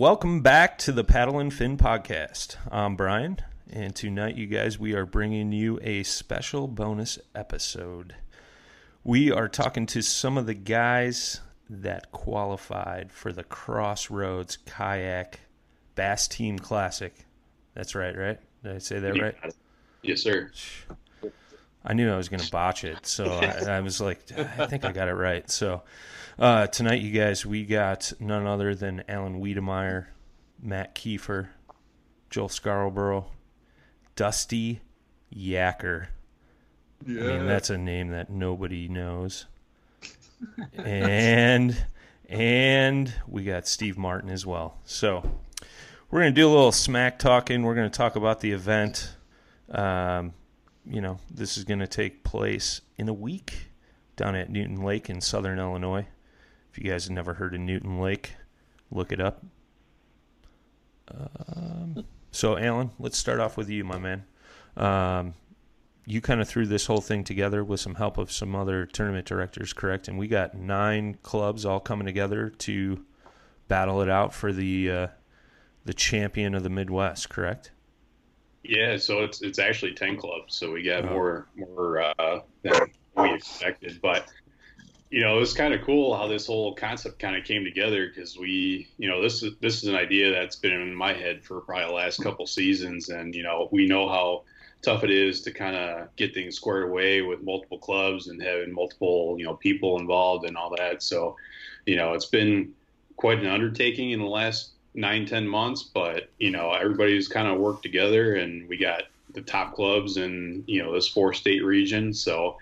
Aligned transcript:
Welcome 0.00 0.40
back 0.40 0.78
to 0.78 0.92
the 0.92 1.04
Paddle 1.04 1.38
and 1.38 1.52
Fin 1.52 1.76
podcast. 1.76 2.56
I'm 2.72 2.96
Brian, 2.96 3.36
and 3.70 3.94
tonight, 3.94 4.34
you 4.34 4.46
guys, 4.46 4.78
we 4.78 4.94
are 4.94 5.04
bringing 5.04 5.52
you 5.52 5.78
a 5.82 6.04
special 6.04 6.68
bonus 6.68 7.18
episode. 7.34 8.14
We 9.04 9.30
are 9.30 9.46
talking 9.46 9.84
to 9.88 10.00
some 10.00 10.38
of 10.38 10.46
the 10.46 10.54
guys 10.54 11.42
that 11.68 12.12
qualified 12.12 13.12
for 13.12 13.30
the 13.30 13.44
Crossroads 13.44 14.56
Kayak 14.64 15.40
Bass 15.96 16.26
Team 16.26 16.58
Classic. 16.58 17.14
That's 17.74 17.94
right, 17.94 18.16
right? 18.16 18.40
Did 18.62 18.76
I 18.76 18.78
say 18.78 19.00
that 19.00 19.20
right? 19.20 19.34
Yes, 20.00 20.22
sir. 20.22 20.50
I 21.84 21.92
knew 21.92 22.10
I 22.10 22.16
was 22.16 22.30
going 22.30 22.40
to 22.40 22.50
botch 22.50 22.84
it, 22.84 23.04
so 23.04 23.26
I, 23.26 23.76
I 23.76 23.80
was 23.80 24.00
like, 24.00 24.20
I 24.34 24.64
think 24.64 24.86
I 24.86 24.92
got 24.92 25.08
it 25.08 25.14
right. 25.14 25.50
So 25.50 25.82
uh, 26.40 26.66
tonight, 26.66 27.02
you 27.02 27.12
guys, 27.12 27.44
we 27.44 27.64
got 27.64 28.12
none 28.18 28.46
other 28.46 28.74
than 28.74 29.04
Alan 29.08 29.40
Wiedemeyer, 29.40 30.06
Matt 30.60 30.94
Kiefer, 30.94 31.48
Joel 32.30 32.48
Scarborough, 32.48 33.26
Dusty 34.16 34.80
Yacker. 35.34 36.08
Yeah. 37.06 37.22
I 37.22 37.26
mean, 37.26 37.46
that's 37.46 37.70
a 37.70 37.78
name 37.78 38.08
that 38.08 38.30
nobody 38.30 38.88
knows. 38.88 39.46
and 40.74 41.76
and 42.28 43.12
we 43.28 43.44
got 43.44 43.68
Steve 43.68 43.98
Martin 43.98 44.30
as 44.30 44.46
well. 44.46 44.78
So 44.84 45.22
we're 46.10 46.20
gonna 46.20 46.32
do 46.32 46.48
a 46.48 46.50
little 46.50 46.72
smack 46.72 47.18
talking. 47.18 47.62
We're 47.62 47.74
gonna 47.74 47.90
talk 47.90 48.16
about 48.16 48.40
the 48.40 48.52
event. 48.52 49.14
Um, 49.70 50.32
you 50.86 51.00
know, 51.00 51.18
this 51.30 51.56
is 51.56 51.64
going 51.64 51.80
to 51.80 51.86
take 51.86 52.24
place 52.24 52.80
in 52.96 53.08
a 53.08 53.12
week 53.12 53.70
down 54.16 54.34
at 54.34 54.50
Newton 54.50 54.82
Lake 54.82 55.08
in 55.08 55.20
southern 55.20 55.58
Illinois. 55.58 56.06
If 56.70 56.78
you 56.78 56.90
guys 56.90 57.04
have 57.04 57.12
never 57.12 57.34
heard 57.34 57.54
of 57.54 57.60
Newton 57.60 58.00
Lake, 58.00 58.34
look 58.90 59.12
it 59.12 59.20
up. 59.20 59.44
Um, 61.12 62.04
so, 62.30 62.56
Alan, 62.56 62.90
let's 62.98 63.18
start 63.18 63.40
off 63.40 63.56
with 63.56 63.68
you, 63.68 63.84
my 63.84 63.98
man. 63.98 64.24
Um, 64.76 65.34
you 66.06 66.20
kind 66.20 66.40
of 66.40 66.48
threw 66.48 66.66
this 66.66 66.86
whole 66.86 67.00
thing 67.00 67.24
together 67.24 67.64
with 67.64 67.80
some 67.80 67.96
help 67.96 68.18
of 68.18 68.30
some 68.30 68.54
other 68.54 68.86
tournament 68.86 69.26
directors, 69.26 69.72
correct? 69.72 70.06
And 70.08 70.18
we 70.18 70.28
got 70.28 70.54
nine 70.54 71.18
clubs 71.22 71.64
all 71.64 71.80
coming 71.80 72.06
together 72.06 72.50
to 72.50 73.04
battle 73.68 74.00
it 74.00 74.08
out 74.08 74.32
for 74.32 74.52
the 74.52 74.90
uh, 74.90 75.06
the 75.84 75.94
champion 75.94 76.54
of 76.54 76.62
the 76.62 76.70
Midwest, 76.70 77.28
correct? 77.30 77.72
Yeah, 78.62 78.96
so 78.96 79.22
it's 79.22 79.42
it's 79.42 79.58
actually 79.58 79.94
ten 79.94 80.16
clubs, 80.16 80.54
so 80.54 80.70
we 80.72 80.82
got 80.82 81.04
Oh. 81.04 81.10
more 81.10 81.46
more 81.56 82.00
uh, 82.18 82.40
than 82.62 82.80
we 83.16 83.34
expected. 83.34 83.98
But 84.00 84.26
you 85.10 85.20
know, 85.20 85.36
it 85.36 85.40
was 85.40 85.52
kind 85.52 85.74
of 85.74 85.82
cool 85.82 86.16
how 86.16 86.28
this 86.28 86.46
whole 86.46 86.74
concept 86.74 87.18
kind 87.18 87.36
of 87.36 87.44
came 87.44 87.64
together 87.64 88.08
because 88.08 88.38
we, 88.38 88.88
you 88.96 89.08
know, 89.08 89.20
this 89.20 89.42
is 89.42 89.54
this 89.60 89.82
is 89.82 89.88
an 89.88 89.96
idea 89.96 90.30
that's 90.30 90.56
been 90.56 90.72
in 90.72 90.94
my 90.94 91.12
head 91.12 91.44
for 91.44 91.60
probably 91.60 91.86
the 91.86 91.92
last 91.92 92.22
couple 92.22 92.46
seasons, 92.46 93.08
and 93.08 93.34
you 93.34 93.42
know, 93.42 93.68
we 93.72 93.86
know 93.86 94.08
how 94.08 94.42
tough 94.82 95.02
it 95.02 95.10
is 95.10 95.42
to 95.42 95.50
kind 95.50 95.76
of 95.76 96.14
get 96.16 96.32
things 96.32 96.56
squared 96.56 96.84
away 96.84 97.22
with 97.22 97.42
multiple 97.42 97.78
clubs 97.78 98.28
and 98.28 98.40
having 98.40 98.72
multiple 98.72 99.34
you 99.38 99.44
know 99.44 99.54
people 99.54 99.98
involved 99.98 100.46
and 100.46 100.56
all 100.56 100.74
that. 100.76 101.02
So, 101.02 101.36
you 101.86 101.96
know, 101.96 102.14
it's 102.14 102.26
been 102.26 102.72
quite 103.16 103.40
an 103.40 103.46
undertaking 103.46 104.12
in 104.12 104.20
the 104.20 104.26
last 104.26 104.70
nine 104.94 105.24
ten 105.24 105.46
months 105.46 105.84
but 105.84 106.30
you 106.38 106.50
know 106.50 106.72
everybody's 106.72 107.28
kind 107.28 107.46
of 107.46 107.60
worked 107.60 107.82
together 107.82 108.34
and 108.34 108.68
we 108.68 108.76
got 108.76 109.04
the 109.34 109.42
top 109.42 109.74
clubs 109.74 110.16
in 110.16 110.64
you 110.66 110.82
know 110.82 110.92
this 110.92 111.06
four 111.06 111.32
state 111.32 111.62
region 111.64 112.12
so 112.12 112.56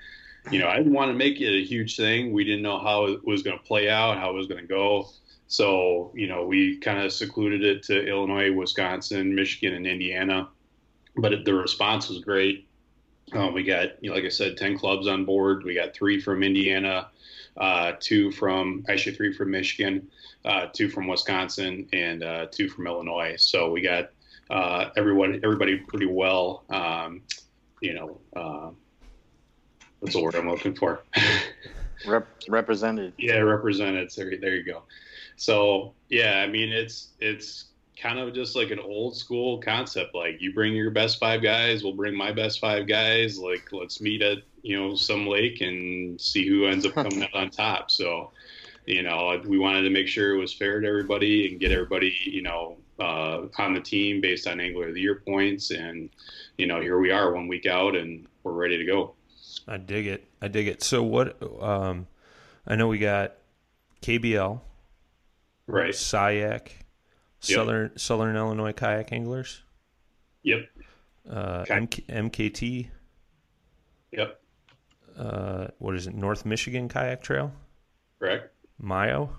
you 0.51 0.59
know 0.59 0.69
i 0.69 0.77
didn't 0.77 0.93
want 0.93 1.11
to 1.11 1.15
make 1.15 1.41
it 1.41 1.55
a 1.55 1.65
huge 1.65 1.97
thing. 1.97 2.33
We 2.33 2.45
didn't 2.45 2.63
know 2.63 2.79
how 2.79 3.07
it 3.07 3.25
was 3.25 3.43
going 3.43 3.59
to 3.59 3.65
play 3.65 3.89
out 3.89 4.19
how 4.19 4.31
it 4.31 4.35
was 4.35 4.47
going 4.47 4.61
to 4.61 4.67
go. 4.67 5.09
So 5.47 6.13
you 6.15 6.27
know 6.27 6.47
we 6.47 6.79
kind 6.79 7.03
of 7.03 7.13
secluded 7.13 7.65
it 7.65 7.83
to 7.85 8.07
illinois 8.07 8.53
wisconsin 8.53 9.35
michigan 9.35 9.75
and 9.75 9.87
indiana. 9.87 10.49
But 11.17 11.45
the 11.45 11.55
response 11.55 12.09
was 12.09 12.21
great. 12.21 12.69
Um, 13.33 13.53
we 13.53 13.63
got 13.63 14.03
you 14.03 14.11
know, 14.11 14.17
like 14.17 14.25
i 14.25 14.29
said 14.29 14.57
10 14.57 14.79
clubs 14.79 15.07
on 15.07 15.25
board. 15.25 15.65
We 15.65 15.75
got 15.75 15.95
three 15.95 16.21
from 16.21 16.43
indiana 16.43 17.09
uh, 17.57 17.93
two 17.99 18.31
from 18.31 18.85
actually 18.89 19.17
three 19.17 19.33
from 19.33 19.51
michigan 19.51 20.09
uh, 20.45 20.67
two 20.73 20.89
from 20.89 21.07
Wisconsin, 21.07 21.89
and 21.93 22.23
uh, 22.23 22.47
two 22.51 22.69
from 22.69 22.87
Illinois. 22.87 23.35
So 23.39 23.71
we 23.71 23.83
got 23.83 24.11
uh, 24.51 24.91
everyone, 24.97 25.41
everybody 25.45 25.77
pretty 25.77 26.07
well 26.07 26.65
um, 26.71 27.23
you 27.81 27.95
know, 27.95 28.77
what's 30.01 30.15
the 30.15 30.23
word 30.23 30.35
I'm 30.35 30.49
looking 30.49 30.75
for? 30.75 31.03
Rep- 32.07 32.29
represented. 32.49 33.15
Yeah, 33.19 33.39
represented. 33.39 34.11
There, 34.17 34.33
there 34.41 34.55
you 34.55 34.65
go. 34.65 34.85
So 35.37 35.95
yeah, 36.09 36.43
I 36.43 36.47
mean, 36.47 36.71
it's 36.71 37.09
it's 37.19 37.67
kind 38.01 38.19
of 38.19 38.33
just 38.33 38.55
like 38.55 38.71
an 38.71 38.79
old 38.79 39.17
school 39.17 39.59
concept. 39.59 40.15
Like 40.15 40.41
you 40.41 40.53
bring 40.53 40.75
your 40.75 40.91
best 40.91 41.19
five 41.19 41.43
guys, 41.43 41.83
we'll 41.83 41.95
bring 41.95 42.17
my 42.17 42.33
best 42.33 42.61
five 42.61 42.87
guys. 42.87 43.39
Like 43.39 43.69
let's 43.73 44.01
meet 44.01 44.23
at 44.23 44.39
you 44.63 44.81
know 44.81 44.95
some 44.95 45.27
lake 45.27 45.61
and 45.61 46.21
see 46.21 46.47
who 46.47 46.67
ends 46.67 46.87
up 46.87 46.95
coming 46.95 47.23
out 47.23 47.35
on 47.35 47.51
top. 47.51 47.91
So 47.91 48.31
you 48.87 49.03
know, 49.03 49.41
we 49.47 49.59
wanted 49.59 49.83
to 49.83 49.91
make 49.91 50.09
sure 50.09 50.35
it 50.35 50.39
was 50.39 50.55
fair 50.55 50.81
to 50.81 50.87
everybody 50.87 51.49
and 51.49 51.61
get 51.61 51.73
everybody 51.73 52.17
you 52.25 52.43
know 52.43 52.77
uh, 52.99 53.47
on 53.59 53.75
the 53.75 53.81
team 53.81 54.21
based 54.21 54.47
on 54.47 54.61
Angler 54.61 54.89
of 54.89 54.95
the 54.95 55.01
Year 55.01 55.23
points. 55.27 55.71
And 55.71 56.11
you 56.57 56.67
know, 56.67 56.81
here 56.81 56.99
we 56.99 57.11
are 57.11 57.33
one 57.33 57.49
week 57.49 57.67
out 57.67 57.97
and 57.97 58.27
we're 58.43 58.53
ready 58.53 58.79
to 58.79 58.85
go. 58.85 59.15
I 59.67 59.77
dig 59.77 60.07
it. 60.07 60.29
I 60.41 60.49
dig 60.49 60.69
it. 60.69 60.83
So 60.83 61.03
what? 61.03 61.41
Um, 61.63 62.07
I 62.67 62.77
know 62.77 62.89
we 62.89 62.99
got 62.99 63.35
KBL, 64.03 64.61
right? 65.67 65.95
SIAC, 65.95 66.69
Southern 67.41 67.91
yep. 67.91 67.99
Southern 67.99 68.37
Illinois 68.37 68.73
Kayak 68.73 69.13
Anglers. 69.13 69.63
Yep. 70.43 70.69
Uh, 71.29 71.65
MK, 71.65 72.07
MKT. 72.07 72.89
Yep. 74.13 74.41
Uh, 75.19 75.67
what 75.79 75.95
is 75.95 76.07
it? 76.07 76.15
North 76.15 76.47
Michigan 76.47 76.89
Kayak 76.89 77.23
Trail. 77.23 77.53
Correct. 78.19 78.53
Mayo. 78.81 79.31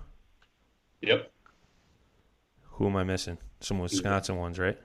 Yep. 1.00 1.30
Who 2.62 2.86
am 2.86 2.96
I 2.96 3.04
missing? 3.04 3.38
Some 3.60 3.78
Wisconsin 3.78 4.36
ones, 4.36 4.58
right? 4.58 4.78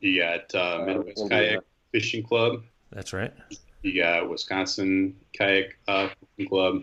You 0.00 0.20
got 0.20 0.54
uh, 0.54 0.84
Midwest 0.86 1.22
uh, 1.22 1.28
Kayak 1.28 1.60
Fishing 1.92 2.22
Club. 2.22 2.62
That's 2.90 3.12
right. 3.12 3.32
You 3.82 4.02
got 4.02 4.28
Wisconsin 4.28 5.16
Kayak 5.32 5.76
uh, 5.88 6.08
Club. 6.48 6.82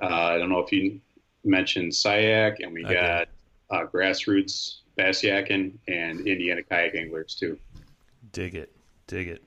Uh, 0.00 0.06
I 0.06 0.38
don't 0.38 0.48
know 0.48 0.60
if 0.60 0.72
you 0.72 1.00
mentioned 1.44 1.92
SIAC, 1.92 2.56
and 2.60 2.72
we 2.72 2.84
I 2.84 2.92
got 2.92 3.28
uh, 3.70 3.86
Grassroots 3.86 4.78
Bass 4.96 5.22
Yacking 5.22 5.72
and 5.88 6.26
Indiana 6.26 6.62
Kayak 6.62 6.94
Anglers 6.94 7.34
too. 7.34 7.58
Dig 8.32 8.54
it, 8.54 8.74
dig 9.06 9.28
it. 9.28 9.42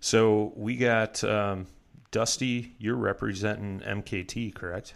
So 0.00 0.52
we 0.56 0.76
got 0.76 1.22
um, 1.24 1.66
Dusty. 2.10 2.74
You're 2.78 2.96
representing 2.96 3.80
MKT, 3.80 4.54
correct? 4.54 4.94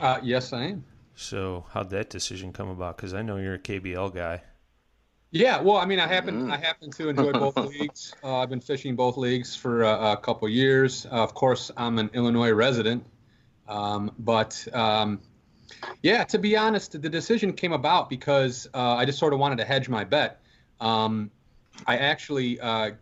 Uh, 0.00 0.18
yes, 0.22 0.52
I 0.52 0.64
am. 0.64 0.84
So 1.14 1.64
how'd 1.70 1.90
that 1.90 2.10
decision 2.10 2.52
come 2.52 2.68
about? 2.68 2.96
Because 2.96 3.14
I 3.14 3.22
know 3.22 3.36
you're 3.36 3.54
a 3.54 3.58
KBL 3.58 4.14
guy. 4.14 4.42
Yeah, 5.34 5.60
well, 5.60 5.78
I 5.78 5.84
mean, 5.84 5.98
I 5.98 6.06
happen 6.06 6.46
mm. 6.46 6.52
I 6.52 6.56
happen 6.56 6.92
to 6.92 7.08
enjoy 7.08 7.32
both 7.32 7.56
leagues. 7.56 8.14
Uh, 8.22 8.36
I've 8.36 8.50
been 8.50 8.60
fishing 8.60 8.94
both 8.94 9.16
leagues 9.16 9.56
for 9.56 9.82
uh, 9.82 10.12
a 10.12 10.16
couple 10.16 10.48
years. 10.48 11.06
Uh, 11.06 11.24
of 11.24 11.34
course, 11.34 11.72
I'm 11.76 11.98
an 11.98 12.08
Illinois 12.14 12.52
resident, 12.52 13.04
um, 13.66 14.12
but 14.16 14.64
um, 14.72 15.20
yeah, 16.02 16.22
to 16.22 16.38
be 16.38 16.56
honest, 16.56 17.02
the 17.02 17.08
decision 17.08 17.52
came 17.52 17.72
about 17.72 18.08
because 18.08 18.68
uh, 18.74 18.94
I 18.94 19.04
just 19.06 19.18
sort 19.18 19.32
of 19.32 19.40
wanted 19.40 19.58
to 19.58 19.64
hedge 19.64 19.88
my 19.88 20.04
bet. 20.04 20.40
Um, 20.80 21.32
I 21.84 21.96
actually 21.96 22.60
uh, 22.60 22.92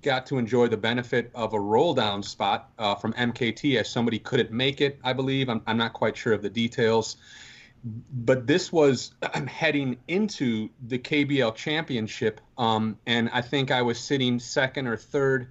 got 0.00 0.24
to 0.28 0.38
enjoy 0.38 0.68
the 0.68 0.78
benefit 0.78 1.30
of 1.34 1.52
a 1.52 1.60
roll 1.60 1.92
down 1.92 2.22
spot 2.22 2.70
uh, 2.78 2.94
from 2.94 3.12
MKT 3.12 3.78
as 3.78 3.90
somebody 3.90 4.18
couldn't 4.18 4.52
make 4.52 4.80
it. 4.80 4.98
I 5.04 5.12
believe 5.12 5.50
I'm, 5.50 5.60
I'm 5.66 5.76
not 5.76 5.92
quite 5.92 6.16
sure 6.16 6.32
of 6.32 6.40
the 6.40 6.48
details 6.48 7.18
but 7.84 8.46
this 8.46 8.72
was 8.72 9.12
I'm 9.34 9.46
heading 9.46 9.98
into 10.08 10.68
the 10.86 10.98
KBL 10.98 11.54
championship, 11.54 12.40
um, 12.58 12.98
and 13.06 13.30
I 13.32 13.42
think 13.42 13.70
I 13.70 13.82
was 13.82 13.98
sitting 13.98 14.38
second 14.38 14.86
or 14.86 14.96
third 14.96 15.48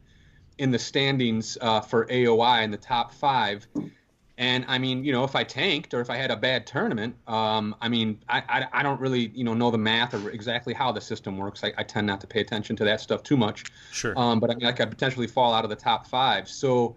in 0.57 0.71
the 0.71 0.79
standings 0.79 1.57
uh, 1.61 1.81
for 1.81 2.05
AOY 2.05 2.63
in 2.63 2.71
the 2.71 2.77
top 2.77 3.13
five. 3.13 3.67
And 4.37 4.65
I 4.67 4.77
mean, 4.77 5.03
you 5.03 5.11
know, 5.11 5.23
if 5.23 5.35
I 5.35 5.43
tanked 5.43 5.93
or 5.93 6.01
if 6.01 6.09
I 6.09 6.17
had 6.17 6.31
a 6.31 6.35
bad 6.35 6.65
tournament, 6.65 7.15
um, 7.27 7.75
I 7.81 7.89
mean, 7.89 8.19
I, 8.27 8.43
I, 8.49 8.67
I, 8.73 8.83
don't 8.83 8.99
really, 8.99 9.31
you 9.35 9.43
know, 9.43 9.53
know 9.53 9.69
the 9.69 9.77
math 9.77 10.13
or 10.13 10.29
exactly 10.31 10.73
how 10.73 10.91
the 10.91 11.01
system 11.01 11.37
works. 11.37 11.63
I, 11.63 11.73
I 11.77 11.83
tend 11.83 12.07
not 12.07 12.21
to 12.21 12.27
pay 12.27 12.41
attention 12.41 12.75
to 12.77 12.83
that 12.85 13.01
stuff 13.01 13.21
too 13.21 13.37
much. 13.37 13.65
Sure. 13.91 14.17
Um, 14.17 14.39
but 14.39 14.49
I 14.49 14.55
mean, 14.55 14.65
I 14.65 14.71
could 14.71 14.89
potentially 14.89 15.27
fall 15.27 15.53
out 15.53 15.63
of 15.63 15.69
the 15.69 15.75
top 15.75 16.07
five. 16.07 16.47
So 16.49 16.95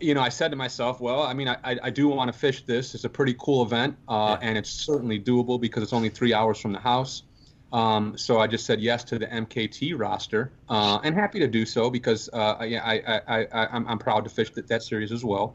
you 0.00 0.14
know, 0.14 0.20
I 0.20 0.28
said 0.30 0.50
to 0.50 0.56
myself, 0.56 1.00
well, 1.00 1.22
I 1.22 1.34
mean, 1.34 1.48
I, 1.48 1.58
I 1.64 1.90
do 1.90 2.08
want 2.08 2.32
to 2.32 2.38
fish 2.38 2.64
this. 2.64 2.94
It's 2.94 3.04
a 3.04 3.08
pretty 3.08 3.34
cool 3.38 3.62
event, 3.62 3.96
uh, 4.08 4.38
yeah. 4.40 4.48
and 4.48 4.58
it's 4.58 4.70
certainly 4.70 5.20
doable 5.20 5.60
because 5.60 5.82
it's 5.82 5.92
only 5.92 6.08
three 6.08 6.32
hours 6.32 6.58
from 6.58 6.72
the 6.72 6.80
house. 6.80 7.22
Um, 7.72 8.18
so 8.18 8.40
I 8.40 8.46
just 8.46 8.66
said 8.66 8.80
yes 8.80 9.04
to 9.04 9.18
the 9.18 9.26
MKT 9.26 9.98
roster, 9.98 10.50
uh, 10.68 10.98
and 11.04 11.14
happy 11.14 11.38
to 11.38 11.46
do 11.46 11.64
so 11.64 11.88
because 11.88 12.28
uh, 12.32 12.64
yeah, 12.66 12.82
I, 12.84 13.20
I, 13.28 13.46
I, 13.52 13.92
am 13.92 13.98
proud 13.98 14.24
to 14.24 14.30
fish 14.30 14.50
that, 14.52 14.66
that 14.68 14.82
series 14.82 15.12
as 15.12 15.24
well. 15.24 15.54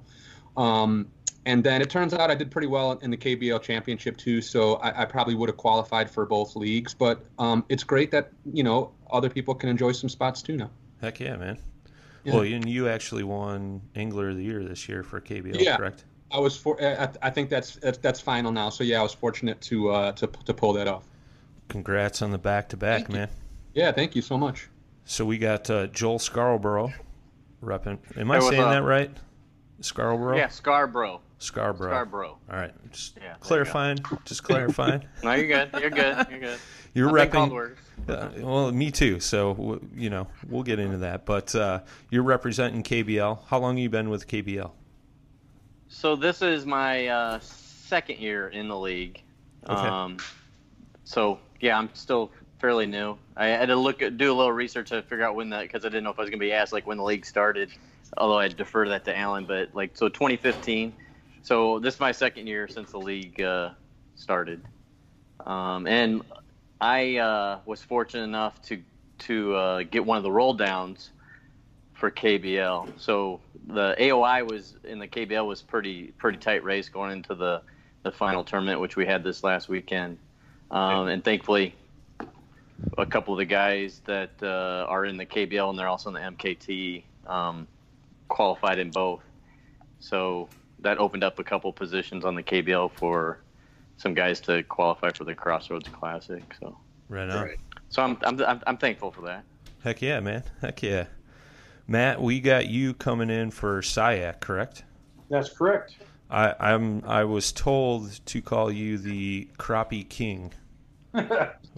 Um, 0.55 1.07
and 1.45 1.63
then 1.63 1.81
it 1.81 1.89
turns 1.89 2.13
out 2.13 2.31
I 2.31 2.35
did 2.35 2.49
pretty 2.49 2.67
well 2.67 2.93
in 2.93 3.11
the 3.11 3.17
KBL 3.17 3.61
championship 3.61 4.17
too, 4.17 4.41
so 4.41 4.75
I, 4.75 5.01
I 5.01 5.05
probably 5.05 5.35
would 5.35 5.49
have 5.49 5.57
qualified 5.57 6.09
for 6.09 6.25
both 6.25 6.55
leagues. 6.55 6.93
But 6.93 7.23
um, 7.37 7.65
it's 7.69 7.83
great 7.83 8.11
that 8.11 8.31
you 8.51 8.63
know 8.63 8.91
other 9.11 9.29
people 9.29 9.53
can 9.53 9.69
enjoy 9.69 9.91
some 9.91 10.09
spots 10.09 10.41
too 10.41 10.55
now. 10.55 10.69
Heck 11.01 11.19
yeah, 11.19 11.35
man! 11.35 11.57
Yeah. 12.25 12.33
Well, 12.33 12.43
and 12.43 12.67
you 12.67 12.89
actually 12.89 13.23
won 13.23 13.81
Angler 13.95 14.29
of 14.29 14.35
the 14.35 14.43
Year 14.43 14.63
this 14.63 14.89
year 14.89 15.03
for 15.03 15.21
KBL, 15.21 15.61
yeah. 15.61 15.77
correct? 15.77 16.05
I 16.31 16.39
was 16.39 16.57
for. 16.57 16.81
I, 16.81 17.29
think 17.29 17.49
that's, 17.49 17.75
that's, 17.75 17.99
that's 17.99 18.19
final 18.19 18.51
now. 18.51 18.69
So 18.69 18.83
yeah, 18.83 18.99
I 18.99 19.03
was 19.03 19.13
fortunate 19.13 19.61
to 19.61 19.91
uh, 19.91 20.11
to 20.13 20.27
to 20.27 20.53
pull 20.53 20.73
that 20.73 20.87
off. 20.87 21.05
Congrats 21.67 22.21
on 22.21 22.31
the 22.31 22.37
back 22.37 22.67
to 22.69 22.77
back, 22.77 23.09
man. 23.09 23.29
Yeah, 23.73 23.91
thank 23.91 24.15
you 24.15 24.21
so 24.21 24.37
much. 24.37 24.67
So 25.05 25.23
we 25.23 25.37
got 25.37 25.69
uh, 25.69 25.87
Joel 25.87 26.19
Scarborough 26.19 26.91
repping. 27.63 27.99
Am 28.17 28.31
I 28.31 28.39
saying 28.39 28.61
that 28.61 28.83
right? 28.83 29.11
Scarborough. 29.81 30.37
Yeah, 30.37 30.47
Scarborough. 30.47 31.21
Scarborough. 31.39 31.89
Scarborough. 31.89 32.37
All 32.49 32.57
right, 32.57 32.73
just 32.91 33.17
yeah, 33.21 33.35
clarifying. 33.39 33.97
Just 34.23 34.43
clarifying. 34.43 35.05
no, 35.23 35.33
you're 35.33 35.47
good. 35.47 35.69
You're 35.79 35.89
good. 35.89 36.27
You're 36.29 36.39
good. 36.39 36.59
You're 36.93 37.09
repping. 37.09 37.75
Uh, 38.07 38.29
well, 38.37 38.71
me 38.71 38.89
too. 38.89 39.19
So 39.19 39.81
you 39.93 40.09
know, 40.09 40.27
we'll 40.47 40.63
get 40.63 40.79
into 40.79 40.97
that. 40.99 41.25
But 41.25 41.53
uh, 41.53 41.81
you're 42.09 42.23
representing 42.23 42.83
KBL. 42.83 43.39
How 43.47 43.59
long 43.59 43.75
have 43.75 43.83
you 43.83 43.89
been 43.89 44.09
with 44.09 44.27
KBL? 44.27 44.71
So 45.89 46.15
this 46.15 46.41
is 46.41 46.65
my 46.65 47.07
uh, 47.07 47.39
second 47.41 48.19
year 48.19 48.47
in 48.47 48.69
the 48.69 48.79
league. 48.79 49.21
Okay. 49.67 49.87
Um, 49.87 50.17
so 51.03 51.39
yeah, 51.59 51.77
I'm 51.77 51.89
still 51.93 52.31
fairly 52.59 52.85
new. 52.85 53.17
I 53.35 53.47
had 53.47 53.67
to 53.67 53.75
look 53.75 54.01
at, 54.01 54.17
do 54.17 54.31
a 54.31 54.35
little 54.35 54.53
research 54.53 54.89
to 54.89 55.01
figure 55.01 55.25
out 55.25 55.35
when 55.35 55.49
that 55.49 55.63
because 55.63 55.83
I 55.83 55.89
didn't 55.89 56.05
know 56.05 56.11
if 56.11 56.19
I 56.19 56.21
was 56.21 56.29
gonna 56.29 56.39
be 56.39 56.53
asked 56.53 56.71
like 56.71 56.87
when 56.87 56.97
the 56.97 57.03
league 57.03 57.25
started. 57.25 57.71
Although 58.17 58.39
I 58.39 58.47
defer 58.47 58.87
that 58.87 59.03
to 59.05 59.17
Alan, 59.17 59.45
but 59.45 59.75
like 59.75 59.97
so 59.97 60.07
2015. 60.07 60.93
So 61.45 61.77
this 61.77 61.93
is 61.93 61.99
my 61.99 62.11
second 62.11 62.47
year 62.47 62.67
since 62.67 62.89
the 62.89 62.97
league 62.97 63.39
uh, 63.39 63.69
started. 64.15 64.63
Um, 65.45 65.85
and 65.85 66.23
I 66.81 67.17
uh, 67.17 67.59
was 67.67 67.83
fortunate 67.83 68.23
enough 68.23 68.59
to 68.63 68.81
to 69.19 69.53
uh, 69.53 69.83
get 69.83 70.03
one 70.03 70.17
of 70.17 70.23
the 70.23 70.31
roll 70.31 70.55
downs 70.55 71.11
for 71.93 72.09
KBL. 72.09 72.89
So 72.97 73.41
the 73.67 73.95
AOY 73.99 74.49
was 74.49 74.73
in 74.85 74.97
the 74.97 75.07
KBL 75.07 75.45
was 75.45 75.61
pretty 75.61 76.13
pretty 76.17 76.39
tight 76.39 76.63
race 76.63 76.89
going 76.89 77.11
into 77.11 77.35
the 77.35 77.61
the 78.01 78.11
final 78.11 78.43
tournament, 78.43 78.79
which 78.79 78.95
we 78.95 79.05
had 79.05 79.23
this 79.23 79.43
last 79.43 79.69
weekend. 79.69 80.17
Um, 80.71 81.09
and 81.09 81.23
thankfully, 81.23 81.75
a 82.97 83.05
couple 83.05 83.35
of 83.35 83.37
the 83.37 83.45
guys 83.45 84.01
that 84.05 84.31
uh, 84.41 84.87
are 84.89 85.05
in 85.05 85.15
the 85.15 85.27
KBL 85.27 85.69
and 85.69 85.77
they're 85.77 85.89
also 85.89 86.09
in 86.09 86.15
the 86.15 86.21
MKT 86.21 87.03
um, 87.27 87.67
qualified 88.29 88.79
in 88.79 88.89
both. 88.89 89.21
So 89.99 90.49
that 90.79 90.97
opened 90.97 91.23
up 91.23 91.39
a 91.39 91.43
couple 91.43 91.71
positions 91.73 92.25
on 92.25 92.35
the 92.35 92.43
KBL 92.43 92.91
for 92.93 93.39
some 93.97 94.13
guys 94.13 94.39
to 94.41 94.63
qualify 94.63 95.11
for 95.11 95.23
the 95.23 95.35
Crossroads 95.35 95.89
Classic. 95.89 96.43
So 96.59 96.77
right 97.09 97.29
on. 97.29 97.43
Right. 97.43 97.57
So 97.89 98.03
I'm, 98.03 98.17
I'm 98.23 98.41
I'm 98.41 98.61
I'm 98.67 98.77
thankful 98.77 99.11
for 99.11 99.21
that. 99.21 99.43
Heck 99.83 100.01
yeah, 100.01 100.19
man. 100.19 100.43
Heck 100.61 100.81
yeah. 100.83 101.05
Matt, 101.87 102.21
we 102.21 102.39
got 102.39 102.67
you 102.67 102.95
coming 102.95 103.29
in 103.29 103.51
for 103.51 103.81
SIAC, 103.81 104.39
correct? 104.39 104.83
That's 105.29 105.49
correct. 105.49 105.95
I, 106.29 106.55
I'm 106.59 107.03
I 107.05 107.23
was 107.23 107.51
told 107.51 108.19
to 108.25 108.41
call 108.41 108.71
you 108.71 108.97
the 108.97 109.47
Crappie 109.57 110.07
King. 110.07 110.51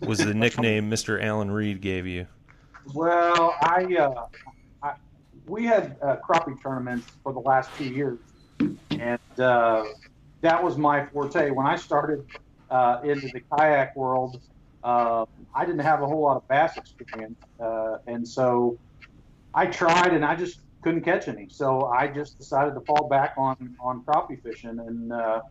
was 0.01 0.19
the 0.19 0.33
nickname 0.33 0.89
Mr. 0.89 1.21
Alan 1.21 1.51
Reed 1.51 1.81
gave 1.81 2.07
you? 2.07 2.25
Well, 2.93 3.55
I, 3.61 3.83
uh, 3.99 4.25
I 4.81 4.93
we 5.45 5.65
had 5.65 5.97
uh, 6.01 6.17
crappie 6.17 6.61
tournaments 6.61 7.07
for 7.23 7.33
the 7.33 7.39
last 7.39 7.69
two 7.77 7.85
years, 7.85 8.19
and 8.59 9.39
uh, 9.39 9.83
that 10.41 10.63
was 10.63 10.77
my 10.77 11.05
forte. 11.05 11.51
When 11.51 11.65
I 11.65 11.75
started 11.75 12.25
uh, 12.69 12.99
into 13.03 13.29
the 13.33 13.41
kayak 13.55 13.95
world, 13.95 14.41
uh, 14.83 15.25
I 15.53 15.65
didn't 15.65 15.81
have 15.81 16.01
a 16.01 16.07
whole 16.07 16.21
lot 16.21 16.37
of 16.37 16.47
bass 16.47 16.77
experience, 16.77 17.39
uh, 17.59 17.97
and 18.07 18.27
so 18.27 18.77
I 19.53 19.65
tried, 19.65 20.13
and 20.13 20.23
I 20.23 20.35
just 20.35 20.59
couldn't 20.81 21.01
catch 21.01 21.27
any. 21.27 21.47
So 21.49 21.85
I 21.85 22.07
just 22.07 22.37
decided 22.37 22.73
to 22.75 22.81
fall 22.81 23.07
back 23.07 23.33
on 23.37 23.75
on 23.79 24.03
crappie 24.03 24.41
fishing. 24.41 24.79
And 24.79 25.11
uh, 25.11 25.41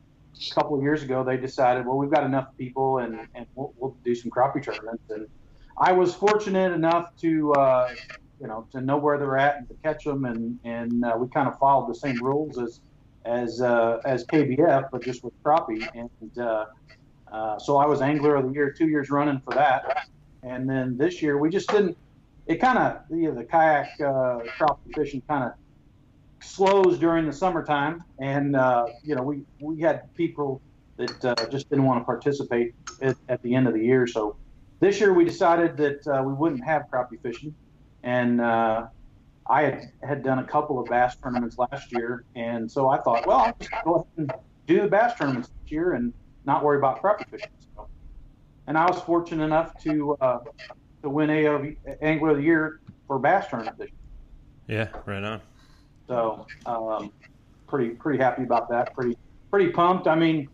a 0.50 0.54
couple 0.54 0.76
of 0.76 0.82
years 0.82 1.02
ago, 1.02 1.25
they 1.25 1.36
decided, 1.36 1.86
well, 1.86 1.96
we've 1.96 2.10
got 2.10 2.25
enough 2.25 2.48
people, 2.56 2.98
and 2.98 3.26
and 3.34 3.46
we'll, 3.54 3.72
we'll 3.78 3.96
do 4.04 4.14
some 4.14 4.30
crappie 4.30 4.62
tournaments. 4.62 5.02
And 5.10 5.26
I 5.78 5.92
was 5.92 6.14
fortunate 6.14 6.72
enough 6.72 7.16
to 7.20 7.52
uh, 7.54 7.94
you 8.40 8.46
know 8.46 8.66
to 8.72 8.80
know 8.80 8.96
where 8.96 9.18
they're 9.18 9.38
at 9.38 9.56
and 9.58 9.68
to 9.68 9.75
catch 9.82 10.04
them, 10.04 10.25
and 10.25 10.58
and 10.64 11.04
we 11.18 11.28
kind 11.28 11.48
of 11.48 11.58
followed 11.58 11.90
the 11.90 11.98
same 11.98 12.22
rules 12.22 12.58
as 12.58 12.80
as 13.26 13.61
uh, 13.61 14.00
as 14.04 14.25
KBF, 14.25 14.88
but 14.90 15.02
just 15.02 15.25
with 15.25 15.35
crappie. 15.42 15.87
And 15.95 16.38
uh, 16.38 16.66
uh, 17.30 17.59
so 17.59 17.76
I 17.76 17.87
was 17.87 18.00
angler 18.00 18.37
of 18.37 18.47
the 18.47 18.52
year 18.52 18.71
two 18.71 18.88
years 18.88 19.11
running 19.11 19.40
for 19.40 19.52
that. 19.54 20.09
And 20.42 20.68
then 20.68 20.97
this 20.97 21.21
year 21.21 21.38
we 21.38 21.50
just 21.50 21.68
didn't. 21.68 21.97
It 22.47 22.61
kind 22.61 22.78
of 22.78 23.00
you 23.11 23.28
know, 23.28 23.35
the 23.35 23.45
kayak 23.45 24.00
uh, 24.00 24.38
crappie 24.56 24.95
fishing 24.95 25.23
kind 25.28 25.45
of 25.45 25.52
slows 26.40 26.99
during 26.99 27.26
the 27.26 27.33
summertime, 27.33 28.04
and 28.21 28.54
uh, 28.54 28.87
you 29.02 29.16
know 29.16 29.23
we 29.23 29.42
we 29.61 29.80
had 29.80 30.14
people 30.14 30.61
that 30.97 31.25
uh, 31.25 31.35
just 31.50 31.68
didn't 31.68 31.85
want 31.85 32.00
to 32.00 32.04
participate 32.04 32.75
at, 33.02 33.16
at, 33.28 33.42
the 33.42 33.54
end 33.54 33.68
of 33.68 33.75
the 33.75 33.85
year. 33.85 34.06
So 34.06 34.37
this 34.80 34.99
year 34.99 35.12
we 35.12 35.26
decided 35.26 35.76
that 35.76 36.06
uh, 36.06 36.23
we 36.23 36.33
wouldn't 36.33 36.64
have 36.64 36.85
crappie 36.90 37.21
fishing, 37.21 37.54
and 38.02 38.40
I 39.48 39.62
had, 39.62 39.92
had 40.02 40.22
done 40.22 40.40
a 40.40 40.44
couple 40.44 40.78
of 40.78 40.86
bass 40.88 41.16
tournaments 41.22 41.56
last 41.58 41.92
year, 41.92 42.24
and 42.34 42.70
so 42.70 42.88
I 42.88 42.98
thought, 42.98 43.26
well, 43.26 43.38
I'll 43.38 43.56
just 43.58 43.70
go 43.84 43.94
ahead 43.94 44.06
and 44.16 44.32
do 44.66 44.82
the 44.82 44.88
bass 44.88 45.16
tournaments 45.18 45.48
this 45.48 45.72
year 45.72 45.92
and 45.92 46.12
not 46.44 46.64
worry 46.64 46.78
about 46.78 47.02
crappie 47.02 47.28
fishing. 47.30 47.50
So, 47.76 47.88
and 48.66 48.76
I 48.76 48.86
was 48.90 49.00
fortunate 49.02 49.44
enough 49.44 49.80
to 49.84 50.16
uh, 50.20 50.38
to 51.02 51.10
win 51.10 51.30
AOV, 51.30 51.76
Angler 52.02 52.30
of 52.30 52.38
the 52.38 52.42
Year 52.42 52.80
for 53.06 53.18
bass 53.18 53.48
tournament 53.48 53.78
this 53.78 53.88
year. 54.68 54.78
Yeah, 54.78 55.00
right 55.06 55.22
on. 55.22 55.40
So, 56.08 56.46
um, 56.66 57.12
pretty 57.68 57.90
pretty 57.90 58.18
happy 58.18 58.42
about 58.42 58.68
that. 58.70 58.94
Pretty 58.94 59.16
pretty 59.50 59.70
pumped. 59.70 60.08
I 60.08 60.16
mean, 60.16 60.48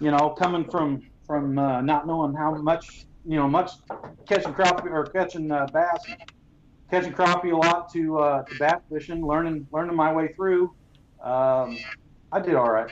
you 0.00 0.10
know, 0.10 0.30
coming 0.30 0.68
from 0.68 1.02
from 1.26 1.58
uh, 1.58 1.80
not 1.80 2.06
knowing 2.06 2.34
how 2.34 2.54
much 2.56 3.06
you 3.24 3.36
know 3.36 3.48
much 3.48 3.72
catching 4.26 4.52
crappie 4.52 4.90
or 4.90 5.06
catching 5.06 5.50
uh, 5.50 5.66
bass 5.72 6.04
catching 6.90 7.12
crappie 7.12 7.52
a 7.52 7.56
lot 7.56 7.92
to 7.92 8.18
uh, 8.18 8.42
to 8.42 8.58
bass 8.58 8.80
fishing, 8.90 9.26
learning 9.26 9.66
learning 9.72 9.96
my 9.96 10.12
way 10.12 10.28
through. 10.28 10.74
Um, 11.22 11.78
I 12.32 12.40
did 12.40 12.54
all 12.54 12.70
right. 12.70 12.90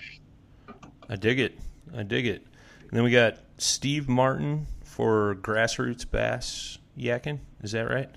I 1.09 1.17
dig 1.17 1.39
it. 1.39 1.59
I 1.97 2.03
dig 2.03 2.27
it. 2.27 2.47
And 2.83 2.91
then 2.91 3.05
we 3.05 3.11
got 3.11 3.39
Steve 3.59 4.09
Martin 4.09 4.67
for 4.85 5.37
grassroots 5.37 6.09
bass 6.11 6.79
yakking. 6.99 7.41
Is 7.63 7.73
that 7.73 7.83
right? 7.83 8.11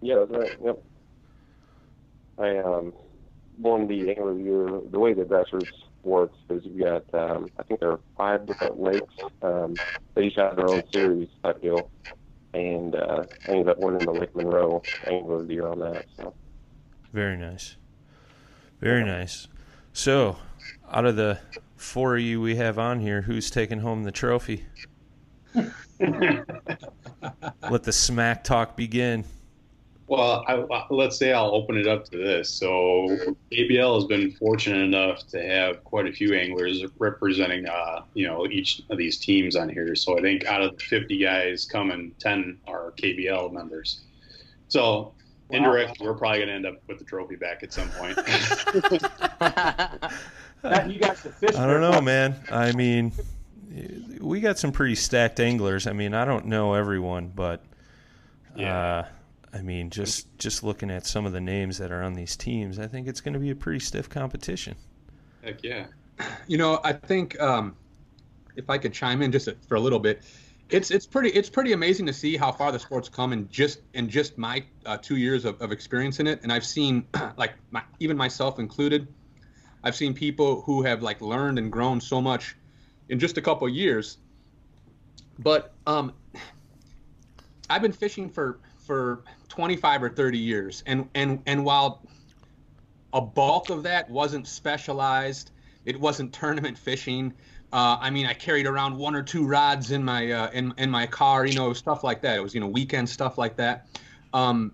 Yeah, 0.00 0.24
that's 0.28 0.30
right. 0.30 0.58
Yep. 0.64 0.82
I 2.38 2.58
um, 2.58 2.92
won 3.58 3.86
the 3.86 4.10
Angler 4.10 4.32
of 4.32 4.38
the 4.38 4.44
Year. 4.44 4.80
The 4.90 4.98
way 4.98 5.14
the 5.14 5.22
grassroots 5.22 5.72
works 6.02 6.36
is 6.50 6.64
you've 6.64 6.78
got, 6.78 7.14
um, 7.14 7.48
I 7.58 7.62
think 7.62 7.80
there 7.80 7.92
are 7.92 8.00
five 8.16 8.46
different 8.46 8.78
lakes. 8.78 9.14
Um, 9.42 9.74
they 10.14 10.24
each 10.24 10.36
have 10.36 10.56
their 10.56 10.68
own 10.68 10.82
series 10.92 11.28
type 11.42 11.62
deal 11.62 11.90
and 12.54 12.94
uh, 12.94 13.24
I 13.46 13.50
ended 13.50 13.68
up 13.68 13.78
winning 13.78 14.04
the 14.04 14.12
Lake 14.12 14.34
Monroe 14.34 14.82
Angler 15.06 15.40
of 15.40 15.48
the 15.48 15.54
Year 15.54 15.66
on 15.66 15.80
that. 15.80 16.06
So. 16.16 16.32
Very 17.12 17.36
nice, 17.36 17.76
very 18.80 19.04
nice. 19.04 19.48
So, 19.92 20.36
out 20.90 21.06
of 21.06 21.16
the 21.16 21.38
four 21.76 22.16
of 22.16 22.22
you 22.22 22.40
we 22.40 22.56
have 22.56 22.78
on 22.78 23.00
here, 23.00 23.22
who's 23.22 23.50
taking 23.50 23.80
home 23.80 24.04
the 24.04 24.12
trophy? 24.12 24.64
Let 25.54 25.72
the 27.82 27.92
smack 27.92 28.44
talk 28.44 28.76
begin. 28.76 29.24
Well, 30.08 30.44
I, 30.46 30.64
let's 30.90 31.16
say 31.16 31.32
I'll 31.32 31.52
open 31.52 31.76
it 31.76 31.88
up 31.88 32.04
to 32.10 32.16
this. 32.16 32.48
So, 32.48 33.08
KBL 33.50 33.96
has 33.96 34.04
been 34.04 34.30
fortunate 34.30 34.82
enough 34.82 35.26
to 35.28 35.42
have 35.42 35.82
quite 35.82 36.06
a 36.06 36.12
few 36.12 36.34
anglers 36.34 36.84
representing, 36.98 37.68
uh, 37.68 38.02
you 38.14 38.28
know, 38.28 38.46
each 38.46 38.82
of 38.88 38.98
these 38.98 39.18
teams 39.18 39.56
on 39.56 39.68
here. 39.68 39.96
So, 39.96 40.16
I 40.16 40.22
think 40.22 40.44
out 40.44 40.62
of 40.62 40.78
the 40.78 40.84
50 40.84 41.18
guys 41.18 41.64
coming, 41.64 42.12
10 42.20 42.56
are 42.68 42.92
KBL 42.92 43.52
members. 43.52 44.02
So, 44.68 44.92
wow. 44.92 45.12
indirectly, 45.50 46.06
we're 46.06 46.14
probably 46.14 46.38
going 46.38 46.50
to 46.50 46.54
end 46.54 46.66
up 46.66 46.76
with 46.86 46.98
the 46.98 47.04
trophy 47.04 47.34
back 47.34 47.64
at 47.64 47.72
some 47.72 47.88
point. 47.90 48.16
you 48.18 48.24
got 51.00 51.16
the 51.16 51.34
fish. 51.36 51.56
I 51.56 51.66
don't 51.66 51.80
know, 51.80 52.00
man. 52.00 52.36
I 52.52 52.70
mean, 52.70 53.10
we 54.20 54.38
got 54.38 54.56
some 54.56 54.70
pretty 54.70 54.94
stacked 54.94 55.40
anglers. 55.40 55.88
I 55.88 55.92
mean, 55.92 56.14
I 56.14 56.24
don't 56.24 56.46
know 56.46 56.74
everyone, 56.74 57.32
but. 57.34 57.64
Yeah. 58.54 58.78
Uh, 58.78 59.06
I 59.56 59.62
mean, 59.62 59.88
just 59.88 60.36
just 60.38 60.62
looking 60.62 60.90
at 60.90 61.06
some 61.06 61.24
of 61.24 61.32
the 61.32 61.40
names 61.40 61.78
that 61.78 61.90
are 61.90 62.02
on 62.02 62.12
these 62.12 62.36
teams, 62.36 62.78
I 62.78 62.86
think 62.86 63.08
it's 63.08 63.22
going 63.22 63.32
to 63.32 63.40
be 63.40 63.50
a 63.50 63.54
pretty 63.54 63.80
stiff 63.80 64.08
competition. 64.08 64.76
Heck 65.42 65.62
yeah! 65.62 65.86
You 66.46 66.58
know, 66.58 66.80
I 66.82 66.92
think 66.92 67.38
um, 67.40 67.76
if 68.54 68.70
I 68.70 68.78
could 68.78 68.92
chime 68.92 69.20
in 69.20 69.32
just 69.32 69.48
for 69.68 69.74
a 69.74 69.80
little 69.80 69.98
bit, 69.98 70.22
it's 70.70 70.90
it's 70.90 71.06
pretty 71.06 71.30
it's 71.30 71.50
pretty 71.50 71.72
amazing 71.72 72.06
to 72.06 72.12
see 72.12 72.36
how 72.36 72.52
far 72.52 72.72
the 72.72 72.78
sport's 72.78 73.08
come 73.08 73.32
in 73.32 73.48
just 73.48 73.80
in 73.94 74.08
just 74.08 74.38
my 74.38 74.64
uh, 74.84 74.96
two 74.96 75.16
years 75.16 75.44
of, 75.44 75.60
of 75.60 75.72
experience 75.72 76.20
in 76.20 76.26
it, 76.26 76.42
and 76.42 76.52
I've 76.52 76.64
seen 76.64 77.06
like 77.36 77.54
my, 77.70 77.82
even 78.00 78.16
myself 78.16 78.58
included, 78.58 79.08
I've 79.82 79.96
seen 79.96 80.14
people 80.14 80.62
who 80.62 80.82
have 80.82 81.02
like 81.02 81.20
learned 81.20 81.58
and 81.58 81.70
grown 81.70 82.00
so 82.00 82.20
much 82.20 82.56
in 83.08 83.18
just 83.18 83.38
a 83.38 83.42
couple 83.42 83.68
years. 83.68 84.18
But 85.38 85.74
um, 85.86 86.12
I've 87.68 87.82
been 87.82 87.92
fishing 87.92 88.28
for 88.28 88.58
for 88.86 89.22
25 89.56 90.02
or 90.02 90.10
30 90.10 90.38
years. 90.38 90.82
And, 90.86 91.08
and, 91.14 91.42
and 91.46 91.64
while 91.64 92.02
a 93.12 93.20
bulk 93.20 93.70
of 93.70 93.82
that 93.84 94.08
wasn't 94.10 94.46
specialized, 94.46 95.50
it 95.86 95.98
wasn't 95.98 96.32
tournament 96.34 96.76
fishing. 96.76 97.32
Uh, 97.72 97.96
I 98.00 98.10
mean, 98.10 98.26
I 98.26 98.34
carried 98.34 98.66
around 98.66 98.96
one 98.96 99.14
or 99.14 99.22
two 99.22 99.46
rods 99.46 99.90
in 99.90 100.04
my 100.04 100.30
uh, 100.30 100.50
in 100.50 100.72
in 100.78 100.90
my 100.90 101.06
car, 101.06 101.46
you 101.46 101.54
know, 101.54 101.72
stuff 101.72 102.04
like 102.04 102.22
that. 102.22 102.36
It 102.36 102.40
was 102.40 102.54
you 102.54 102.60
know 102.60 102.68
weekend 102.68 103.08
stuff 103.08 103.38
like 103.38 103.56
that. 103.56 103.86
Um, 104.32 104.72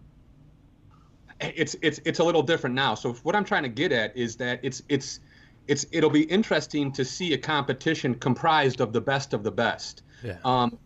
it's 1.41 1.75
it's 1.83 2.01
it's 2.05 2.19
a 2.19 2.25
little 2.25 2.43
different 2.43 2.75
now. 2.77 2.95
So 2.95 3.15
what 3.23 3.35
I'm 3.35 3.45
trying 3.45 3.63
to 3.63 3.69
get 3.69 3.93
at 3.93 4.17
is 4.17 4.37
that 4.37 4.61
it's 4.63 4.83
it's 4.89 5.21
it's 5.69 5.87
it'll 5.91 6.11
be 6.11 6.23
interesting 6.25 6.93
to 6.93 7.05
see 7.05 7.33
a 7.33 7.39
competition 7.39 8.15
comprised 8.15 8.81
of 8.81 8.93
the 8.93 9.01
best 9.01 9.33
of 9.33 9.43
the 9.43 9.53
best. 9.53 10.03
Yeah. 10.23 10.37
Um, 10.45 10.79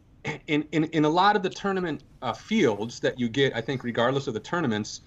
in, 0.46 0.64
in, 0.72 0.84
in 0.84 1.04
a 1.04 1.08
lot 1.08 1.36
of 1.36 1.42
the 1.42 1.50
tournament 1.50 2.02
uh, 2.22 2.32
fields 2.32 3.00
that 3.00 3.18
you 3.18 3.28
get, 3.28 3.54
I 3.54 3.60
think, 3.60 3.84
regardless 3.84 4.26
of 4.26 4.34
the 4.34 4.40
tournaments, 4.40 5.02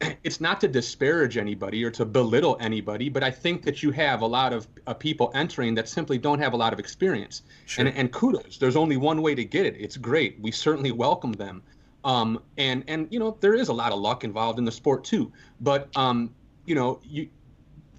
it's 0.24 0.40
not 0.40 0.60
to 0.60 0.68
disparage 0.68 1.36
anybody 1.36 1.84
or 1.84 1.90
to 1.92 2.04
belittle 2.04 2.56
anybody, 2.60 3.08
but 3.08 3.22
I 3.22 3.30
think 3.30 3.62
that 3.62 3.82
you 3.82 3.90
have 3.92 4.22
a 4.22 4.26
lot 4.26 4.52
of 4.52 4.66
uh, 4.86 4.94
people 4.94 5.30
entering 5.34 5.74
that 5.74 5.88
simply 5.88 6.18
don't 6.18 6.38
have 6.38 6.52
a 6.52 6.56
lot 6.56 6.72
of 6.72 6.78
experience. 6.78 7.42
Sure. 7.66 7.86
And, 7.86 7.96
and 7.96 8.12
kudos. 8.12 8.58
There's 8.58 8.76
only 8.76 8.96
one 8.96 9.22
way 9.22 9.34
to 9.34 9.44
get 9.44 9.66
it. 9.66 9.76
It's 9.78 9.96
great. 9.96 10.38
We 10.40 10.50
certainly 10.50 10.92
welcome 10.92 11.32
them. 11.32 11.62
Um, 12.04 12.40
and 12.56 12.84
and 12.86 13.08
you 13.10 13.18
know 13.18 13.36
there 13.40 13.54
is 13.54 13.68
a 13.68 13.72
lot 13.72 13.90
of 13.90 13.98
luck 13.98 14.22
involved 14.22 14.60
in 14.60 14.64
the 14.64 14.70
sport 14.70 15.02
too. 15.02 15.32
But 15.60 15.88
um, 15.96 16.32
you 16.64 16.76
know 16.76 17.00
you 17.02 17.28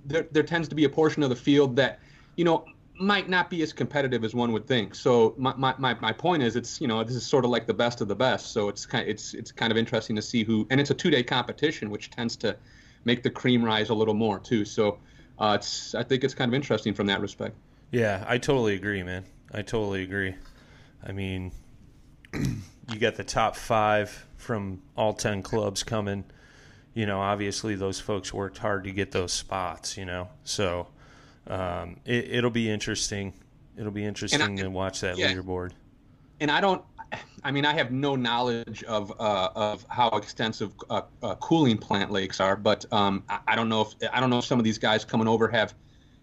there 0.06 0.28
there 0.32 0.44
tends 0.44 0.70
to 0.70 0.76
be 0.76 0.86
a 0.86 0.90
portion 0.90 1.24
of 1.24 1.30
the 1.30 1.36
field 1.36 1.76
that 1.76 2.00
you 2.38 2.46
know 2.46 2.64
might 3.00 3.30
not 3.30 3.50
be 3.50 3.62
as 3.62 3.74
competitive 3.74 4.24
as 4.24 4.34
one 4.34 4.52
would 4.52 4.66
think. 4.66 4.96
So 4.96 5.36
my, 5.38 5.54
my, 5.56 5.76
my, 5.78 5.94
my 6.00 6.12
point 6.12 6.44
is 6.44 6.56
it's 6.56 6.82
you 6.82 6.88
know 6.88 7.04
this 7.04 7.16
is 7.16 7.26
sort 7.26 7.46
of 7.46 7.52
like 7.52 7.68
the 7.68 7.74
best 7.74 8.02
of 8.02 8.08
the 8.08 8.16
best. 8.16 8.52
So 8.52 8.70
it's 8.70 8.86
kind 8.86 9.04
of, 9.04 9.10
it's 9.10 9.34
it's 9.34 9.52
kind 9.52 9.72
of 9.72 9.78
interesting 9.78 10.16
to 10.16 10.22
see 10.22 10.44
who 10.44 10.68
and 10.70 10.80
it's 10.80 10.90
a 10.90 10.96
two 10.96 11.10
day 11.10 11.24
competition 11.24 11.90
which 11.90 12.10
tends 12.10 12.36
to 12.38 12.56
make 13.06 13.24
the 13.24 13.30
cream 13.30 13.64
rise 13.64 13.90
a 13.90 13.94
little 13.94 14.14
more 14.14 14.40
too. 14.40 14.66
So 14.66 15.00
uh, 15.40 15.58
it's 15.60 15.94
I 15.96 16.04
think 16.04 16.24
it's 16.24 16.34
kind 16.34 16.50
of 16.50 16.56
interesting 16.56 16.94
from 16.94 17.08
that 17.08 17.22
respect. 17.22 17.56
Yeah, 17.92 18.24
I 18.28 18.38
totally 18.38 18.76
agree, 18.76 19.04
man. 19.04 19.26
I 19.54 19.62
totally 19.62 20.04
agree. 20.04 20.36
I 21.06 21.12
mean, 21.12 21.52
you 22.34 23.00
got 23.00 23.16
the 23.16 23.24
top 23.24 23.56
five 23.56 24.26
from 24.38 24.82
all 24.96 25.14
ten 25.14 25.44
clubs 25.44 25.84
coming. 25.84 26.26
You 26.94 27.06
know, 27.06 27.20
obviously 27.20 27.76
those 27.76 28.00
folks 28.00 28.34
worked 28.34 28.58
hard 28.58 28.84
to 28.86 28.92
get 28.92 29.12
those 29.12 29.32
spots. 29.32 29.98
You 29.98 30.06
know, 30.06 30.30
so 30.44 30.88
um, 31.48 31.98
it, 32.06 32.44
will 32.44 32.50
be 32.50 32.70
interesting. 32.70 33.34
It'll 33.78 33.92
be 33.92 34.06
interesting 34.06 34.60
I, 34.60 34.62
to 34.64 34.70
watch 34.70 35.02
that 35.02 35.18
yeah. 35.18 35.32
leaderboard. 35.32 35.72
And 36.40 36.52
I 36.52 36.62
don't. 36.62 36.84
I 37.44 37.52
mean, 37.52 37.66
I 37.66 37.74
have 37.74 37.92
no 37.92 38.16
knowledge 38.16 38.84
of 38.84 39.12
uh, 39.20 39.50
of 39.56 39.86
how 39.90 40.10
extensive 40.10 40.74
uh, 40.90 41.04
uh, 41.24 41.36
cooling 41.36 41.78
plant 41.78 42.12
lakes 42.12 42.42
are, 42.42 42.58
but 42.58 42.86
um, 42.92 43.24
I, 43.30 43.40
I, 43.48 43.56
don't 43.56 43.70
know 43.70 43.82
if 43.82 44.12
I 44.12 44.20
don't 44.20 44.30
know 44.30 44.40
if 44.40 44.46
some 44.46 44.60
of 44.60 44.66
these 44.66 44.78
guys 44.78 45.06
coming 45.06 45.28
over 45.28 45.48
have 45.48 45.74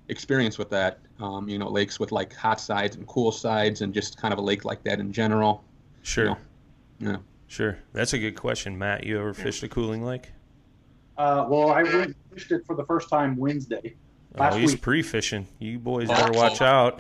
experience 0.09 0.59
with 0.59 0.69
that. 0.71 0.99
Um, 1.21 1.49
you 1.49 1.59
know, 1.59 1.69
lakes 1.71 1.99
with 1.99 2.13
like 2.13 2.35
hot 2.35 2.61
sides 2.61 2.97
and 2.97 3.07
cool 3.07 3.33
sides, 3.33 3.81
and 3.81 3.95
just 3.95 4.21
kind 4.21 4.33
of 4.33 4.39
a 4.39 4.43
lake 4.43 4.65
like 4.65 4.83
that 4.85 5.01
in 5.01 5.13
general. 5.13 5.65
Sure. 6.03 6.25
You 6.25 7.07
know? 7.07 7.13
Yeah. 7.13 7.17
Sure. 7.47 7.79
That's 7.93 8.13
a 8.13 8.19
good 8.19 8.37
question, 8.37 8.77
Matt. 8.77 9.05
You 9.05 9.19
ever 9.19 9.33
fished 9.33 9.63
a 9.63 9.69
cooling 9.69 10.05
lake? 10.05 10.33
Uh, 11.17 11.47
well, 11.49 11.71
I 11.71 11.85
fished 12.33 12.51
it 12.51 12.67
for 12.67 12.75
the 12.75 12.85
first 12.85 13.09
time 13.09 13.37
Wednesday. 13.37 13.95
Last 14.37 14.55
oh, 14.55 14.59
he's 14.59 14.75
pre-fishing. 14.75 15.47
You 15.61 15.79
boys 15.79 16.09
better 16.09 16.33
watch 16.33 16.61
out. 16.61 16.99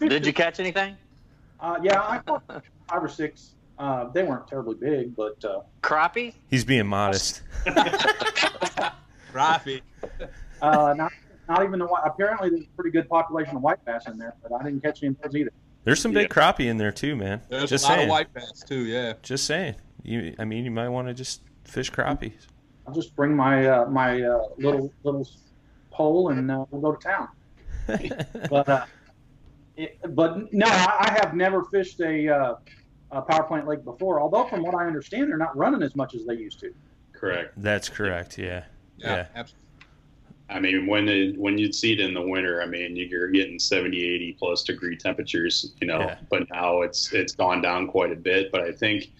Did 0.00 0.26
you 0.26 0.32
catch 0.32 0.58
anything? 0.58 0.96
Uh, 1.60 1.78
yeah, 1.82 2.00
I 2.02 2.18
caught 2.18 2.42
five 2.88 3.04
or 3.04 3.08
six. 3.08 3.52
Uh, 3.78 4.08
they 4.08 4.24
weren't 4.24 4.48
terribly 4.48 4.74
big, 4.74 5.14
but 5.14 5.44
uh, 5.44 5.60
crappie. 5.82 6.34
He's 6.50 6.64
being 6.64 6.86
modest. 6.86 7.42
crappie. 9.32 9.82
Uh, 10.60 10.94
not, 10.96 11.12
not 11.48 11.62
even 11.62 11.78
the 11.78 11.86
white. 11.86 12.02
Apparently, 12.04 12.50
there's 12.50 12.64
a 12.64 12.76
pretty 12.76 12.90
good 12.90 13.08
population 13.08 13.54
of 13.56 13.62
white 13.62 13.84
bass 13.84 14.06
in 14.08 14.18
there, 14.18 14.34
but 14.42 14.52
I 14.52 14.64
didn't 14.64 14.82
catch 14.82 15.02
any 15.02 15.10
of 15.10 15.20
those 15.22 15.36
either. 15.36 15.52
There's 15.84 16.00
some 16.00 16.12
big 16.12 16.28
crappie 16.30 16.66
in 16.66 16.78
there 16.78 16.90
too, 16.90 17.14
man. 17.14 17.42
There's 17.48 17.70
Just 17.70 17.84
a 17.84 17.88
lot 17.88 17.94
saying. 17.94 18.08
of 18.08 18.10
white 18.10 18.34
bass 18.34 18.64
too. 18.66 18.86
Yeah. 18.86 19.12
Just 19.22 19.44
saying. 19.44 19.76
You, 20.02 20.34
I 20.38 20.44
mean, 20.44 20.64
you 20.64 20.72
might 20.72 20.88
want 20.88 21.06
to 21.06 21.14
just 21.14 21.42
fish 21.64 21.92
crappies. 21.92 22.32
I'll 22.86 22.94
just 22.94 23.14
bring 23.16 23.34
my 23.34 23.66
uh, 23.66 23.86
my 23.86 24.22
uh, 24.22 24.42
little 24.58 24.92
little 25.02 25.26
pole 25.90 26.28
and 26.28 26.50
uh, 26.50 26.64
we'll 26.70 26.80
go 26.80 26.92
to 26.92 27.02
town. 27.02 27.28
but 28.50 28.68
uh, 28.68 28.84
it, 29.76 29.98
but 30.14 30.52
no, 30.52 30.66
I, 30.66 31.08
I 31.08 31.18
have 31.20 31.34
never 31.34 31.64
fished 31.64 32.00
a, 32.00 32.28
uh, 32.28 32.54
a 33.10 33.22
power 33.22 33.44
plant 33.44 33.66
lake 33.66 33.84
before. 33.84 34.20
Although 34.20 34.44
from 34.44 34.62
what 34.62 34.74
I 34.74 34.86
understand, 34.86 35.30
they're 35.30 35.36
not 35.38 35.56
running 35.56 35.82
as 35.82 35.94
much 35.96 36.14
as 36.14 36.24
they 36.24 36.34
used 36.34 36.60
to. 36.60 36.72
Correct. 37.12 37.52
That's 37.56 37.88
correct. 37.88 38.38
Yeah. 38.38 38.64
Yeah. 38.98 39.26
absolutely. 39.34 39.62
I 40.48 40.60
mean, 40.60 40.86
when 40.86 41.08
it, 41.08 41.36
when 41.36 41.58
you'd 41.58 41.74
see 41.74 41.92
it 41.92 42.00
in 42.00 42.14
the 42.14 42.22
winter, 42.22 42.62
I 42.62 42.66
mean, 42.66 42.94
you're 42.94 43.28
getting 43.28 43.58
70, 43.58 43.96
80 43.96 44.36
plus 44.38 44.62
degree 44.62 44.96
temperatures, 44.96 45.74
you 45.80 45.88
know. 45.88 46.00
Yeah. 46.00 46.18
But 46.30 46.48
now 46.50 46.82
it's 46.82 47.12
it's 47.12 47.34
gone 47.34 47.60
down 47.62 47.88
quite 47.88 48.12
a 48.12 48.16
bit. 48.16 48.52
But 48.52 48.60
I 48.60 48.70
think 48.70 49.10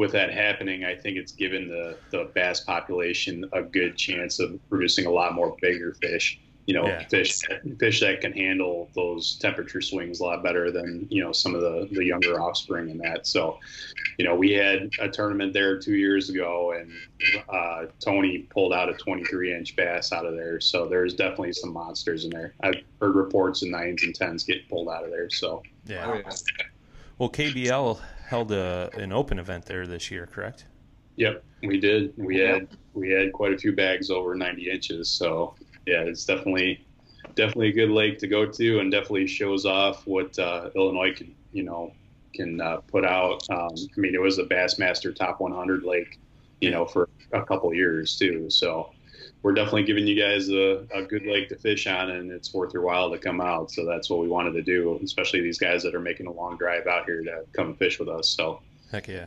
with 0.00 0.12
that 0.12 0.32
happening, 0.32 0.82
I 0.82 0.94
think 0.94 1.18
it's 1.18 1.32
given 1.32 1.68
the 1.68 1.98
the 2.10 2.30
bass 2.34 2.60
population 2.60 3.44
a 3.52 3.60
good 3.60 3.98
chance 3.98 4.40
of 4.40 4.58
producing 4.70 5.04
a 5.04 5.10
lot 5.10 5.34
more 5.34 5.54
bigger 5.60 5.92
fish. 6.00 6.40
You 6.64 6.72
know, 6.72 6.86
Yeah. 6.86 7.06
fish 7.08 7.38
fish 7.78 8.00
that 8.00 8.22
can 8.22 8.32
handle 8.32 8.88
those 8.94 9.36
temperature 9.36 9.82
swings 9.82 10.20
a 10.20 10.24
lot 10.24 10.42
better 10.42 10.70
than 10.70 11.06
you 11.10 11.22
know 11.22 11.32
some 11.32 11.54
of 11.54 11.60
the 11.60 11.86
the 11.92 12.02
younger 12.02 12.40
offspring 12.40 12.90
and 12.90 12.98
that. 13.00 13.26
So, 13.26 13.58
you 14.18 14.24
know, 14.24 14.34
we 14.34 14.52
had 14.52 14.88
a 15.00 15.08
tournament 15.10 15.52
there 15.52 15.78
two 15.78 15.96
years 15.96 16.30
ago, 16.30 16.72
and 16.72 16.90
uh, 17.50 17.84
Tony 18.02 18.46
pulled 18.54 18.72
out 18.72 18.88
a 18.88 18.94
23 18.94 19.54
inch 19.54 19.76
bass 19.76 20.12
out 20.12 20.24
of 20.24 20.34
there. 20.34 20.60
So 20.60 20.86
there's 20.86 21.12
definitely 21.12 21.52
some 21.52 21.74
monsters 21.74 22.24
in 22.24 22.30
there. 22.30 22.54
I've 22.62 22.80
heard 23.02 23.16
reports 23.16 23.60
of 23.62 23.68
nines 23.68 24.02
and 24.02 24.14
tens 24.14 24.44
getting 24.44 24.66
pulled 24.70 24.88
out 24.88 25.04
of 25.04 25.10
there. 25.10 25.28
So 25.28 25.62
Yeah. 25.84 26.10
Oh, 26.10 26.14
yeah. 26.14 26.30
Well, 27.18 27.28
KBL 27.28 28.00
held 28.30 28.52
a 28.52 28.88
an 28.94 29.12
open 29.12 29.40
event 29.40 29.66
there 29.66 29.86
this 29.88 30.08
year, 30.10 30.24
correct? 30.24 30.66
Yep, 31.16 31.42
we 31.64 31.78
did. 31.80 32.14
We 32.16 32.38
had 32.38 32.68
we 32.94 33.10
had 33.10 33.32
quite 33.32 33.52
a 33.52 33.58
few 33.58 33.72
bags 33.72 34.08
over 34.08 34.36
90 34.36 34.70
inches. 34.70 35.10
So 35.10 35.54
yeah, 35.84 36.02
it's 36.02 36.24
definitely 36.24 36.86
definitely 37.34 37.70
a 37.70 37.72
good 37.72 37.90
lake 37.90 38.18
to 38.20 38.28
go 38.28 38.46
to, 38.46 38.78
and 38.78 38.90
definitely 38.90 39.26
shows 39.26 39.66
off 39.66 40.06
what 40.06 40.38
uh, 40.38 40.70
Illinois 40.76 41.12
can 41.12 41.34
you 41.52 41.64
know 41.64 41.92
can 42.32 42.60
uh, 42.60 42.76
put 42.76 43.04
out. 43.04 43.42
Um, 43.50 43.74
I 43.96 44.00
mean, 44.00 44.14
it 44.14 44.20
was 44.20 44.38
a 44.38 44.44
Bassmaster 44.44 45.14
Top 45.14 45.40
100 45.40 45.82
lake, 45.82 46.20
you 46.60 46.70
know, 46.70 46.86
for 46.86 47.08
a 47.32 47.42
couple 47.42 47.74
years 47.74 48.16
too. 48.16 48.48
So 48.48 48.92
we're 49.42 49.52
definitely 49.54 49.84
giving 49.84 50.06
you 50.06 50.20
guys 50.20 50.48
a, 50.50 50.86
a 50.94 51.02
good 51.02 51.24
lake 51.24 51.48
to 51.48 51.56
fish 51.56 51.86
on, 51.86 52.10
and 52.10 52.30
it's 52.30 52.52
worth 52.52 52.74
your 52.74 52.82
while 52.82 53.10
to 53.10 53.18
come 53.18 53.40
out. 53.40 53.70
So 53.70 53.86
that's 53.86 54.10
what 54.10 54.20
we 54.20 54.28
wanted 54.28 54.52
to 54.52 54.62
do, 54.62 54.98
especially 55.02 55.40
these 55.40 55.58
guys 55.58 55.82
that 55.82 55.94
are 55.94 56.00
making 56.00 56.26
a 56.26 56.32
long 56.32 56.56
drive 56.58 56.86
out 56.86 57.06
here 57.06 57.22
to 57.22 57.44
come 57.52 57.68
and 57.68 57.78
fish 57.78 57.98
with 57.98 58.08
us. 58.08 58.28
So. 58.28 58.60
Heck 58.90 59.08
yeah. 59.08 59.26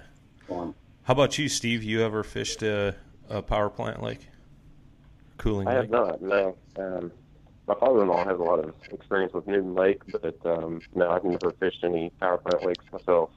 Um, 0.51 0.75
How 1.03 1.13
about 1.13 1.37
you, 1.37 1.49
Steve? 1.49 1.83
You 1.83 2.03
ever 2.03 2.23
fished 2.23 2.61
a, 2.63 2.95
a 3.29 3.41
power 3.41 3.69
plant 3.69 4.03
lake? 4.03 4.27
Cooling 5.37 5.67
I 5.67 5.79
lake? 5.79 5.81
have 5.81 5.89
not. 5.89 6.21
No. 6.21 6.55
Um, 6.77 7.11
my 7.67 7.75
father-in-law 7.75 8.25
has 8.25 8.39
a 8.39 8.43
lot 8.43 8.59
of 8.59 8.73
experience 8.91 9.33
with 9.33 9.47
Newton 9.47 9.73
Lake, 9.73 10.01
but 10.11 10.35
um, 10.45 10.81
no, 10.93 11.09
I've 11.09 11.23
never 11.23 11.51
fished 11.59 11.83
any 11.83 12.11
power 12.19 12.37
plant 12.37 12.65
lakes 12.65 12.83
myself. 12.91 13.29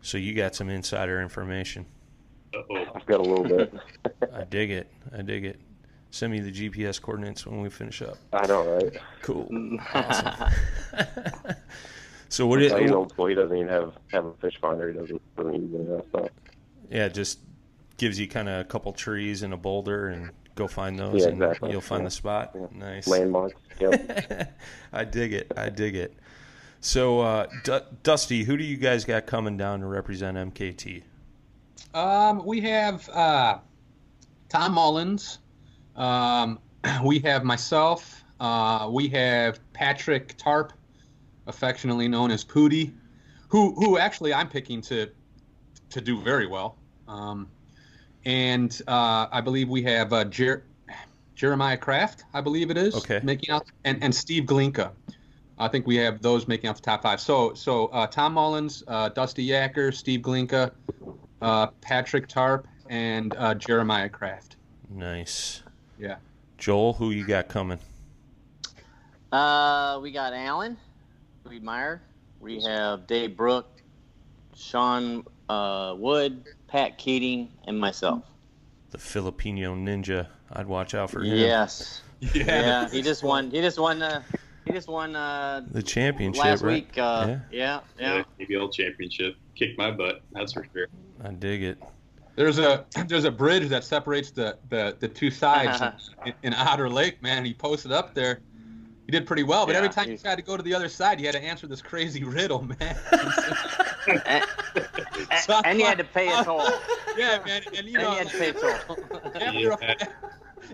So 0.00 0.16
you 0.16 0.32
got 0.34 0.54
some 0.54 0.68
insider 0.68 1.20
information. 1.20 1.86
uh-oh. 2.54 2.86
I've 2.94 3.06
got 3.06 3.20
a 3.20 3.22
little 3.22 3.44
bit. 3.44 3.74
I 4.32 4.44
dig 4.44 4.70
it. 4.70 4.90
I 5.16 5.22
dig 5.22 5.44
it. 5.44 5.60
Send 6.12 6.30
me 6.30 6.40
the 6.40 6.52
GPS 6.52 7.00
coordinates 7.00 7.46
when 7.46 7.62
we 7.62 7.70
finish 7.70 8.02
up. 8.02 8.18
I 8.34 8.46
know, 8.46 8.74
right? 8.74 8.96
Cool. 9.22 9.48
Awesome. 9.94 10.52
so 12.28 12.46
what? 12.46 12.62
It, 12.62 12.78
He's 12.80 12.90
old 12.90 13.10
school. 13.10 13.26
He 13.26 13.34
doesn't 13.34 13.56
even 13.56 13.68
have 13.68 13.94
have 14.12 14.26
a 14.26 14.34
fish 14.34 14.58
finder. 14.60 14.92
He 14.92 14.98
doesn't 14.98 15.36
doesn't 15.36 15.54
use 15.54 15.70
any 15.74 15.82
of 15.84 15.88
that 15.96 16.08
stuff. 16.10 16.28
yeah, 16.90 17.08
just 17.08 17.38
gives 17.96 18.20
you 18.20 18.28
kind 18.28 18.48
of 18.48 18.60
a 18.60 18.64
couple 18.64 18.92
trees 18.92 19.42
and 19.42 19.54
a 19.54 19.56
boulder, 19.56 20.08
and 20.08 20.30
go 20.54 20.66
find 20.68 20.98
those, 20.98 21.22
Yeah, 21.22 21.28
and 21.30 21.42
exactly. 21.42 21.70
you'll 21.70 21.80
find 21.80 22.02
Yeah. 22.02 22.06
the 22.08 22.10
spot. 22.10 22.50
Yeah. 22.54 22.66
Nice. 22.74 23.06
Landmarks. 23.08 23.54
Yep. 23.80 24.54
I 24.92 25.04
dig 25.04 25.32
it. 25.32 25.50
I 25.56 25.70
dig 25.70 25.94
it. 25.96 26.14
So, 26.80 27.20
uh, 27.20 27.46
D- 27.64 27.78
Dusty, 28.02 28.42
who 28.44 28.56
do 28.58 28.64
you 28.64 28.76
guys 28.76 29.04
got 29.06 29.26
coming 29.26 29.56
down 29.56 29.80
to 29.80 29.86
represent 29.86 30.36
MKT? 30.36 31.04
Um, 31.94 32.44
we 32.44 32.60
have 32.62 33.08
uh, 33.08 33.58
Tom 34.50 34.72
Mullins. 34.74 35.38
Um, 35.96 36.58
we 37.04 37.18
have 37.20 37.44
myself. 37.44 38.24
Uh, 38.40 38.88
we 38.90 39.08
have 39.08 39.60
Patrick 39.72 40.36
Tarp, 40.36 40.72
affectionately 41.46 42.08
known 42.08 42.30
as 42.30 42.44
Pooty, 42.44 42.92
who 43.48 43.72
who 43.74 43.98
actually 43.98 44.34
I'm 44.34 44.48
picking 44.48 44.80
to 44.82 45.08
to 45.90 46.00
do 46.00 46.20
very 46.20 46.46
well. 46.46 46.76
Um, 47.06 47.48
and 48.24 48.80
uh, 48.88 49.26
I 49.30 49.40
believe 49.40 49.68
we 49.68 49.82
have 49.82 50.12
uh, 50.12 50.24
Jer- 50.24 50.64
Jeremiah 51.34 51.76
Kraft, 51.76 52.24
I 52.32 52.40
believe 52.40 52.70
it 52.70 52.76
is, 52.76 52.94
Okay. 52.94 53.20
making 53.22 53.50
out, 53.50 53.66
and, 53.84 54.02
and 54.02 54.14
Steve 54.14 54.44
Glinka. 54.44 54.92
I 55.58 55.68
think 55.68 55.86
we 55.86 55.96
have 55.96 56.22
those 56.22 56.48
making 56.48 56.70
out 56.70 56.76
the 56.76 56.82
top 56.82 57.02
five. 57.02 57.20
So 57.20 57.52
so 57.54 57.86
uh, 57.88 58.06
Tom 58.06 58.34
Mullins, 58.34 58.82
uh, 58.88 59.10
Dusty 59.10 59.46
Yacker, 59.46 59.94
Steve 59.94 60.20
Glinka, 60.20 60.72
uh, 61.42 61.66
Patrick 61.80 62.26
Tarp, 62.28 62.66
and 62.88 63.34
uh, 63.36 63.54
Jeremiah 63.54 64.08
Kraft. 64.08 64.56
Nice. 64.88 65.62
Yeah. 66.02 66.16
Joel, 66.58 66.94
who 66.94 67.12
you 67.12 67.24
got 67.24 67.46
coming? 67.46 67.78
Uh, 69.30 70.00
we 70.02 70.10
got 70.10 70.32
Alan 70.34 70.76
Meyer. 71.60 72.02
We 72.40 72.60
have 72.64 73.06
Dave 73.06 73.36
Brook, 73.36 73.68
Sean 74.56 75.24
uh, 75.48 75.94
Wood, 75.96 76.44
Pat 76.66 76.98
Keating, 76.98 77.50
and 77.68 77.78
myself. 77.78 78.24
The 78.90 78.98
Filipino 78.98 79.76
Ninja. 79.76 80.26
I'd 80.52 80.66
watch 80.66 80.94
out 80.94 81.10
for 81.10 81.22
him. 81.22 81.36
Yes. 81.36 82.02
Yeah. 82.34 82.88
He 82.88 83.02
just 83.02 83.24
won. 83.24 83.50
He 83.50 83.60
just 83.60 83.80
won. 83.80 84.00
Uh, 84.00 84.22
he 84.64 84.72
just 84.72 84.86
won 84.86 85.16
uh, 85.16 85.66
The 85.72 85.82
championship, 85.82 86.44
last 86.44 86.62
right? 86.62 86.84
week. 86.84 86.96
Uh, 86.96 87.38
yeah. 87.50 87.80
Yeah. 87.98 88.22
Yeah, 88.38 88.46
KBL 88.46 88.72
championship 88.72 89.34
kicked 89.56 89.76
my 89.76 89.90
butt. 89.90 90.22
That's 90.30 90.52
for 90.52 90.64
sure. 90.72 90.86
I 91.24 91.30
dig 91.30 91.64
it. 91.64 91.82
There's 92.36 92.58
a 92.58 92.84
there's 93.06 93.24
a 93.24 93.30
bridge 93.30 93.68
that 93.68 93.84
separates 93.84 94.30
the 94.30 94.56
the, 94.68 94.96
the 95.00 95.08
two 95.08 95.30
sides 95.30 95.80
uh-huh. 95.80 95.92
in, 96.26 96.34
in 96.42 96.54
Otter 96.54 96.88
Lake. 96.88 97.22
Man, 97.22 97.44
he 97.44 97.54
posted 97.54 97.92
up 97.92 98.14
there. 98.14 98.40
He 99.06 99.10
did 99.12 99.26
pretty 99.26 99.42
well, 99.42 99.66
but 99.66 99.72
Yeah, 99.72 99.78
every 99.78 99.90
time 99.90 100.04
you 100.04 100.10
he's- 100.12 100.22
tried 100.22 100.36
to 100.36 100.42
go 100.42 100.56
to 100.56 100.62
the 100.62 100.74
other 100.74 100.88
side, 100.88 101.20
you 101.20 101.26
had 101.26 101.34
to 101.34 101.42
answer 101.42 101.66
this 101.66 101.82
crazy 101.82 102.22
riddle, 102.38 102.62
man. 102.62 102.96
and, 104.26 104.44
So 105.40 105.60
and 105.64 105.78
you 105.78 105.84
had 105.84 105.98
to 105.98 106.04
pay 106.04 106.28
a 106.28 106.44
toll. 106.44 106.62
yeah, 107.16 107.38
man, 107.44 107.62
and 107.66 107.74
you 107.74 107.78
And 107.78 107.88
you 107.88 107.98
know, 107.98 108.12
had 108.12 108.28
to 108.28 108.38
pay 108.38 108.48
a 108.50 108.52
toll. 108.52 108.96
after 109.34 109.70
a, 109.72 109.96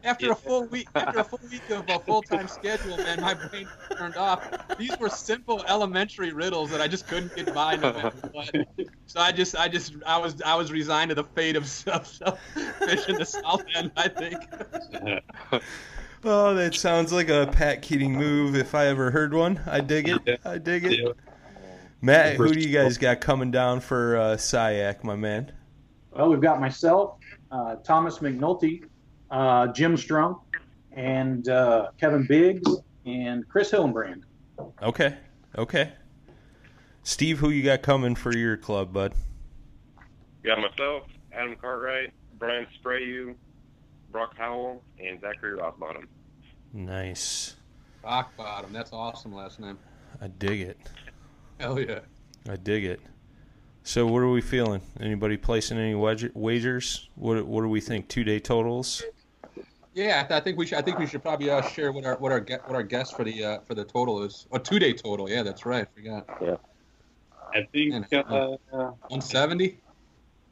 after 0.05 0.33
a 0.33 0.35
full 0.35 0.64
week 0.66 0.88
after 0.94 1.20
a 1.20 1.24
full 1.24 1.40
week 1.51 1.68
of 1.70 1.88
a 1.88 1.98
full 1.98 2.22
time 2.22 2.48
schedule, 2.48 2.96
man, 2.96 3.20
my 3.20 3.35
brain 3.35 3.68
turned 3.96 4.16
off. 4.16 4.48
These 4.79 4.98
were 4.98 5.09
simple 5.09 5.64
elementary 5.68 6.33
riddles 6.33 6.70
that 6.70 6.81
I 6.81 6.88
just 6.88 7.07
couldn't 7.07 7.35
get 7.35 7.55
by 7.55 7.77
no 7.77 7.92
matter 7.92 8.12
what. 8.33 8.51
So 9.07 9.20
I 9.20 9.33
just 9.33 9.57
I 9.57 9.68
just 9.68 9.94
I 10.07 10.18
was 10.18 10.40
I 10.42 10.55
was 10.55 10.72
resigned 10.72 11.11
to 11.11 11.14
the 11.14 11.24
fate 11.24 11.57
of 11.57 11.64
of, 11.87 12.18
of 12.22 12.38
fish 12.79 13.09
in 13.09 13.16
the 13.16 13.27
south 13.27 13.64
end. 13.74 13.92
I 13.96 14.09
think. 14.09 15.62
Oh, 16.24 16.53
that 16.55 16.74
sounds 16.74 17.12
like 17.12 17.29
a 17.29 17.48
Pat 17.53 17.81
Keating 17.81 18.12
move 18.12 18.57
if 18.57 18.74
I 18.74 18.87
ever 18.87 19.12
heard 19.12 19.33
one. 19.33 19.61
I 19.66 19.79
dig 19.81 20.09
it. 20.09 20.40
I 20.44 20.59
dig 20.59 20.85
it. 20.85 20.98
Yeah. 20.98 21.12
Matt, 22.01 22.37
who 22.37 22.53
do 22.53 22.61
you 22.61 22.77
guys 22.77 22.98
got 22.98 23.20
coming 23.20 23.53
down 23.53 23.81
for 23.81 24.16
uh, 24.16 24.37
SIAC, 24.37 25.05
my 25.05 25.14
man? 25.14 25.53
Well, 26.11 26.31
we've 26.31 26.40
got 26.40 26.61
myself, 26.61 27.18
uh, 27.51 27.77
Thomas 27.77 28.18
McNulty, 28.18 28.85
uh, 29.30 29.68
Jim 29.68 29.96
Strunk, 29.96 30.40
and 30.92 31.48
uh, 31.48 31.88
Kevin 32.00 32.26
Biggs, 32.26 32.68
and 33.06 33.48
Chris 33.48 33.70
Hillenbrand. 33.70 34.22
Okay. 34.82 35.16
Okay. 35.56 35.92
Steve, 37.02 37.38
who 37.38 37.50
you 37.50 37.62
got 37.62 37.82
coming 37.82 38.14
for 38.14 38.36
your 38.36 38.56
club, 38.56 38.92
bud? 38.92 39.14
Got 40.44 40.60
myself, 40.60 41.04
Adam 41.32 41.56
Cartwright, 41.60 42.12
Brian 42.38 42.66
Sprayu, 42.82 43.34
Brock 44.10 44.34
Howell, 44.36 44.82
and 44.98 45.20
Zachary 45.20 45.58
Rothbottom. 45.58 46.06
Nice. 46.72 47.54
Rock 48.04 48.36
bottom. 48.36 48.72
That's 48.72 48.92
awesome 48.92 49.32
last 49.34 49.58
name. 49.58 49.78
I 50.20 50.28
dig 50.28 50.60
it. 50.60 50.78
Hell 51.58 51.80
yeah. 51.80 52.00
I 52.48 52.56
dig 52.56 52.84
it. 52.84 53.00
So, 53.82 54.06
what 54.06 54.18
are 54.18 54.30
we 54.30 54.40
feeling? 54.40 54.82
Anybody 55.00 55.36
placing 55.36 55.78
any 55.78 55.94
wedge- 55.94 56.30
wagers? 56.34 57.08
What 57.14 57.46
What 57.46 57.62
do 57.62 57.68
we 57.68 57.80
think? 57.80 58.08
Two 58.08 58.22
day 58.24 58.38
totals? 58.38 59.02
Yeah, 59.98 60.20
I, 60.24 60.28
th- 60.28 60.40
I 60.40 60.44
think 60.44 60.56
we 60.56 60.64
should. 60.64 60.78
I 60.78 60.82
think 60.82 60.96
we 61.00 61.06
should 61.06 61.22
probably 61.24 61.50
uh, 61.50 61.61
share 61.61 61.90
what 61.90 62.04
our 62.04 62.16
what 62.18 62.30
our 62.30 62.40
ge- 62.40 62.61
what 62.66 62.76
our 62.76 62.84
guess 62.84 63.11
for 63.11 63.24
the 63.24 63.44
uh, 63.44 63.58
for 63.62 63.74
the 63.74 63.84
total 63.84 64.22
is. 64.22 64.46
A 64.52 64.58
two 64.61 64.78
day 64.78 64.92
total. 64.92 65.28
Yeah, 65.28 65.42
that's 65.42 65.66
right. 65.66 65.88
I 65.90 66.00
Forgot. 66.00 66.38
Yeah. 66.40 66.56
I 67.52 67.66
think 67.72 68.12
uh, 68.14 68.56
One 69.08 69.20
seventy. 69.20 69.80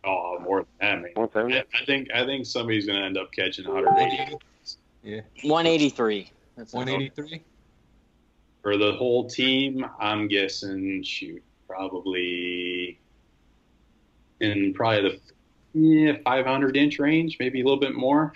oh 0.05 0.39
more 0.41 0.67
than 0.81 1.03
that, 1.03 1.03
man. 1.03 1.11
170? 1.15 1.59
I, 1.59 1.61
I 1.81 1.85
think 1.85 2.09
I 2.13 2.25
think 2.27 2.45
somebody's 2.45 2.87
gonna 2.87 3.05
end 3.07 3.17
up 3.17 3.31
catching 3.31 3.69
180 3.73 4.37
Yeah. 5.05 5.21
183. 5.43 6.33
That's 6.57 6.73
One 6.73 6.89
eighty 6.89 7.11
three. 7.15 7.45
for 8.63 8.77
the 8.77 8.95
whole 8.95 9.29
team. 9.29 9.87
I'm 10.01 10.27
guessing 10.27 11.05
shoot 11.05 11.41
probably 11.69 12.99
in 14.41 14.75
probably 14.75 15.03
the 15.11 15.21
yeah, 15.79 16.13
500 16.25 16.77
inch 16.77 16.99
range, 16.99 17.37
maybe 17.39 17.61
a 17.61 17.65
little 17.65 17.79
bit 17.79 17.95
more. 17.95 18.33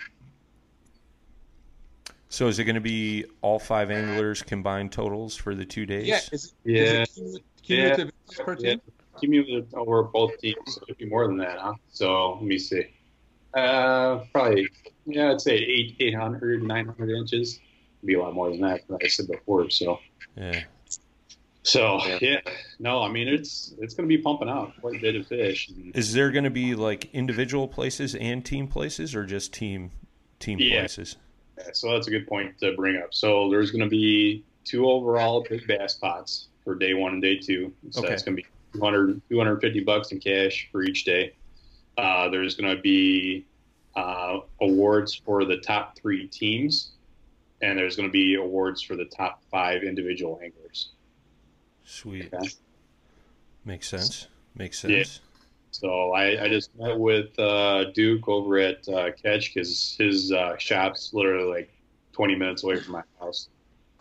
So 2.31 2.47
is 2.47 2.59
it 2.59 2.63
going 2.63 2.75
to 2.75 2.81
be 2.81 3.25
all 3.41 3.59
five 3.59 3.91
anglers 3.91 4.41
combined 4.41 4.93
totals 4.93 5.35
for 5.35 5.53
the 5.53 5.65
two 5.65 5.85
days? 5.85 6.07
Yeah, 6.07 6.19
is, 6.31 6.53
Yeah. 6.63 7.01
is 7.03 7.35
it 7.35 7.43
cumulative 7.61 8.11
per 8.37 8.55
Yeah, 8.57 8.75
cumulative 9.19 9.67
over 9.73 10.03
both 10.03 10.37
teams. 10.39 10.55
So 10.65 10.81
it'd 10.87 10.97
be 10.97 11.07
more 11.09 11.27
than 11.27 11.35
that, 11.39 11.59
huh? 11.59 11.73
So 11.91 12.35
let 12.35 12.43
me 12.43 12.57
see. 12.57 12.85
Uh, 13.53 14.23
probably, 14.33 14.69
yeah, 15.05 15.31
I'd 15.31 15.41
say 15.41 15.57
eight, 15.57 15.97
800, 15.99 16.63
900 16.63 17.09
inches. 17.09 17.59
Be 18.05 18.13
a 18.13 18.21
lot 18.21 18.33
more 18.33 18.49
than 18.49 18.61
that, 18.61 18.79
like 18.87 19.03
I 19.03 19.09
said 19.09 19.27
before. 19.27 19.69
So, 19.69 19.99
Yeah. 20.37 20.63
so 21.63 21.99
Yeah. 22.07 22.17
yeah, 22.21 22.39
no, 22.79 23.01
I 23.01 23.11
mean 23.11 23.27
it's 23.27 23.75
it's 23.79 23.93
going 23.93 24.07
to 24.09 24.17
be 24.17 24.21
pumping 24.23 24.47
out 24.47 24.71
quite 24.79 24.95
a 24.95 24.99
bit 24.99 25.17
of 25.17 25.27
fish. 25.27 25.69
Is 25.93 26.13
there 26.13 26.31
going 26.31 26.45
to 26.45 26.49
be 26.49 26.75
like 26.75 27.13
individual 27.13 27.67
places 27.67 28.15
and 28.15 28.45
team 28.45 28.69
places, 28.69 29.13
or 29.13 29.25
just 29.25 29.51
team 29.51 29.91
team 30.39 30.59
Yeah. 30.59 30.79
places? 30.79 31.17
So 31.73 31.91
that's 31.91 32.07
a 32.07 32.11
good 32.11 32.27
point 32.27 32.57
to 32.59 32.73
bring 32.75 32.97
up. 32.97 33.13
So 33.13 33.49
there's 33.49 33.71
going 33.71 33.83
to 33.83 33.89
be 33.89 34.43
two 34.63 34.89
overall 34.89 35.45
big 35.49 35.65
bass 35.67 35.95
pots 35.95 36.47
for 36.63 36.75
day 36.75 36.93
one 36.93 37.13
and 37.13 37.21
day 37.21 37.37
two. 37.37 37.73
So 37.89 37.99
Okay. 38.01 38.09
that's 38.09 38.23
going 38.23 38.37
to 38.37 38.43
be 38.43 38.47
200, 38.73 39.21
250 39.29 39.79
bucks 39.81 40.11
in 40.11 40.19
cash 40.19 40.69
for 40.71 40.83
each 40.83 41.03
day. 41.03 41.33
Uh, 41.97 42.29
there's 42.29 42.55
going 42.55 42.73
to 42.75 42.81
be 42.81 43.45
uh, 43.95 44.39
awards 44.61 45.13
for 45.15 45.43
the 45.45 45.57
top 45.57 45.97
three 45.99 46.27
teams, 46.27 46.91
and 47.61 47.77
there's 47.77 47.95
going 47.95 48.07
to 48.07 48.13
be 48.13 48.35
awards 48.35 48.81
for 48.81 48.95
the 48.95 49.05
top 49.05 49.41
five 49.51 49.83
individual 49.83 50.39
anglers. 50.43 50.91
Sweet. 51.83 52.33
Okay. 52.33 52.47
Makes 53.65 53.89
sense. 53.89 54.27
Makes 54.55 54.79
sense. 54.79 54.91
Yeah. 55.21 55.30
So 55.71 56.11
I, 56.11 56.43
I 56.43 56.49
just 56.49 56.75
met 56.77 56.97
with 56.97 57.37
uh, 57.39 57.85
Duke 57.91 58.27
over 58.27 58.57
at 58.57 58.87
uh, 58.89 59.11
Catch 59.11 59.53
because 59.53 59.95
his 59.97 60.31
uh, 60.31 60.57
shop's 60.57 61.11
literally 61.13 61.49
like 61.49 61.73
20 62.11 62.35
minutes 62.35 62.63
away 62.63 62.79
from 62.79 62.93
my 62.93 63.03
house, 63.19 63.49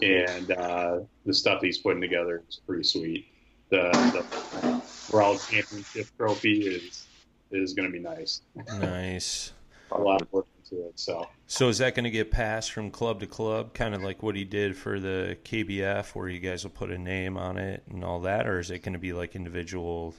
and 0.03 0.51
uh, 0.51 1.01
the 1.25 1.33
stuff 1.33 1.63
he's 1.63 1.79
putting 1.79 2.01
together 2.01 2.43
is 2.49 2.61
pretty 2.67 2.85
sweet. 2.85 3.27
The, 3.71 3.91
the 4.13 4.83
World 5.13 5.41
Championship 5.49 6.09
trophy 6.17 6.67
is 6.67 7.07
is 7.53 7.73
going 7.73 7.87
to 7.87 7.93
be 7.93 8.03
nice. 8.03 8.43
Nice. 8.79 9.53
A 9.93 10.01
lot 10.01 10.23
of 10.23 10.33
work 10.33 10.47
into 10.59 10.87
it. 10.87 10.99
So 10.99 11.29
So 11.47 11.69
is 11.69 11.79
that 11.79 11.95
going 11.95 12.05
to 12.05 12.11
get 12.11 12.31
passed 12.31 12.73
from 12.73 12.91
club 12.91 13.21
to 13.21 13.27
club, 13.27 13.75
kind 13.75 13.95
of 13.95 14.03
like 14.03 14.23
what 14.23 14.37
he 14.37 14.45
did 14.45 14.77
for 14.77 15.01
the 15.01 15.37
KBF, 15.45 16.15
where 16.15 16.29
you 16.29 16.39
guys 16.39 16.63
will 16.63 16.71
put 16.71 16.91
a 16.91 16.99
name 16.99 17.37
on 17.37 17.57
it 17.57 17.83
and 17.91 18.05
all 18.05 18.21
that, 18.21 18.47
or 18.47 18.61
is 18.61 18.71
it 18.71 18.81
going 18.83 18.93
to 18.93 19.01
be 19.01 19.13
like 19.13 19.35
individual 19.35 20.15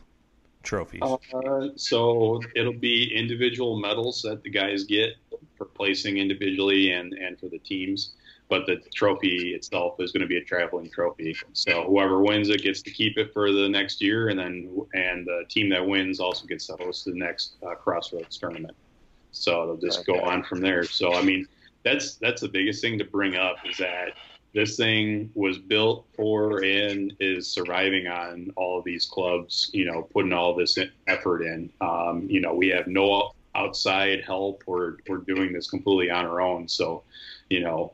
trophies? 0.63 1.01
Uh, 1.01 1.67
so 1.75 2.41
it'll 2.55 2.73
be 2.73 3.13
individual 3.15 3.79
medals 3.79 4.21
that 4.23 4.43
the 4.43 4.49
guys 4.49 4.83
get 4.83 5.15
for 5.57 5.65
placing 5.65 6.17
individually 6.17 6.91
and, 6.91 7.13
and 7.13 7.39
for 7.39 7.47
the 7.47 7.59
teams. 7.59 8.13
But 8.49 8.65
the 8.65 8.81
trophy 8.93 9.53
itself 9.55 9.95
is 9.99 10.11
going 10.11 10.21
to 10.21 10.27
be 10.27 10.37
a 10.37 10.43
traveling 10.43 10.89
trophy. 10.89 11.33
So 11.53 11.85
whoever 11.85 12.21
wins 12.21 12.49
it 12.49 12.61
gets 12.61 12.81
to 12.81 12.91
keep 12.91 13.17
it 13.17 13.31
for 13.31 13.53
the 13.53 13.69
next 13.69 14.01
year, 14.01 14.27
and 14.27 14.37
then 14.37 14.85
and 14.93 15.25
the 15.25 15.45
team 15.47 15.69
that 15.69 15.85
wins 15.85 16.19
also 16.19 16.45
gets 16.45 16.67
to 16.67 16.73
host 16.73 17.05
the 17.05 17.13
next 17.13 17.55
uh, 17.65 17.75
Crossroads 17.75 18.37
tournament. 18.37 18.75
So 19.31 19.63
it'll 19.63 19.77
just 19.77 20.05
go 20.05 20.19
on 20.19 20.43
from 20.43 20.59
there. 20.59 20.83
So 20.83 21.13
I 21.13 21.21
mean, 21.21 21.47
that's 21.85 22.15
that's 22.15 22.41
the 22.41 22.49
biggest 22.49 22.81
thing 22.81 22.97
to 22.97 23.05
bring 23.05 23.37
up 23.37 23.55
is 23.69 23.77
that 23.77 24.15
this 24.53 24.75
thing 24.75 25.31
was 25.33 25.57
built 25.57 26.05
for 26.15 26.63
and 26.63 27.15
is 27.19 27.47
surviving 27.47 28.07
on 28.07 28.51
all 28.57 28.77
of 28.77 28.83
these 28.83 29.05
clubs, 29.05 29.69
you 29.73 29.85
know, 29.85 30.07
putting 30.13 30.33
all 30.33 30.53
this 30.53 30.77
effort 31.07 31.41
in. 31.41 31.69
Um, 31.79 32.27
you 32.29 32.41
know, 32.41 32.53
we 32.53 32.67
have 32.69 32.87
no 32.87 33.31
outside 33.55 34.23
help. 34.25 34.63
We're, 34.67 34.97
we're 35.07 35.17
doing 35.19 35.53
this 35.53 35.69
completely 35.69 36.09
on 36.09 36.25
our 36.25 36.41
own. 36.41 36.67
So, 36.67 37.03
you 37.49 37.61
know, 37.61 37.93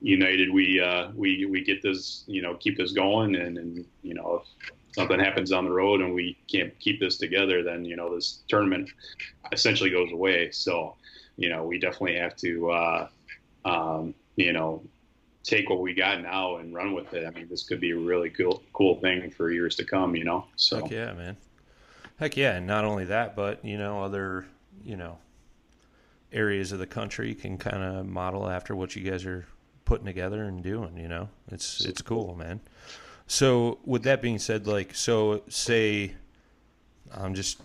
United, 0.00 0.52
we, 0.52 0.80
uh, 0.80 1.10
we, 1.14 1.44
we 1.44 1.62
get 1.62 1.82
this, 1.82 2.24
you 2.26 2.40
know, 2.40 2.54
keep 2.54 2.78
this 2.78 2.92
going. 2.92 3.36
And, 3.36 3.58
and, 3.58 3.84
you 4.02 4.14
know, 4.14 4.42
if 4.42 4.72
something 4.94 5.20
happens 5.20 5.52
on 5.52 5.66
the 5.66 5.72
road 5.72 6.00
and 6.00 6.14
we 6.14 6.38
can't 6.50 6.76
keep 6.78 7.00
this 7.00 7.18
together, 7.18 7.62
then, 7.62 7.84
you 7.84 7.96
know, 7.96 8.14
this 8.14 8.40
tournament 8.48 8.90
essentially 9.52 9.90
goes 9.90 10.10
away. 10.10 10.50
So, 10.52 10.96
you 11.36 11.50
know, 11.50 11.64
we 11.64 11.78
definitely 11.78 12.16
have 12.16 12.36
to, 12.36 12.70
uh, 12.70 13.08
um, 13.64 14.14
you 14.36 14.52
know, 14.52 14.82
take 15.42 15.68
what 15.70 15.80
we 15.80 15.94
got 15.94 16.22
now 16.22 16.56
and 16.56 16.74
run 16.74 16.94
with 16.94 17.12
it. 17.14 17.26
I 17.26 17.30
mean, 17.30 17.48
this 17.48 17.64
could 17.64 17.80
be 17.80 17.90
a 17.92 17.98
really 17.98 18.30
cool, 18.30 18.62
cool 18.72 19.00
thing 19.00 19.30
for 19.30 19.50
years 19.50 19.76
to 19.76 19.84
come. 19.84 20.14
You 20.16 20.24
know, 20.24 20.46
so 20.56 20.82
Heck 20.82 20.90
yeah, 20.90 21.12
man. 21.12 21.36
Heck 22.18 22.36
yeah, 22.36 22.56
and 22.56 22.66
not 22.66 22.84
only 22.84 23.04
that, 23.06 23.34
but 23.34 23.64
you 23.64 23.78
know, 23.78 24.02
other 24.02 24.46
you 24.84 24.96
know 24.96 25.18
areas 26.32 26.72
of 26.72 26.78
the 26.78 26.86
country 26.86 27.34
can 27.34 27.58
kind 27.58 27.82
of 27.82 28.06
model 28.06 28.48
after 28.48 28.74
what 28.74 28.96
you 28.96 29.08
guys 29.08 29.26
are 29.26 29.46
putting 29.84 30.06
together 30.06 30.44
and 30.44 30.62
doing. 30.62 30.96
You 30.96 31.08
know, 31.08 31.28
it's 31.50 31.84
it's 31.84 32.02
cool, 32.02 32.34
man. 32.36 32.60
So 33.26 33.78
with 33.84 34.02
that 34.04 34.20
being 34.20 34.38
said, 34.38 34.66
like, 34.66 34.94
so 34.94 35.42
say 35.48 36.14
I'm 37.14 37.34
just 37.34 37.60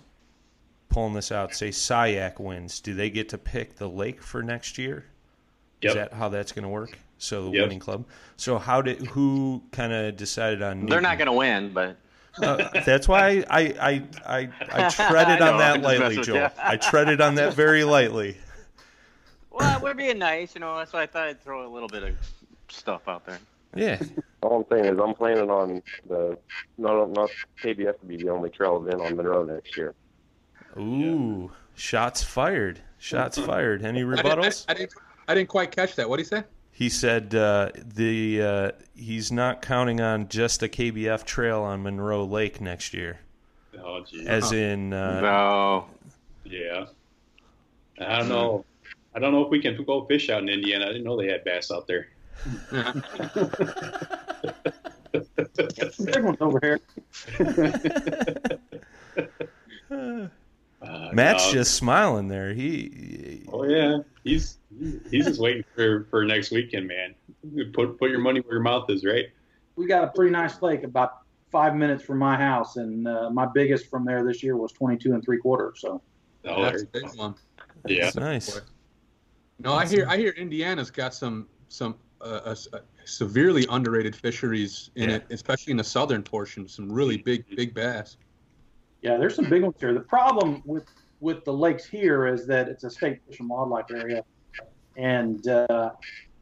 pulling 0.89 1.13
this 1.13 1.31
out. 1.31 1.53
Say 1.53 1.69
SIAC 1.69 2.39
wins, 2.39 2.79
do 2.79 2.93
they 2.93 3.09
get 3.09 3.29
to 3.29 3.37
pick 3.37 3.75
the 3.75 3.87
lake 3.87 4.21
for 4.21 4.41
next 4.41 4.77
year? 4.77 5.05
Is 5.81 5.93
that 5.93 6.13
how 6.13 6.29
that's 6.29 6.51
going 6.51 6.63
to 6.63 6.69
work? 6.69 6.97
So 7.17 7.45
the 7.45 7.51
Yep. 7.51 7.63
winning 7.63 7.79
club. 7.79 8.05
So 8.35 8.57
how 8.57 8.81
did 8.81 9.07
who 9.07 9.63
kind 9.71 9.91
of 9.93 10.15
decided 10.15 10.61
on? 10.61 10.85
They're 10.85 11.01
not 11.01 11.17
going 11.17 11.27
to 11.27 11.33
win, 11.33 11.73
but 11.73 11.97
Uh, 12.39 12.81
that's 12.85 13.07
why 13.07 13.43
I 13.49 13.59
I 13.59 13.61
I, 13.81 14.07
I, 14.25 14.49
I 14.85 14.89
treaded 14.89 15.41
I 15.41 15.51
on 15.51 15.57
that 15.57 15.81
lightly, 15.81 15.99
messing 15.99 16.23
Joel. 16.23 16.49
I 16.61 16.77
treaded 16.77 17.19
on 17.21 17.35
that 17.35 17.53
very 17.55 17.83
lightly. 17.83 18.37
well, 19.49 19.79
we're 19.81 19.95
being 19.95 20.19
nice, 20.19 20.53
you 20.53 20.61
know. 20.61 20.83
So 20.85 20.97
I 20.99 21.07
thought 21.07 21.27
I'd 21.27 21.41
throw 21.43 21.65
a 21.67 21.71
little 21.71 21.89
bit 21.89 22.03
of 22.03 22.15
stuff 22.69 23.07
out 23.07 23.25
there. 23.25 23.39
Yeah, 23.75 23.99
All 24.41 24.61
I'm 24.61 24.65
saying 24.71 24.85
is 24.93 24.99
I'm 24.99 25.13
planning 25.13 25.49
on 25.49 25.81
the 26.07 26.37
not 26.77 27.09
not 27.11 27.29
KBF 27.61 27.99
to 27.99 28.05
be 28.05 28.17
the 28.17 28.29
only 28.29 28.49
trail 28.49 28.77
event 28.83 29.01
on 29.01 29.15
Monroe 29.15 29.43
next 29.43 29.75
year. 29.75 29.93
Ooh, 30.77 31.51
shots 31.75 32.23
fired. 32.23 32.81
Shots 32.99 33.37
fired. 33.37 33.83
Any 33.83 34.03
I 34.03 34.15
didn't, 34.15 34.25
rebuttals? 34.25 34.65
I, 34.67 34.71
I 34.71 34.75
didn't, 34.75 34.93
I 35.27 35.35
didn't 35.35 35.49
quite 35.49 35.71
catch 35.71 35.95
that. 35.95 36.07
What 36.09 36.17
did 36.17 36.23
he 36.23 36.29
say? 36.29 36.43
He 36.77 36.89
said 36.89 37.33
uh, 37.33 37.71
the 37.75 38.39
uh, 38.39 38.71
he's 38.95 39.31
not 39.31 39.63
counting 39.63 39.99
on 39.99 40.27
just 40.27 40.61
a 40.61 40.67
KBF 40.67 41.25
trail 41.25 41.63
on 41.63 41.81
Monroe 41.81 42.23
Lake 42.23 42.61
next 42.61 42.93
year, 42.93 43.17
oh, 43.83 44.03
gee. 44.07 44.27
as 44.27 44.51
in 44.51 44.93
uh, 44.93 45.19
no. 45.19 45.87
yeah. 46.45 46.85
I 47.99 48.19
don't 48.19 48.29
know. 48.29 48.63
I 49.15 49.19
don't 49.19 49.31
know 49.31 49.43
if 49.43 49.49
we 49.49 49.59
can 49.59 49.83
go 49.85 50.05
fish 50.05 50.29
out 50.29 50.43
in 50.43 50.49
Indiana. 50.49 50.85
I 50.85 50.89
didn't 50.89 51.05
know 51.05 51.17
they 51.17 51.31
had 51.31 51.43
bass 51.43 51.71
out 51.71 51.87
there. 51.87 52.09
Big 56.05 56.23
one's 56.23 56.37
over 56.41 56.59
here. 56.61 56.79
Uh, 60.79 61.09
Matt's 61.11 61.47
no. 61.47 61.53
just 61.53 61.73
smiling 61.73 62.27
there. 62.27 62.53
He 62.53 63.16
Oh 63.51 63.63
yeah, 63.63 63.99
he's 64.23 64.57
he's 65.09 65.25
just 65.25 65.39
waiting 65.39 65.63
for 65.75 66.05
for 66.09 66.25
next 66.25 66.51
weekend, 66.51 66.87
man. 66.87 67.15
Put 67.73 67.97
put 67.97 68.09
your 68.09 68.19
money 68.19 68.41
where 68.41 68.55
your 68.55 68.63
mouth 68.63 68.89
is, 68.89 69.05
right? 69.05 69.25
We 69.75 69.87
got 69.87 70.03
a 70.03 70.07
pretty 70.07 70.31
nice 70.31 70.61
lake 70.61 70.83
about 70.83 71.11
five 71.51 71.75
minutes 71.75 72.03
from 72.03 72.17
my 72.17 72.35
house, 72.35 72.75
and 72.75 73.07
uh, 73.07 73.29
my 73.29 73.45
biggest 73.45 73.89
from 73.89 74.03
there 74.05 74.25
this 74.25 74.43
year 74.43 74.57
was 74.57 74.71
22 74.73 75.13
and 75.13 75.23
three 75.23 75.37
quarters. 75.37 75.79
So 75.81 76.01
Oh, 76.45 76.63
That's 76.63 76.83
a 76.83 76.85
big 76.87 77.03
one. 77.15 77.35
yeah. 77.87 78.07
it's 78.07 78.15
nice. 78.15 78.59
No, 79.59 79.73
I 79.73 79.85
hear 79.87 80.05
I 80.07 80.17
hear 80.17 80.31
Indiana's 80.31 80.91
got 80.91 81.13
some 81.13 81.47
some 81.69 81.95
uh, 82.21 82.41
uh, 82.45 82.51
s- 82.51 82.67
uh, 82.73 82.79
severely 83.05 83.65
underrated 83.69 84.15
fisheries 84.15 84.89
in 84.95 85.09
Yeah. 85.09 85.15
it, 85.17 85.25
especially 85.29 85.71
in 85.71 85.77
the 85.77 85.83
southern 85.83 86.23
portion. 86.23 86.67
Some 86.67 86.91
really 86.91 87.17
big 87.17 87.45
big 87.55 87.73
bass. 87.73 88.17
yeah, 89.01 89.17
there's 89.17 89.35
some 89.35 89.49
big 89.49 89.63
ones 89.63 89.75
here. 89.79 89.93
The 89.93 89.99
problem 90.01 90.61
with 90.65 90.85
with 91.19 91.43
the 91.45 91.53
lakes 91.53 91.85
here 91.85 92.27
is 92.27 92.45
that 92.47 92.67
it's 92.67 92.83
a 92.83 92.89
state 92.89 93.19
fish 93.27 93.39
and 93.39 93.49
wildlife 93.49 93.85
area, 93.91 94.23
and 94.95 95.47
uh, 95.47 95.91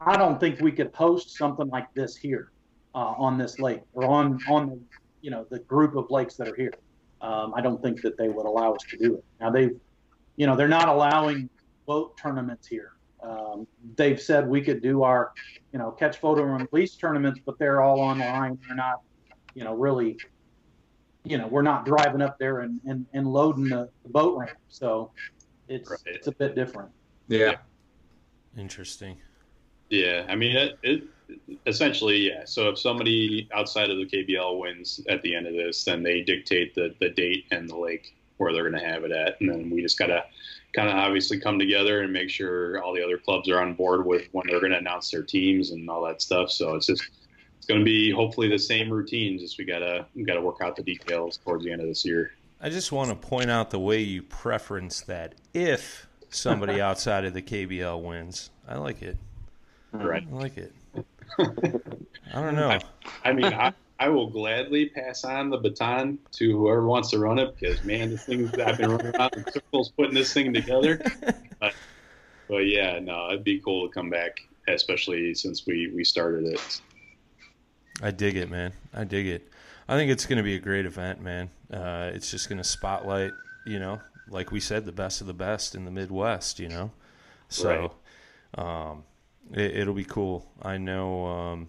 I 0.02 0.18
don't 0.18 0.40
think 0.40 0.60
we 0.60 0.72
could 0.72 0.94
host 0.94 1.38
something 1.38 1.68
like 1.70 1.94
this 1.94 2.16
here 2.16 2.52
uh, 2.94 3.14
on 3.18 3.38
this 3.38 3.60
lake 3.60 3.82
or 3.94 4.06
on 4.06 4.40
on 4.50 4.70
the 4.70 4.80
you 5.22 5.32
know 5.32 5.46
the 5.50 5.60
group 5.60 5.96
of 5.96 6.12
lakes 6.12 6.36
that 6.36 6.48
are 6.48 6.56
here. 6.56 6.74
Um, 7.22 7.54
I 7.56 7.62
don't 7.62 7.82
think 7.82 8.02
that 8.02 8.18
they 8.18 8.30
would 8.30 8.46
allow 8.46 8.74
us 8.74 8.84
to 8.90 8.98
do 8.98 9.16
it. 9.16 9.24
Now 9.40 9.50
they've, 9.50 9.76
you 10.36 10.46
know, 10.46 10.56
they're 10.56 10.68
not 10.68 10.90
allowing 10.90 11.50
boat 11.88 12.16
tournaments 12.18 12.68
here. 12.68 12.92
Um, 13.24 13.66
they've 13.96 14.22
said 14.22 14.48
we 14.48 14.62
could 14.62 14.84
do 14.84 15.02
our, 15.02 15.32
you 15.74 15.80
know, 15.80 15.90
catch 15.92 16.18
photo 16.18 16.44
and 16.54 16.68
release 16.72 16.96
tournaments, 16.96 17.40
but 17.44 17.58
they're 17.58 17.82
all 17.82 18.00
online. 18.00 18.60
They're 18.68 18.76
not, 18.76 19.02
you 19.56 19.64
know, 19.64 19.74
really, 19.74 20.18
you 21.26 21.38
know, 21.38 21.48
we're 21.48 21.64
not 21.64 21.86
driving 21.86 22.22
up 22.22 22.38
there 22.38 22.60
and, 22.62 22.80
and, 22.86 23.06
and 23.14 23.28
loading 23.28 23.68
the, 23.68 23.90
the 24.04 24.10
boat 24.10 24.38
ramp. 24.38 24.58
So 24.70 25.12
it's 25.68 25.90
Right. 25.90 26.00
it's 26.06 26.28
a 26.28 26.32
bit 26.32 26.56
different. 26.56 26.90
Yeah. 27.28 27.56
Interesting. 28.58 29.18
Yeah, 29.90 30.26
I 30.30 30.36
mean, 30.36 30.56
it, 30.56 30.80
it 30.84 31.04
essentially, 31.66 32.30
yeah. 32.30 32.44
So 32.46 32.70
if 32.70 32.80
somebody 32.80 33.50
outside 33.54 33.90
of 33.90 33.98
the 33.98 34.06
KBL 34.06 34.60
wins 34.60 35.02
at 35.10 35.22
the 35.22 35.36
end 35.36 35.48
of 35.48 35.54
this, 35.54 35.84
then 35.84 36.04
they 36.04 36.22
dictate 36.22 36.74
the, 36.76 36.96
the 37.00 37.10
date 37.10 37.46
and 37.52 37.70
the 37.70 37.78
lake 37.78 38.16
where 38.38 38.54
they're 38.54 38.70
going 38.70 38.82
to 38.82 38.88
have 38.88 39.04
it 39.04 39.12
at, 39.12 39.40
and 39.40 39.50
then 39.50 39.70
we 39.70 39.82
just 39.82 39.98
got 39.98 40.08
to 40.08 40.24
kind 40.74 40.90
of 40.90 40.96
obviously 40.96 41.40
come 41.40 41.58
together 41.58 42.02
and 42.02 42.12
make 42.12 42.30
sure 42.30 42.84
all 42.84 42.94
the 42.94 43.04
other 43.04 43.18
clubs 43.18 43.50
are 43.50 43.62
on 43.62 43.74
board 43.74 44.06
with 44.06 44.28
when 44.34 44.46
they're 44.48 44.60
going 44.60 44.74
to 44.74 44.78
announce 44.78 45.10
their 45.10 45.24
teams 45.24 45.72
and 45.72 45.90
all 45.90 46.04
that 46.04 46.22
stuff. 46.22 46.52
So 46.52 46.76
it's 46.76 46.88
just 46.88 47.04
it's 47.66 47.70
going 47.72 47.82
to 47.82 47.84
be 47.84 48.12
hopefully 48.12 48.48
the 48.48 48.60
same 48.60 48.92
routine. 48.92 49.40
Just 49.40 49.58
we 49.58 49.66
gotta 49.66 50.06
we 50.16 50.24
gotta 50.24 50.40
work 50.40 50.58
out 50.62 50.76
the 50.76 50.84
details 50.84 51.38
towards 51.38 51.66
the 51.66 51.72
end 51.72 51.82
of 51.82 51.88
this 51.88 52.06
year. 52.06 52.32
I 52.62 52.70
just 52.70 52.92
want 52.92 53.10
to 53.10 53.16
point 53.16 53.50
out 53.50 53.72
the 53.72 53.80
way 53.80 54.02
you 54.02 54.22
preference 54.22 55.02
that 55.02 55.34
if 55.56 56.08
somebody 56.30 56.80
outside 56.82 57.26
of 57.26 57.34
the 57.34 57.42
KBL 57.42 58.04
wins. 58.04 58.52
I 58.68 58.78
like 58.78 59.02
it. 59.02 59.18
Right. 59.92 60.24
I 60.32 60.36
like 60.36 60.58
it. 60.60 60.74
I 61.40 62.42
don't 62.42 62.56
know. 62.56 62.70
I, 62.70 62.82
I 63.24 63.34
mean, 63.34 63.52
I, 63.52 63.74
I 64.00 64.10
will 64.10 64.28
gladly 64.28 64.90
pass 64.90 65.24
on 65.24 65.50
the 65.50 65.58
baton 65.58 66.20
to 66.34 66.52
whoever 66.56 66.86
wants 66.86 67.10
to 67.12 67.20
run 67.20 67.40
it 67.40 67.58
because 67.60 67.84
man, 67.84 68.12
this 68.12 68.26
thing 68.26 68.48
I've 68.62 68.78
been 68.78 68.92
running 68.92 69.16
around 69.16 69.34
in 69.38 69.52
circles 69.52 69.90
putting 69.90 70.14
this 70.14 70.32
thing 70.32 70.54
together. 70.54 71.02
But, 71.60 71.74
but 72.50 72.68
yeah, 72.68 73.00
no, 73.00 73.30
it'd 73.30 73.46
be 73.46 73.60
cool 73.60 73.88
to 73.88 73.94
come 73.94 74.10
back, 74.10 74.42
especially 74.68 75.34
since 75.34 75.66
we 75.66 75.90
we 75.96 76.04
started 76.04 76.46
it. 76.46 76.82
I 78.02 78.12
dig 78.12 78.36
it, 78.36 78.50
man. 78.50 78.74
I 78.94 79.04
dig 79.04 79.28
it. 79.28 79.50
I 79.88 79.96
think 79.96 80.12
it's 80.12 80.26
going 80.26 80.38
to 80.38 80.44
be 80.44 80.56
a 80.56 80.60
great 80.60 80.86
event, 80.86 81.22
man. 81.22 81.50
Uh, 81.72 82.12
it's 82.14 82.32
just 82.32 82.50
going 82.50 82.58
to 82.58 82.64
spotlight, 82.64 83.32
you 83.66 83.80
know, 83.80 84.02
like 84.28 84.52
we 84.52 84.60
said, 84.60 84.86
the 84.86 84.92
best 84.92 85.22
of 85.22 85.28
the 85.28 85.34
best 85.34 85.76
in 85.76 85.86
the 85.86 85.92
Midwest, 85.92 86.60
you 86.60 86.68
know. 86.68 86.92
So, 87.48 87.94
um, 88.56 89.04
it, 89.54 89.86
will 89.86 89.94
be 89.94 90.04
cool. 90.04 90.52
I 90.62 90.78
know, 90.78 91.26
um, 91.26 91.68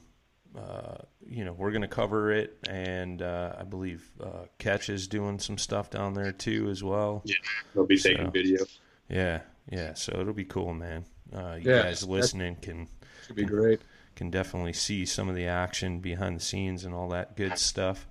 uh, 0.57 0.97
you 1.29 1.45
know, 1.45 1.53
we're 1.53 1.71
going 1.71 1.83
to 1.83 1.89
cover 1.89 2.33
it, 2.33 2.57
and 2.69 3.21
uh, 3.21 3.55
I 3.59 3.65
believe 3.65 4.11
uh, 4.23 4.47
Catch 4.59 4.89
is 4.89 5.07
doing 5.07 5.39
some 5.39 5.59
stuff 5.59 5.91
down 5.91 6.15
there 6.15 6.33
too 6.33 6.71
as 6.71 6.83
well. 6.83 7.23
Yeah, 7.25 7.35
they'll 7.75 7.85
be 7.85 7.99
taking 7.99 8.31
video. 8.31 8.65
Yeah, 9.11 9.41
yeah. 9.71 9.93
So 9.95 10.19
it'll 10.19 10.33
be 10.33 10.45
cool, 10.45 10.73
man. 10.73 11.05
Uh, 11.35 11.57
you 11.61 11.71
Yeah, 11.71 11.83
guys 11.83 12.07
listening 12.07 12.57
can 12.57 12.89
Should 13.27 13.37
be 13.37 13.45
great. 13.45 13.81
Can 14.17 14.31
definitely 14.31 14.73
see 14.73 15.05
some 15.07 15.29
of 15.29 15.35
the 15.37 15.47
action 15.47 16.01
behind 16.01 16.37
the 16.37 16.43
scenes 16.43 16.85
and 16.85 16.95
all 16.95 17.09
that 17.11 17.37
good 17.37 17.59
stuff. 17.59 18.07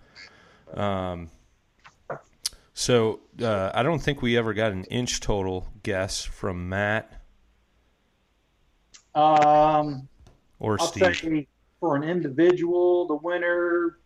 Um, 0.74 1.30
so 2.74 3.20
uh, 3.42 3.72
I 3.74 3.84
don't 3.84 4.00
think 4.00 4.22
we 4.22 4.38
ever 4.38 4.54
got 4.54 4.72
an 4.72 4.84
inch 4.86 5.20
total 5.20 5.68
guess 5.84 6.24
from 6.24 6.70
Matt 6.70 7.22
Um, 9.16 10.08
or 10.60 10.78
I'll 10.80 10.88
Steve. 10.88 11.18
say 11.18 11.48
for 11.80 11.96
an 11.96 12.04
individual, 12.04 13.08
the 13.08 13.16
winner, 13.16 13.98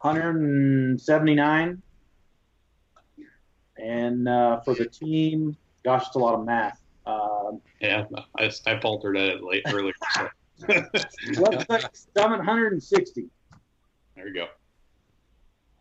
179. 0.00 1.82
And 3.78 4.28
uh, 4.28 4.60
for 4.60 4.74
the 4.74 4.86
team, 4.86 5.56
gosh, 5.84 6.06
it's 6.06 6.16
a 6.16 6.18
lot 6.18 6.34
of 6.34 6.44
math. 6.44 6.80
Um, 7.06 7.60
Yeah, 7.80 8.04
I, 8.38 8.50
I 8.66 8.78
faltered 8.80 9.16
at 9.16 9.28
it 9.28 9.42
late 9.42 9.62
earlier. 9.68 9.94
So. 10.14 10.28
Let's 10.68 11.66
say 11.66 11.80
760. 12.16 13.26
there 14.16 14.28
you 14.28 14.34
go. 14.34 14.46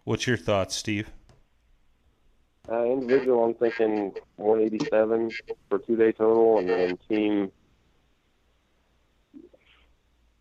What's 0.04 0.28
your 0.28 0.38
thoughts, 0.38 0.76
Steve? 0.76 1.10
Uh, 2.70 2.86
individual, 2.86 3.44
I'm 3.44 3.54
thinking 3.56 4.14
187 4.38 5.32
for 5.70 5.80
two 5.80 5.96
day 5.96 6.12
total, 6.12 6.60
and 6.60 6.70
then 6.70 6.98
team 7.10 7.52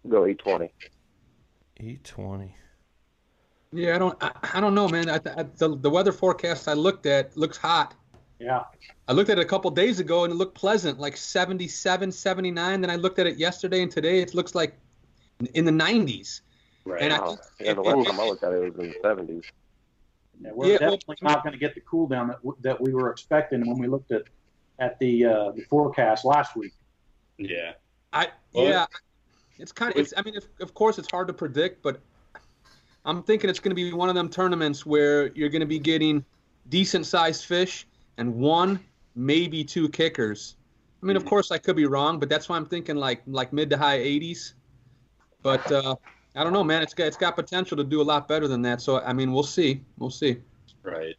go 0.08 0.26
820. 0.26 0.72
Eight 1.82 2.04
twenty. 2.04 2.54
Yeah, 3.72 3.94
I 3.94 3.98
don't, 3.98 4.22
I, 4.22 4.32
I 4.54 4.60
don't 4.60 4.74
know, 4.74 4.86
man. 4.88 5.08
I, 5.08 5.14
I, 5.14 5.44
the, 5.56 5.78
the 5.80 5.88
weather 5.88 6.12
forecast 6.12 6.68
I 6.68 6.74
looked 6.74 7.06
at 7.06 7.36
looks 7.36 7.56
hot. 7.56 7.94
Yeah. 8.40 8.62
I 9.06 9.12
looked 9.12 9.28
at 9.30 9.38
it 9.38 9.42
a 9.42 9.46
couple 9.46 9.70
days 9.70 10.00
ago 10.00 10.24
and 10.24 10.32
it 10.32 10.36
looked 10.36 10.54
pleasant, 10.54 10.98
like 10.98 11.16
77, 11.16 12.10
79. 12.10 12.80
Then 12.80 12.90
I 12.90 12.96
looked 12.96 13.18
at 13.18 13.26
it 13.26 13.36
yesterday 13.36 13.82
and 13.82 13.90
today 13.90 14.20
it 14.20 14.34
looks 14.34 14.54
like 14.54 14.76
in 15.54 15.64
the 15.66 15.70
90s. 15.70 16.40
Right. 16.86 17.02
And 17.02 17.12
I 17.12 17.18
Wow. 17.20 17.26
think 17.28 17.40
Yeah, 17.60 17.74
the 17.74 17.80
it- 17.82 17.84
last 17.84 17.98
it- 18.06 18.10
time 18.10 18.20
I 18.20 18.24
looked 18.26 18.42
at 18.42 18.52
it, 18.52 18.62
it 18.64 18.76
was 18.76 18.86
in 18.86 18.92
the 18.92 18.98
70s. 19.02 19.44
Yeah, 20.40 20.50
we're 20.54 20.66
Yeah, 20.72 20.78
well- 20.80 20.90
definitely 20.96 21.16
not 21.20 21.42
going 21.42 21.52
to 21.52 21.58
get 21.58 21.74
the 21.74 21.82
cool 21.82 22.06
down 22.06 22.28
that, 22.28 22.38
w- 22.38 22.56
that 22.62 22.80
we 22.80 22.94
were 22.94 23.10
expecting 23.10 23.60
when 23.68 23.78
we 23.78 23.86
looked 23.86 24.10
at 24.10 24.22
at 24.78 24.98
the 24.98 25.26
uh, 25.26 25.50
the 25.52 25.60
forecast 25.68 26.24
last 26.24 26.56
week. 26.56 26.72
yeah. 27.36 27.74
I 28.14 28.28
Well, 28.54 28.64
yeah, 28.64 28.86
it's 29.58 29.70
kind 29.72 29.92
of. 29.92 29.98
It's. 30.00 30.14
I 30.16 30.22
mean, 30.22 30.34
if, 30.34 30.46
of 30.60 30.72
course, 30.72 30.98
it's 30.98 31.10
hard 31.10 31.28
to 31.28 31.34
predict, 31.34 31.82
but 31.82 32.00
I'm 33.04 33.22
thinking 33.22 33.50
it's 33.50 33.60
going 33.60 33.70
to 33.70 33.74
be 33.74 33.92
one 33.92 34.08
of 34.08 34.14
them 34.14 34.30
tournaments 34.30 34.86
where 34.86 35.26
you're 35.34 35.50
going 35.50 35.60
to 35.60 35.66
be 35.66 35.78
getting 35.78 36.24
decent 36.70 37.04
sized 37.04 37.44
fish 37.44 37.86
and 38.20 38.34
one, 38.34 38.78
maybe 39.16 39.64
two 39.64 39.88
kickers. 39.88 40.56
I 41.02 41.06
mean, 41.06 41.16
of 41.16 41.24
course, 41.24 41.50
I 41.50 41.56
could 41.58 41.74
be 41.76 41.86
wrong, 41.86 42.20
but 42.20 42.28
that's 42.28 42.48
why 42.48 42.56
I'm 42.56 42.66
thinking 42.66 42.96
like 42.96 43.22
like 43.26 43.52
mid 43.52 43.70
to 43.70 43.78
high 43.78 43.98
80s. 43.98 44.52
But 45.42 45.72
uh, 45.72 45.96
I 46.36 46.44
don't 46.44 46.52
know, 46.52 46.62
man. 46.62 46.82
It's 46.82 46.92
got 46.92 47.06
it's 47.06 47.16
got 47.16 47.34
potential 47.34 47.76
to 47.78 47.84
do 47.84 48.02
a 48.02 48.04
lot 48.04 48.28
better 48.28 48.46
than 48.46 48.60
that. 48.62 48.82
So 48.82 49.00
I 49.00 49.14
mean, 49.14 49.32
we'll 49.32 49.42
see. 49.42 49.82
We'll 49.98 50.10
see. 50.10 50.36
Right. 50.82 51.16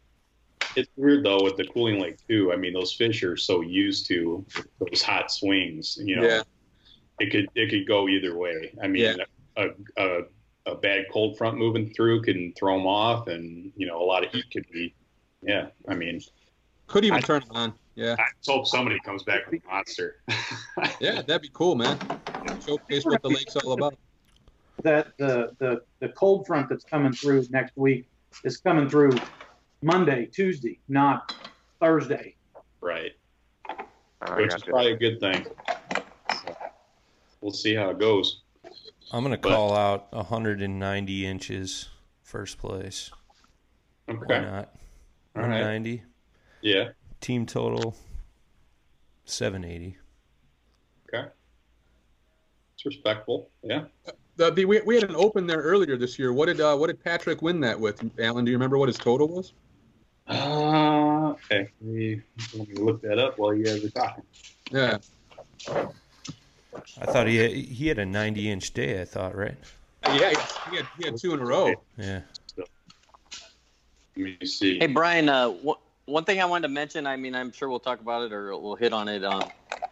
It's 0.76 0.88
weird 0.96 1.24
though 1.24 1.42
with 1.42 1.56
the 1.56 1.66
cooling 1.66 2.00
lake 2.00 2.16
too. 2.28 2.52
I 2.52 2.56
mean, 2.56 2.72
those 2.72 2.92
fish 2.92 3.22
are 3.24 3.36
so 3.36 3.60
used 3.60 4.06
to 4.06 4.46
those 4.78 5.02
hot 5.02 5.30
swings. 5.30 5.98
You 6.00 6.16
know, 6.16 6.22
Yeah. 6.22 6.42
it 7.18 7.32
could 7.32 7.48
it 7.56 7.68
could 7.68 7.86
go 7.86 8.08
either 8.08 8.38
way. 8.38 8.72
I 8.80 8.86
mean, 8.86 9.16
a, 9.56 9.66
a 9.96 10.20
a 10.66 10.76
bad 10.76 11.06
cold 11.10 11.36
front 11.36 11.58
moving 11.58 11.92
through 11.92 12.22
can 12.22 12.52
throw 12.56 12.78
them 12.78 12.86
off, 12.86 13.26
and 13.26 13.72
you 13.76 13.86
know, 13.88 14.00
a 14.00 14.06
lot 14.06 14.24
of 14.24 14.30
heat 14.30 14.44
could 14.52 14.66
be. 14.70 14.94
Yeah, 15.42 15.66
I 15.88 15.96
mean, 15.96 16.20
Could 16.92 17.04
even 17.06 17.18
I- 17.18 17.22
turn 17.22 17.42
it 17.42 17.48
on. 17.52 17.72
Yeah. 17.94 18.16
I 18.18 18.24
just 18.38 18.48
hope 18.50 18.66
somebody 18.66 18.98
comes 19.00 19.22
back 19.22 19.50
with 19.50 19.62
a 19.62 19.66
monster. 19.66 20.16
Yeah, 21.00 21.20
that'd 21.22 21.42
be 21.42 21.50
cool, 21.52 21.74
man. 21.74 21.98
Showcase 22.66 23.04
what 23.04 23.20
the 23.22 23.28
lake's 23.28 23.56
all 23.56 23.72
about. 23.72 23.94
That 24.82 25.16
the 25.18 25.52
the 25.58 25.82
the 26.00 26.08
cold 26.10 26.46
front 26.46 26.68
that's 26.68 26.84
coming 26.84 27.12
through 27.12 27.44
next 27.50 27.76
week 27.76 28.06
is 28.44 28.56
coming 28.58 28.88
through 28.88 29.12
Monday, 29.82 30.26
Tuesday, 30.26 30.78
not 30.88 31.34
Thursday. 31.80 32.36
right. 32.80 33.12
I 34.22 34.36
Which 34.36 34.54
is 34.54 34.62
probably 34.62 34.92
a 34.92 34.96
good 34.96 35.18
thing. 35.20 35.44
So, 36.46 36.56
we'll 37.40 37.52
see 37.52 37.74
how 37.74 37.90
it 37.90 37.98
goes. 37.98 38.42
I'm 39.12 39.22
going 39.24 39.34
to 39.34 39.40
But- 39.40 39.54
call 39.54 39.74
out 39.76 40.12
190 40.12 41.26
inches 41.26 41.88
first 42.22 42.58
place. 42.58 43.10
Why 44.06 44.14
Okay. 44.14 44.40
not? 44.40 44.74
All 45.36 45.42
right. 45.42 46.02
190. 46.62 46.68
Yeah. 46.68 46.92
Team 47.20 47.46
total 47.46 47.94
780. 49.24 49.96
Okay. 51.08 51.28
It's 52.74 52.86
respectful. 52.86 53.50
Yeah. 53.62 53.84
The, 54.36 54.50
the, 54.50 54.64
we, 54.64 54.80
we 54.80 54.94
had 54.94 55.04
an 55.04 55.14
open 55.14 55.46
there 55.46 55.60
earlier 55.60 55.96
this 55.96 56.18
year. 56.18 56.32
What 56.32 56.46
did 56.46 56.60
uh, 56.60 56.76
what 56.76 56.86
did 56.86 57.02
Patrick 57.02 57.42
win 57.42 57.60
that 57.60 57.78
with? 57.78 58.02
Alan, 58.18 58.44
do 58.44 58.50
you 58.50 58.56
remember 58.56 58.78
what 58.78 58.88
his 58.88 58.96
total 58.96 59.28
was? 59.28 59.52
Uh, 60.26 61.32
okay. 61.32 61.68
Let 61.80 61.94
me, 61.94 62.22
let 62.54 62.68
me 62.68 62.74
look 62.76 63.02
that 63.02 63.18
up 63.18 63.38
while 63.38 63.52
you 63.54 63.64
guys 63.64 63.84
are 63.84 63.90
talking. 63.90 64.24
Yeah, 64.70 64.98
I 65.68 67.06
thought 67.06 67.26
he 67.26 67.36
had, 67.36 67.50
he 67.50 67.88
had 67.88 67.98
a 67.98 68.06
90 68.06 68.50
inch 68.50 68.72
day. 68.72 69.02
I 69.02 69.04
thought, 69.04 69.36
right? 69.36 69.56
yeah, 70.06 70.30
he 70.70 70.76
had, 70.76 70.86
he 70.98 71.04
had 71.04 71.18
two 71.18 71.34
in 71.34 71.40
a 71.40 71.44
row. 71.44 71.74
Yeah. 71.98 72.20
Let 72.56 72.68
me 74.16 74.38
see. 74.46 74.78
Hey 74.78 74.86
Brian, 74.86 75.28
uh, 75.28 75.50
wh- 75.50 75.78
one 76.06 76.24
thing 76.24 76.40
I 76.40 76.44
wanted 76.44 76.68
to 76.68 76.74
mention. 76.74 77.06
I 77.06 77.16
mean, 77.16 77.34
I'm 77.34 77.52
sure 77.52 77.68
we'll 77.68 77.80
talk 77.80 78.00
about 78.00 78.24
it 78.24 78.32
or 78.32 78.56
we'll 78.58 78.76
hit 78.76 78.92
on 78.92 79.08
it. 79.08 79.24
Um, 79.24 79.44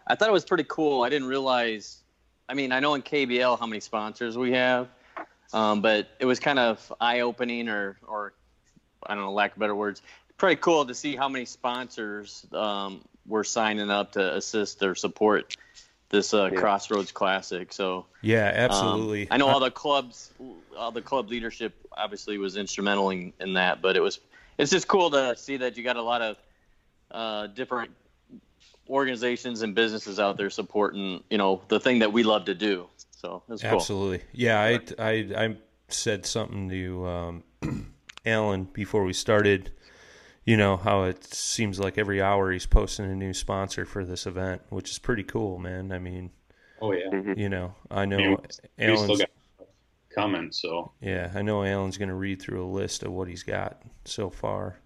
I 0.07 0.15
thought 0.15 0.29
it 0.29 0.33
was 0.33 0.45
pretty 0.45 0.65
cool. 0.69 1.03
I 1.03 1.09
didn't 1.09 1.29
realize. 1.29 1.99
I 2.49 2.55
mean, 2.55 2.73
I 2.73 2.81
know 2.81 2.95
in 2.95 3.03
KBL 3.03 3.59
how 3.59 3.67
many 3.67 3.81
sponsors 3.81 4.37
we 4.37 4.53
have, 4.53 4.89
um, 5.53 5.83
but 5.83 6.09
it 6.19 6.27
was 6.27 6.41
kind 6.41 6.59
of 6.59 6.93
eye 7.01 7.21
opening, 7.21 7.69
or 7.69 7.97
or 8.07 8.35
I 9.07 9.15
don't 9.15 9.25
know, 9.25 9.33
lack 9.33 9.53
of 9.53 9.59
better 9.59 9.75
words. 9.75 10.03
Pretty 10.37 10.61
cool 10.61 10.87
to 10.87 10.95
see 10.95 11.17
how 11.17 11.29
many 11.29 11.45
sponsors 11.45 12.47
um, 12.53 13.03
were 13.27 13.45
signing 13.45 13.91
up 13.91 14.13
to 14.13 14.35
assist 14.37 14.83
or 14.83 14.95
support 14.95 15.55
this 16.09 16.35
uh, 16.35 16.51
Yeah. 16.53 16.59
Crossroads 16.59 17.13
Classic. 17.13 17.73
So 17.73 18.07
Yeah, 18.23 18.49
um, 18.49 18.55
absolutely. 18.57 19.29
I 19.31 19.37
know 19.37 19.49
all 19.49 19.61
the 19.61 19.71
clubs, 19.71 20.33
all 20.77 20.91
the 20.93 21.03
club 21.03 21.29
leadership 21.31 21.75
obviously 21.97 22.37
was 22.39 22.57
instrumental 22.57 23.11
in, 23.11 23.33
in 23.39 23.55
that, 23.55 23.81
but 23.81 23.97
it 23.97 24.01
was 24.01 24.19
it's 24.61 24.71
just 24.71 24.89
cool 24.89 25.11
to 25.11 25.37
see 25.37 25.57
that 25.59 25.77
you 25.77 25.83
got 25.83 25.97
a 25.97 26.03
lot 26.03 26.23
of 26.23 26.37
uh, 27.11 27.47
different 27.49 27.91
organizations 28.89 29.63
and 29.63 29.75
businesses 29.75 30.19
out 30.19 30.37
there 30.37 30.51
supporting 30.51 31.23
you 31.31 31.39
know 31.39 31.63
the 31.69 31.81
thing 31.81 32.01
that 32.01 32.13
we 32.13 32.23
love 32.23 32.45
to 32.47 32.55
do. 32.55 32.87
So 33.11 33.43
it's 33.49 33.63
cool. 33.63 33.73
Absolutely. 33.73 34.23
Yeah, 34.33 34.61
I, 34.61 34.81
I, 34.99 35.13
I 35.37 35.57
said 35.89 36.25
something 36.25 36.69
to 36.71 37.07
um, 37.07 37.45
Alan 38.27 38.65
before 38.65 39.05
we 39.05 39.13
started. 39.13 39.73
You 40.45 40.57
know 40.57 40.77
how 40.79 41.03
it 41.05 41.23
seems 41.25 41.79
like 41.79 41.99
every 41.99 42.23
hour 42.23 42.51
he's 42.51 42.67
posting 42.67 43.05
a 43.05 43.15
new 43.15 43.35
sponsor 43.35 43.85
for 43.85 44.05
this 44.05 44.27
event, 44.27 44.63
which 44.71 44.91
is 44.91 44.99
pretty 44.99 45.23
cool, 45.23 45.59
man. 45.59 45.93
I 45.93 45.99
mean, 45.99 46.31
Oh 46.81 46.93
yeah. 46.93 47.35
You 47.37 47.49
know, 47.49 47.75
I 47.91 48.03
I 48.03 48.05
know 48.07 48.17
mean, 48.17 48.37
Alan's. 48.79 49.23
Comments, 50.15 50.61
so 50.61 50.93
Yeah, 51.01 51.31
I 51.35 51.43
know 51.43 51.63
Alan's 51.65 51.97
going 51.99 52.09
to 52.09 52.15
read 52.15 52.41
through 52.43 52.65
a 52.65 52.69
list 52.71 53.03
of 53.03 53.13
what 53.13 53.29
he's 53.29 53.43
got 53.43 53.83
so 54.05 54.31
far, 54.31 54.79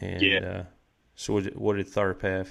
And 0.00 0.22
Yeah. 0.22 0.38
uh, 0.38 0.64
so 1.16 1.34
what, 1.34 1.44
did- 1.44 1.56
what 1.56 1.76
did 1.76 1.86
Tharp 1.86 2.22
have? 2.22 2.50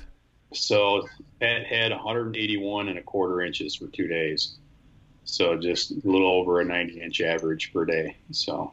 So 0.54 1.08
it 1.40 1.66
had 1.66 1.92
181 1.92 2.90
and 2.90 3.00
a 3.00 3.02
quarter 3.02 3.42
inches 3.42 3.76
for 3.76 3.88
two 3.88 4.08
days. 4.08 4.58
So 5.24 5.56
just 5.58 5.92
a 5.92 5.96
little 6.04 6.30
over 6.32 6.60
a 6.62 6.66
90 6.66 7.00
inch 7.02 7.22
average 7.22 7.72
per 7.74 7.86
day. 7.86 8.16
So 8.32 8.72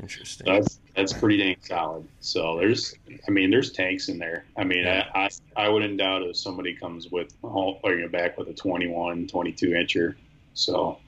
Interesting. 0.00 0.46
that's 0.52 0.80
that's 0.96 1.12
pretty 1.12 1.36
dang 1.38 1.56
solid. 1.60 2.06
So 2.20 2.58
there's, 2.58 2.94
I 3.26 3.30
mean, 3.30 3.50
there's 3.50 3.70
tanks 3.72 4.08
in 4.08 4.18
there. 4.18 4.44
I 4.56 4.64
mean, 4.64 4.86
I, 4.86 5.06
I 5.14 5.28
I 5.56 5.68
wouldn't 5.68 5.96
doubt 5.98 6.22
if 6.22 6.36
somebody 6.36 6.74
comes 6.74 7.08
with 7.10 7.32
or 7.42 7.78
you 7.94 8.02
know, 8.02 8.08
back 8.08 8.36
with 8.36 8.48
a 8.48 8.54
21, 8.54 9.26
22 9.28 9.68
incher. 9.70 10.14
So 10.54 10.98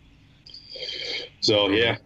so 1.43 1.69
yeah. 1.69 1.99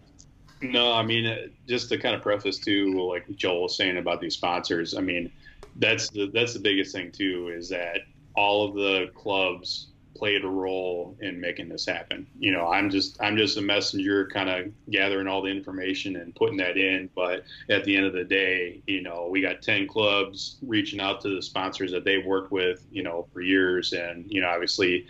No, 0.61 0.91
I 0.91 1.03
mean, 1.03 1.27
uh, 1.27 1.47
just 1.67 1.89
to 1.89 1.99
kind 1.99 2.15
of 2.15 2.21
preface 2.21 2.57
too, 2.57 3.07
like 3.07 3.29
Joel 3.35 3.63
was 3.63 3.77
saying 3.77 3.97
about 3.97 4.19
these 4.19 4.33
sponsors. 4.33 4.95
I 4.95 5.01
mean, 5.01 5.31
that's 5.75 6.09
the 6.09 6.29
that's 6.33 6.53
the 6.53 6.59
biggest 6.59 6.93
thing 6.93 7.11
too 7.11 7.53
is 7.55 7.69
that 7.69 8.01
all 8.35 8.67
of 8.67 8.75
the 8.75 9.11
clubs 9.15 9.87
played 10.15 10.43
a 10.43 10.47
role 10.47 11.15
in 11.21 11.39
making 11.39 11.69
this 11.69 11.85
happen. 11.85 12.25
You 12.39 12.51
know, 12.51 12.67
I'm 12.67 12.89
just 12.89 13.21
I'm 13.21 13.37
just 13.37 13.57
a 13.57 13.61
messenger, 13.61 14.27
kind 14.27 14.49
of 14.49 14.71
gathering 14.89 15.27
all 15.27 15.43
the 15.43 15.49
information 15.49 16.15
and 16.15 16.35
putting 16.35 16.57
that 16.57 16.75
in. 16.75 17.09
But 17.15 17.43
at 17.69 17.83
the 17.83 17.95
end 17.95 18.07
of 18.07 18.13
the 18.13 18.23
day, 18.23 18.81
you 18.87 19.01
know, 19.01 19.27
we 19.29 19.41
got 19.41 19.61
ten 19.61 19.87
clubs 19.87 20.57
reaching 20.63 20.99
out 20.99 21.21
to 21.21 21.35
the 21.35 21.41
sponsors 21.41 21.91
that 21.91 22.03
they've 22.03 22.25
worked 22.25 22.51
with, 22.51 22.83
you 22.91 23.03
know, 23.03 23.27
for 23.31 23.41
years, 23.41 23.93
and 23.93 24.25
you 24.27 24.41
know, 24.41 24.49
obviously. 24.49 25.05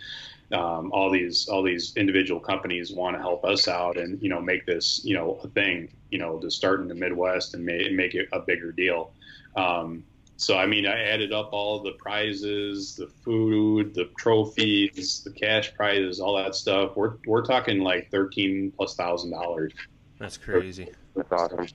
Um, 0.52 0.92
all 0.94 1.12
these 1.12 1.48
all 1.50 1.62
these 1.62 1.94
individual 1.98 2.40
companies 2.40 2.94
want 2.94 3.18
to 3.18 3.22
help 3.22 3.44
us 3.44 3.68
out 3.68 3.98
and 3.98 4.22
you 4.22 4.30
know 4.30 4.40
make 4.40 4.66
this 4.66 5.02
you 5.04 5.14
know 5.14 5.40
a 5.44 5.48
thing 5.50 5.90
you 6.10 6.18
know 6.18 6.40
to 6.40 6.50
start 6.50 6.80
in 6.80 6.88
the 6.88 6.96
Midwest 6.96 7.54
and 7.54 7.66
make, 7.66 7.92
make 7.92 8.16
it 8.16 8.30
a 8.32 8.40
bigger 8.40 8.72
deal. 8.72 9.12
Um, 9.58 10.04
so 10.38 10.56
I 10.56 10.68
mean, 10.68 10.86
I 10.86 11.02
added 11.02 11.34
up 11.34 11.50
all 11.52 11.82
the 11.82 11.94
prizes, 11.94 12.96
the 12.96 13.08
food, 13.08 13.96
the 13.96 14.06
trophies, 14.18 15.22
the 15.24 15.32
cash 15.32 15.74
prizes, 15.74 16.20
all 16.20 16.38
that 16.38 16.56
stuff. 16.56 16.96
We're 16.96 17.16
we're 17.26 17.44
talking 17.44 17.80
like 17.80 18.12
thirteen 18.12 18.72
plus 18.72 18.96
thousand 18.96 19.32
dollars. 19.32 19.74
That's 20.20 20.38
crazy. 20.38 20.94
That's 21.16 21.32
awesome. 21.32 21.68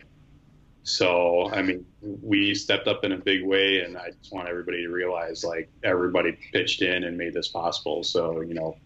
So 0.84 1.48
I 1.52 1.62
mean, 1.62 1.86
we 2.00 2.54
stepped 2.54 2.88
up 2.88 3.04
in 3.04 3.12
a 3.12 3.18
big 3.18 3.44
way, 3.44 3.80
and 3.80 3.96
I 3.96 4.10
just 4.10 4.32
want 4.32 4.48
everybody 4.48 4.82
to 4.82 4.88
realize 4.88 5.44
like 5.44 5.70
everybody 5.84 6.36
pitched 6.52 6.82
in 6.82 7.04
and 7.04 7.16
made 7.16 7.34
this 7.34 7.48
possible. 7.48 8.02
So 8.02 8.40
you 8.40 8.54
know, 8.54 8.76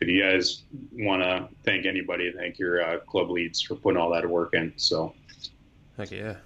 if 0.00 0.08
you 0.08 0.22
guys 0.22 0.64
want 0.92 1.22
to 1.22 1.48
thank 1.64 1.86
anybody, 1.86 2.32
thank 2.36 2.58
your 2.58 2.82
uh, 2.82 2.98
club 3.00 3.30
leads 3.30 3.60
for 3.62 3.74
putting 3.74 3.98
all 3.98 4.10
that 4.10 4.28
work 4.28 4.54
in. 4.54 4.72
So 4.76 5.14
Heck 5.96 6.10
yeah. 6.10 6.36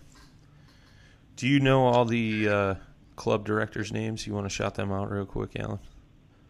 Do 1.37 1.49
you 1.49 1.59
know 1.59 1.87
all 1.87 2.05
the 2.05 2.49
uh, 2.49 2.75
club 3.17 3.45
directors' 3.45 3.93
names? 3.93 4.27
You 4.27 4.35
want 4.35 4.45
to 4.47 4.51
shout 4.51 4.75
them 4.75 4.93
out 4.93 5.11
real 5.11 5.27
quick, 5.27 5.59
Alan? 5.59 5.81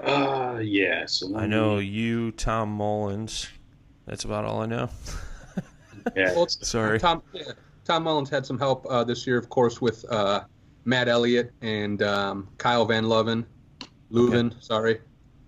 uh, 0.01 0.59
yeah. 0.63 1.07
So 1.07 1.37
I 1.37 1.47
know 1.47 1.77
me- 1.77 1.85
you, 1.85 2.33
Tom 2.33 2.71
Mullins. 2.71 3.49
That's 4.07 4.25
about 4.25 4.45
all 4.45 4.63
I 4.63 4.67
know. 4.67 4.91
Yeah. 6.17 6.35
Well, 6.35 6.49
Sorry. 6.49 6.99
Tom, 6.99 7.23
yeah, 7.33 7.53
Tom 7.91 8.05
Mullins 8.05 8.31
had 8.31 8.47
some 8.47 8.57
help 8.57 8.87
uh, 8.89 9.03
this 9.03 9.27
year, 9.27 9.37
of 9.37 9.49
course, 9.49 9.81
with 9.81 10.05
uh, 10.13 10.45
Matt 10.85 11.09
Elliott 11.09 11.53
and 11.61 12.01
um, 12.03 12.47
Kyle 12.57 12.85
Van 12.85 13.09
Loven, 13.09 13.45
Leuven, 14.13 14.55
sorry, 14.63 15.01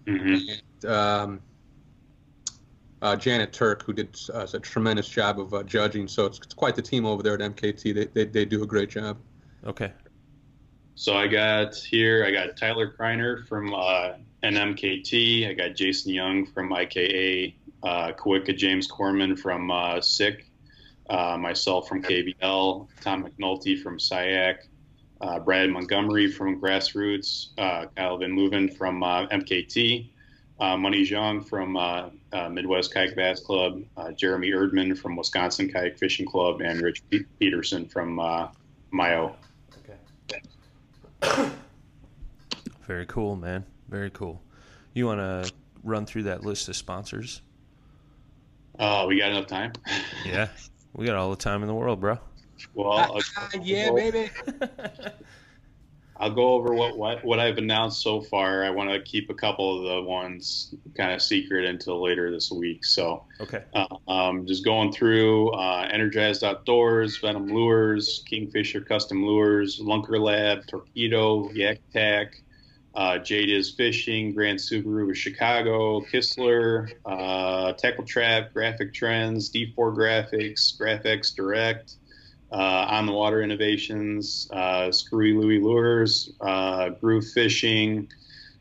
Mhm. 0.07 0.59
and 0.83 0.91
um, 0.91 1.41
uh, 3.01 3.15
Janet 3.15 3.53
Turk, 3.53 3.85
who 3.85 3.93
did 3.93 4.19
uh, 4.35 4.49
a 4.53 4.59
tremendous 4.59 5.09
job 5.09 5.39
of 5.39 5.55
uh, 5.55 5.63
judging. 5.63 6.09
So 6.09 6.27
it's, 6.27 6.39
it's 6.39 6.53
quite 6.53 6.75
the 6.75 6.83
team 6.83 7.07
over 7.07 7.23
there 7.23 7.35
at 7.35 7.41
MKT. 7.41 7.95
They, 7.95 8.07
they, 8.07 8.25
they 8.25 8.45
do 8.45 8.65
a 8.65 8.67
great 8.67 8.91
job. 8.91 9.19
Okay. 9.65 9.93
So 10.97 11.17
I 11.17 11.29
got 11.29 11.77
here, 11.77 12.25
I 12.27 12.33
got 12.33 12.57
Tyler 12.57 12.93
Kreiner 12.93 13.47
from 13.47 13.73
uh, 13.73 14.15
NMKT. 14.43 15.49
I 15.49 15.53
got 15.53 15.77
Jason 15.77 16.13
Young 16.13 16.45
from 16.47 16.71
IKA, 16.73 17.55
uh, 17.85 18.13
Kawika 18.19 18.57
James 18.57 18.89
Corman 18.89 19.37
from 19.37 19.71
uh, 19.71 20.01
SICK, 20.01 20.49
uh, 21.13 21.37
myself 21.37 21.87
from 21.87 22.03
KBL, 22.03 22.89
Tom 23.03 23.25
McNulty 23.25 23.81
from 23.81 23.99
SIAC, 23.99 24.57
uh, 25.21 25.39
Brad 25.39 25.69
Montgomery 25.69 26.33
from 26.33 26.61
Grassroots, 26.61 27.49
uh, 27.59 27.87
Kyle 27.95 28.17
Van 28.17 28.33
Leuven 28.33 28.75
from 28.75 29.03
uh, 29.03 29.27
MKT, 29.29 30.09
uh, 30.59 30.77
Money 30.77 31.05
Zhang 31.05 31.47
from 31.47 31.77
uh, 31.77 32.09
uh, 32.33 32.49
Midwest 32.49 32.95
Kayak 32.95 33.15
Bass 33.15 33.41
Club, 33.41 33.83
uh, 33.99 34.11
Jeremy 34.13 34.51
Erdman 34.53 34.97
from 34.97 35.15
Wisconsin 35.15 35.71
Kayak 35.71 35.99
Fishing 35.99 36.27
Club, 36.27 36.63
and 36.63 36.81
Rich 36.81 37.03
Pe- 37.11 37.25
Peterson 37.39 37.87
from 37.87 38.19
uh, 38.19 38.49
Mayo. 38.91 39.37
Very 42.87 43.07
cool, 43.07 43.37
man. 43.37 43.65
Very 43.89 44.11
cool. 44.11 44.41
You 44.95 45.07
want 45.07 45.21
to 45.21 45.53
run 45.85 46.07
through 46.07 46.25
that 46.25 46.43
list 46.43 46.69
of 46.69 46.77
sponsors? 46.77 47.43
Oh, 48.79 49.07
we 49.07 49.19
got 49.19 49.31
enough 49.31 49.47
time? 49.47 49.73
Yeah. 50.25 50.49
We 50.95 51.07
got 51.07 51.17
all 51.17 51.31
the 51.31 51.37
time 51.37 51.63
in 51.63 51.69
the 51.69 51.75
world, 51.75 52.01
bro. 52.01 52.19
Well, 52.75 52.93
I'll, 52.93 53.61
yeah, 53.63 53.91
baby. 53.93 54.31
I'll 56.17 56.31
go 56.31 56.53
over 56.53 56.75
what, 56.75 56.97
what 56.97 57.25
what 57.25 57.41
I've 57.41 57.59
announced 57.59 58.03
so 58.03 58.21
far. 58.21 58.63
I 58.65 58.71
want 58.71 58.91
to 58.91 59.01
keep 59.03 59.31
a 59.31 59.35
couple 59.35 59.79
of 59.79 59.95
the 59.95 60.09
ones 60.09 60.75
kind 60.97 61.13
of 61.13 61.23
secret 61.23 61.65
until 61.65 62.01
later 62.03 62.31
this 62.31 62.51
week. 62.53 62.85
So, 62.85 63.25
Okay. 63.41 63.65
uh, 63.75 63.87
um, 64.07 64.47
just 64.47 64.65
going 64.65 64.93
through 64.93 65.51
uh, 65.53 65.89
Energized 65.91 66.45
Outdoors, 66.45 67.19
Venom 67.19 67.49
Lures, 67.49 68.23
Kingfisher 68.29 68.83
Custom 68.83 69.25
Lures, 69.27 69.81
Lunker 69.81 70.21
Lab, 70.21 70.67
Torpedo, 70.69 71.51
Yak 71.53 71.79
Tack, 71.93 72.35
uh, 72.95 73.19
Jade 73.19 73.51
is 73.51 73.71
Fishing, 73.71 74.35
Grand 74.35 74.59
Subaru 74.59 75.11
of 75.11 75.17
Chicago, 75.17 76.01
Kistler, 76.03 76.93
uh, 77.07 77.73
Tackle 77.73 78.05
Trap, 78.05 78.53
Graphic 78.53 78.93
Trends, 78.93 79.51
D4 79.51 79.75
Graphics, 79.75 80.79
Graphics 80.79 81.35
Direct, 81.35 81.95
uh, 82.51 82.87
On 82.91 83.07
the 83.07 83.13
Water 83.13 83.43
Innovations, 83.43 84.49
uh, 84.53 84.93
Screwy 84.93 85.33
Louie 85.33 85.59
Lures, 85.59 86.33
uh, 86.43 86.91
Groove 86.91 87.27
Fishing, 87.29 88.09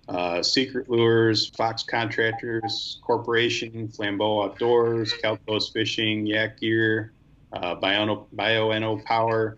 uh, 0.08 0.42
Secret 0.42 0.90
Lures, 0.90 1.50
Fox 1.50 1.84
Contractors 1.84 3.00
Corporation, 3.02 3.90
Flambeau 3.90 4.46
Outdoors, 4.46 5.14
Calcos 5.22 5.74
Fishing, 5.74 6.26
Yak 6.26 6.60
Gear, 6.60 7.12
Biono, 7.54 8.28
Bioenno 8.34 9.04
Power, 9.04 9.58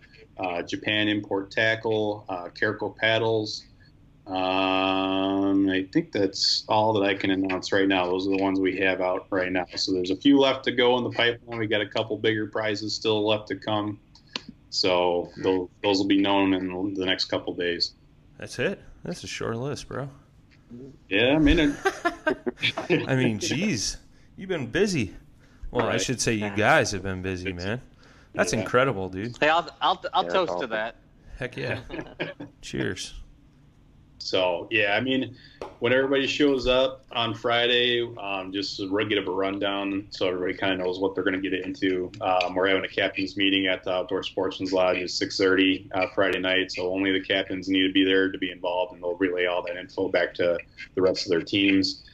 Japan 0.66 1.06
Import 1.06 1.52
Tackle, 1.52 2.24
Carco 2.58 2.90
Paddles. 2.90 3.62
Um, 4.26 5.68
I 5.68 5.86
think 5.92 6.12
that's 6.12 6.64
all 6.68 6.92
that 6.94 7.02
I 7.02 7.14
can 7.14 7.30
announce 7.30 7.72
right 7.72 7.86
now. 7.86 8.06
Those 8.06 8.26
are 8.26 8.30
the 8.30 8.42
ones 8.42 8.58
we 8.58 8.76
have 8.78 9.00
out 9.00 9.26
right 9.30 9.52
now. 9.52 9.66
So 9.76 9.92
there's 9.92 10.10
a 10.10 10.16
few 10.16 10.38
left 10.38 10.64
to 10.64 10.72
go 10.72 10.96
in 10.98 11.04
the 11.04 11.10
pipeline. 11.10 11.58
We 11.58 11.66
got 11.66 11.82
a 11.82 11.88
couple 11.88 12.16
bigger 12.16 12.46
prizes 12.46 12.94
still 12.94 13.26
left 13.26 13.48
to 13.48 13.56
come. 13.56 14.00
So 14.70 15.30
those, 15.42 15.68
those 15.82 15.98
will 15.98 16.06
be 16.06 16.20
known 16.20 16.54
in 16.54 16.94
the 16.94 17.04
next 17.04 17.26
couple 17.26 17.54
days. 17.54 17.94
That's 18.38 18.58
it. 18.58 18.82
That's 19.04 19.22
a 19.24 19.26
short 19.28 19.56
list, 19.56 19.88
bro. 19.88 20.08
Yeah, 21.08 21.34
I 21.34 21.38
mean 21.38 21.58
it. 21.60 21.76
I 23.06 23.14
mean, 23.16 23.38
geez, 23.38 23.98
you've 24.36 24.48
been 24.48 24.66
busy. 24.66 25.14
Well, 25.70 25.86
I 25.86 25.98
should 25.98 26.20
say 26.20 26.32
you 26.32 26.50
guys 26.56 26.92
have 26.92 27.02
been 27.02 27.22
busy, 27.22 27.52
man. 27.52 27.82
That's 28.34 28.52
Yeah. 28.52 28.60
incredible, 28.60 29.08
dude. 29.10 29.36
Hey, 29.38 29.48
I'll 29.50 29.68
I'll, 29.80 30.02
I'll 30.12 30.24
Yeah, 30.24 30.30
toast 30.30 30.58
to 30.60 30.66
that. 30.68 30.96
Heck 31.38 31.56
yeah. 31.56 31.80
Cheers. 32.62 33.14
So 34.24 34.68
yeah, 34.70 34.94
I 34.94 35.00
mean, 35.00 35.36
when 35.80 35.92
everybody 35.92 36.26
shows 36.26 36.66
up 36.66 37.04
on 37.12 37.34
Friday, 37.34 38.02
um, 38.18 38.52
just 38.52 38.78
to 38.78 39.04
get 39.06 39.18
a 39.18 39.30
rundown 39.30 40.06
so 40.10 40.28
everybody 40.28 40.54
kind 40.54 40.72
of 40.72 40.78
knows 40.78 40.98
what 40.98 41.14
they're 41.14 41.24
going 41.24 41.40
to 41.40 41.50
get 41.50 41.60
into. 41.60 42.10
Um, 42.20 42.54
we're 42.54 42.68
having 42.68 42.84
a 42.84 42.88
captains 42.88 43.36
meeting 43.36 43.66
at 43.66 43.84
the 43.84 43.92
Outdoor 43.92 44.22
Sportsman's 44.22 44.72
Lodge 44.72 44.98
at 44.98 45.08
6:30 45.10 45.90
uh, 45.94 46.06
Friday 46.14 46.38
night, 46.38 46.72
so 46.72 46.92
only 46.92 47.12
the 47.12 47.20
captains 47.20 47.68
need 47.68 47.86
to 47.86 47.92
be 47.92 48.04
there 48.04 48.32
to 48.32 48.38
be 48.38 48.50
involved, 48.50 48.94
and 48.94 49.02
they'll 49.02 49.16
relay 49.16 49.46
all 49.46 49.62
that 49.66 49.76
info 49.76 50.08
back 50.08 50.32
to 50.34 50.58
the 50.94 51.02
rest 51.02 51.26
of 51.26 51.30
their 51.30 51.42
teams. 51.42 52.04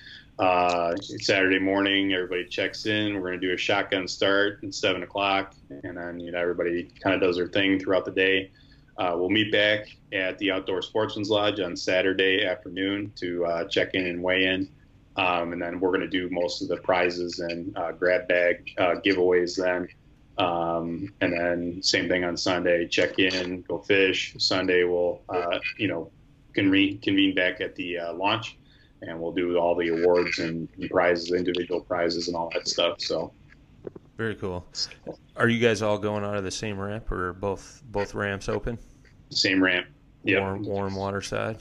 Uh, 0.40 0.96
Saturday 0.96 1.58
morning, 1.58 2.14
everybody 2.14 2.46
checks 2.46 2.86
in. 2.86 3.14
We're 3.14 3.28
going 3.28 3.40
to 3.40 3.46
do 3.46 3.52
a 3.52 3.58
shotgun 3.58 4.08
start 4.08 4.60
at 4.64 4.74
seven 4.74 5.02
o'clock, 5.02 5.54
and 5.84 5.96
then 5.96 6.18
you 6.18 6.32
know 6.32 6.38
everybody 6.38 6.90
kind 7.02 7.14
of 7.14 7.20
does 7.20 7.36
their 7.36 7.48
thing 7.48 7.78
throughout 7.78 8.04
the 8.04 8.10
day. 8.10 8.50
Uh, 9.00 9.14
we'll 9.16 9.30
meet 9.30 9.50
back 9.50 9.88
at 10.12 10.36
the 10.36 10.50
Outdoor 10.50 10.82
Sportsman's 10.82 11.30
Lodge 11.30 11.58
on 11.58 11.74
Saturday 11.74 12.44
afternoon 12.44 13.10
to 13.16 13.46
uh, 13.46 13.64
check 13.64 13.94
in 13.94 14.06
and 14.06 14.22
weigh 14.22 14.44
in. 14.44 14.68
Um, 15.16 15.54
and 15.54 15.62
then 15.62 15.80
we're 15.80 15.88
going 15.88 16.02
to 16.02 16.06
do 16.08 16.28
most 16.30 16.60
of 16.60 16.68
the 16.68 16.76
prizes 16.76 17.38
and 17.38 17.76
uh, 17.78 17.92
grab 17.92 18.28
bag 18.28 18.70
uh, 18.76 18.96
giveaways 19.02 19.56
then. 19.56 19.88
Um, 20.36 21.14
and 21.22 21.32
then 21.32 21.82
same 21.82 22.08
thing 22.10 22.24
on 22.24 22.36
Sunday, 22.36 22.86
check 22.86 23.18
in, 23.18 23.62
go 23.62 23.78
fish. 23.78 24.34
Sunday 24.38 24.84
we'll, 24.84 25.22
uh, 25.30 25.58
you 25.78 25.88
know, 25.88 26.10
convene, 26.52 26.98
convene 26.98 27.34
back 27.34 27.62
at 27.62 27.74
the 27.76 27.98
uh, 27.98 28.12
launch 28.12 28.58
and 29.00 29.18
we'll 29.18 29.32
do 29.32 29.56
all 29.56 29.74
the 29.74 29.88
awards 29.88 30.38
and, 30.40 30.68
and 30.76 30.90
prizes, 30.90 31.32
individual 31.32 31.80
prizes 31.80 32.28
and 32.28 32.36
all 32.36 32.50
that 32.52 32.68
stuff. 32.68 33.00
So 33.00 33.32
Very 34.18 34.34
cool. 34.34 34.66
Are 35.36 35.48
you 35.48 35.58
guys 35.58 35.80
all 35.80 35.96
going 35.96 36.22
out 36.22 36.36
of 36.36 36.44
the 36.44 36.50
same 36.50 36.78
ramp, 36.78 37.10
or 37.10 37.32
both 37.32 37.82
both 37.86 38.14
ramps 38.14 38.50
open? 38.50 38.78
Same 39.30 39.62
ramp. 39.62 39.86
Yep. 40.24 40.40
warm, 40.40 40.62
warm 40.64 40.94
water 40.94 41.22
side. 41.22 41.58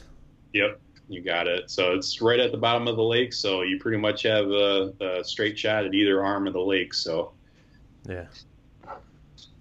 Yep, 0.53 0.79
you 1.07 1.21
got 1.21 1.47
it. 1.47 1.71
So 1.71 1.93
it's 1.93 2.21
right 2.21 2.39
at 2.39 2.51
the 2.51 2.57
bottom 2.57 2.87
of 2.87 2.95
the 2.97 3.03
lake, 3.03 3.31
so 3.33 3.61
you 3.61 3.79
pretty 3.79 3.97
much 3.97 4.23
have 4.23 4.47
a, 4.47 4.93
a 4.99 5.23
straight 5.23 5.57
shot 5.57 5.85
at 5.85 5.93
either 5.93 6.23
arm 6.23 6.45
of 6.47 6.53
the 6.53 6.59
lake. 6.61 6.93
So 6.93 7.31
Yeah. 8.07 8.25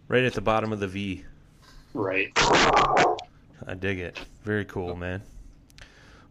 Right 0.08 0.24
at 0.24 0.32
the 0.32 0.40
bottom 0.40 0.72
of 0.72 0.80
the 0.80 0.88
V. 0.88 1.24
right. 1.94 2.32
I 3.66 3.74
dig 3.78 3.98
it. 3.98 4.18
Very 4.42 4.64
cool, 4.64 4.96
man. 4.96 5.20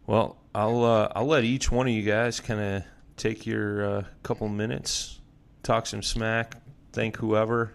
Well, 0.06 0.36
I'll 0.54 0.84
uh, 0.84 1.12
I'll 1.14 1.26
let 1.26 1.44
each 1.44 1.70
one 1.70 1.86
of 1.86 1.92
you 1.94 2.02
guys 2.02 2.40
kind 2.40 2.60
of 2.60 2.82
take 3.16 3.46
your 3.46 3.84
uh, 3.98 4.04
couple 4.22 4.48
minutes, 4.48 5.20
talk 5.62 5.86
some 5.86 6.02
smack, 6.02 6.56
thank 6.92 7.18
whoever, 7.18 7.74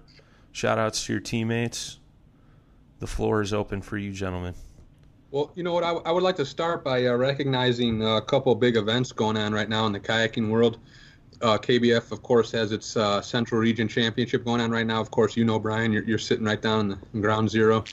shout 0.51 0.77
outs 0.77 1.05
to 1.05 1.13
your 1.13 1.19
teammates. 1.21 1.99
The 3.03 3.07
floor 3.07 3.41
is 3.41 3.51
open 3.51 3.81
for 3.81 3.97
you, 3.97 4.13
gentlemen. 4.13 4.53
Well, 5.29 5.51
you 5.55 5.63
know 5.63 5.73
what? 5.73 5.83
I, 5.83 5.89
I 5.89 6.11
would 6.13 6.23
like 6.23 6.37
to 6.37 6.45
start 6.45 6.85
by 6.85 7.05
uh, 7.05 7.13
recognizing 7.15 8.01
a 8.01 8.21
couple 8.21 8.55
big 8.55 8.77
events 8.77 9.11
going 9.11 9.35
on 9.35 9.51
right 9.51 9.67
now 9.67 9.85
in 9.87 9.91
the 9.91 9.99
kayaking 9.99 10.47
world. 10.47 10.77
Uh, 11.41 11.57
KBF, 11.57 12.13
of 12.13 12.23
course, 12.23 12.49
has 12.53 12.71
its 12.71 12.95
uh, 12.95 13.21
Central 13.21 13.59
Region 13.59 13.89
Championship 13.89 14.45
going 14.45 14.61
on 14.61 14.71
right 14.71 14.87
now. 14.87 15.01
Of 15.01 15.11
course, 15.11 15.35
you 15.35 15.43
know, 15.43 15.59
Brian, 15.59 15.91
you're, 15.91 16.05
you're 16.05 16.17
sitting 16.17 16.45
right 16.45 16.61
down 16.61 16.79
in, 16.79 16.87
the, 16.87 16.97
in 17.13 17.19
ground 17.19 17.49
zero. 17.49 17.83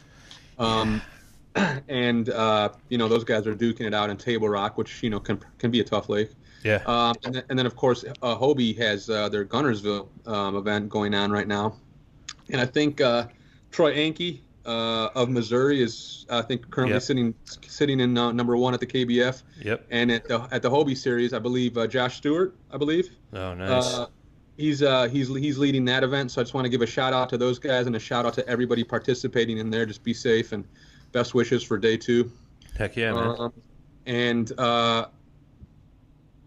Um, 0.61 1.03
and, 1.89 2.29
uh, 2.29 2.69
you 2.89 2.97
know, 2.97 3.09
those 3.09 3.25
guys 3.25 3.49
are 3.49 3.57
duking 3.57 3.89
it 3.89 3.95
out 3.95 4.11
in 4.11 4.17
Table 4.17 4.49
Rock, 4.49 4.79
which, 4.79 5.03
you 5.03 5.11
know, 5.11 5.19
can, 5.19 5.41
can 5.59 5.73
be 5.73 5.81
a 5.81 5.85
tough 5.85 6.09
lake. 6.09 6.31
Yeah. 6.63 6.85
Um, 6.87 7.17
and, 7.25 7.35
then, 7.35 7.43
and 7.51 7.59
then, 7.59 7.67
of 7.67 7.75
course, 7.75 8.05
uh, 8.23 8.37
Hobie 8.37 8.79
has 8.79 9.11
uh, 9.11 9.29
their 9.29 9.45
Guntersville 9.45 10.07
um, 10.29 10.55
event 10.55 10.89
going 10.89 11.15
on 11.15 11.33
right 11.33 11.49
now. 11.49 11.75
And 12.53 12.61
I 12.61 12.65
think 12.65 13.01
uh, 13.01 13.27
Troy 13.73 13.93
Anke 13.97 14.39
uh, 14.67 15.09
of 15.15 15.29
Missouri 15.31 15.83
is, 15.83 16.27
I 16.31 16.43
think, 16.43 16.71
currently 16.71 16.95
Yep. 16.95 17.03
sitting 17.03 17.35
sitting 17.67 18.01
in 18.01 18.17
uh, 18.19 18.33
number 18.33 18.57
one 18.57 18.75
at 18.75 18.81
the 18.81 18.87
KBF. 18.87 19.43
Yep. 19.63 19.87
And 19.91 20.11
at 20.13 20.25
the 20.29 20.47
at 20.53 20.63
the 20.63 20.71
Hobie 20.71 20.97
series, 20.97 21.33
I 21.33 21.39
believe 21.39 21.77
uh, 21.79 21.87
Josh 21.87 22.17
Stewart, 22.19 22.55
I 22.71 22.77
believe, 22.77 23.09
Oh, 23.33 23.55
nice. 23.55 23.95
uh, 23.95 24.07
he's 24.57 24.83
uh, 24.83 25.09
he's 25.09 25.29
he's 25.29 25.59
leading 25.59 25.85
that 25.87 26.03
event. 26.05 26.31
So 26.31 26.41
I 26.41 26.45
just 26.45 26.55
want 26.55 26.65
to 26.67 26.69
give 26.69 26.83
a 26.83 26.87
shout 26.87 27.13
out 27.13 27.29
to 27.31 27.39
those 27.39 27.59
guys 27.59 27.87
and 27.87 27.97
a 27.97 28.01
shout 28.01 28.27
out 28.27 28.35
to 28.35 28.47
everybody 28.49 28.85
participating 28.85 29.59
in 29.59 29.71
there. 29.71 29.87
Just 29.87 30.03
be 30.03 30.13
safe 30.15 30.53
and 30.53 30.65
best 31.13 31.35
wishes 31.35 31.63
for 31.63 31.79
day 31.79 31.97
two. 31.97 32.31
Heck 32.77 32.97
yeah, 32.97 33.13
man. 33.13 33.37
Um, 33.39 33.53
and 34.07 34.53
uh, 34.59 35.07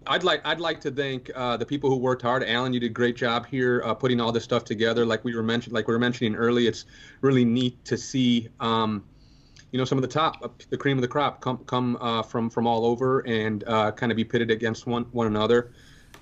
I'd 0.08 0.24
like 0.24 0.41
I'd 0.45 0.60
like 0.60 0.82
to 0.82 0.91
thank 0.91 1.32
uh, 1.36 1.58
the 1.58 1.66
people 1.66 1.89
who 1.89 1.97
worked 1.97 2.22
hard. 2.22 2.43
Alan, 2.43 2.74
you 2.74 2.80
did 2.80 2.91
a 2.91 2.93
great 2.93 3.16
job 3.16 3.45
here 3.45 3.82
uh, 3.86 3.93
putting 3.93 4.20
all 4.20 4.32
this 4.32 4.43
stuff 4.43 4.66
together. 4.66 5.06
Like 5.06 5.24
we 5.24 5.36
were 5.36 5.43
mentioned, 5.43 5.74
like 5.74 5.88
we 5.88 5.93
were 5.93 5.99
mentioning 5.99 6.36
early, 6.36 6.68
it's 6.68 6.86
really 7.22 7.45
neat 7.45 7.84
to 7.86 7.97
see. 7.97 8.49
Um, 8.60 9.04
you 9.72 9.80
know, 9.80 9.86
some 9.86 9.97
of 9.97 10.04
the 10.04 10.08
top, 10.08 10.38
uh, 10.43 10.49
the 10.70 10.78
cream 10.78 10.97
of 10.97 11.01
the 11.01 11.08
crop, 11.08 11.41
come 11.41 11.58
come 11.66 11.97
uh, 11.99 12.22
from 12.22 12.49
from 12.49 12.68
all 12.68 12.86
over 12.86 13.26
and 13.28 13.64
uh, 13.66 13.91
kind 13.91 14.12
of 14.12 14.16
be 14.16 14.24
pitted 14.24 14.51
against 14.51 14.86
one 14.86 15.04
one 15.12 15.28
another. 15.28 15.72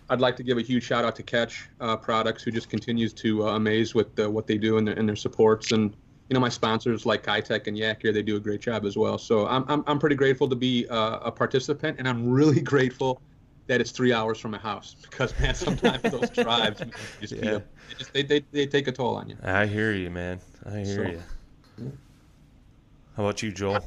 I'd 0.09 0.21
like 0.21 0.35
to 0.37 0.43
give 0.43 0.57
a 0.57 0.61
huge 0.61 0.83
shout 0.83 1.05
out 1.05 1.15
to 1.17 1.23
Catch 1.23 1.69
uh, 1.79 1.95
Products, 1.97 2.43
who 2.43 2.51
just 2.51 2.69
continues 2.69 3.13
to 3.13 3.47
amaze 3.47 3.95
with 3.95 4.19
what 4.19 4.45
they 4.45 4.57
do 4.57 4.77
and 4.77 4.87
their, 4.87 4.95
and 4.95 5.07
their 5.07 5.15
supports. 5.15 5.71
And 5.71 5.95
you 6.29 6.33
know, 6.33 6.39
my 6.39 6.49
sponsors 6.49 7.05
like 7.05 7.23
Kitech 7.23 7.67
and 7.67 7.77
Yak 7.77 8.01
Gear, 8.01 8.11
they 8.13 8.21
do 8.21 8.35
a 8.35 8.39
great 8.39 8.61
job 8.61 8.85
as 8.85 8.97
well. 8.97 9.17
So 9.17 9.47
I'm 9.47 9.65
I'm, 9.67 9.83
I'm 9.87 9.99
pretty 9.99 10.15
grateful 10.15 10.47
to 10.47 10.55
be 10.55 10.85
a 10.89 11.31
participant, 11.31 11.97
and 11.99 12.07
I'm 12.07 12.29
really 12.29 12.61
grateful 12.73 13.21
that 13.67 13.79
it's 13.81 13.91
three 13.91 14.11
hours 14.13 14.37
from 14.39 14.51
my 14.51 14.57
house 14.57 14.95
because 15.09 15.37
man, 15.39 15.55
sometimes 15.55 16.01
those 16.03 16.29
drives 16.43 16.79
man, 16.79 16.91
just 17.19 17.33
Yeah. 17.33 17.41
feel 17.41 17.59
they, 17.59 17.95
just, 17.97 18.13
they, 18.13 18.23
they 18.23 18.39
they 18.51 18.67
take 18.67 18.87
a 18.87 18.91
toll 18.91 19.15
on 19.15 19.29
you. 19.29 19.37
I 19.43 19.65
hear 19.65 19.91
you, 19.93 20.09
man. 20.09 20.39
I 20.65 20.79
hear 20.79 20.85
So- 20.85 21.11
you. 21.81 21.91
How 23.17 23.23
about 23.23 23.41
you, 23.43 23.51
Joel? 23.51 23.83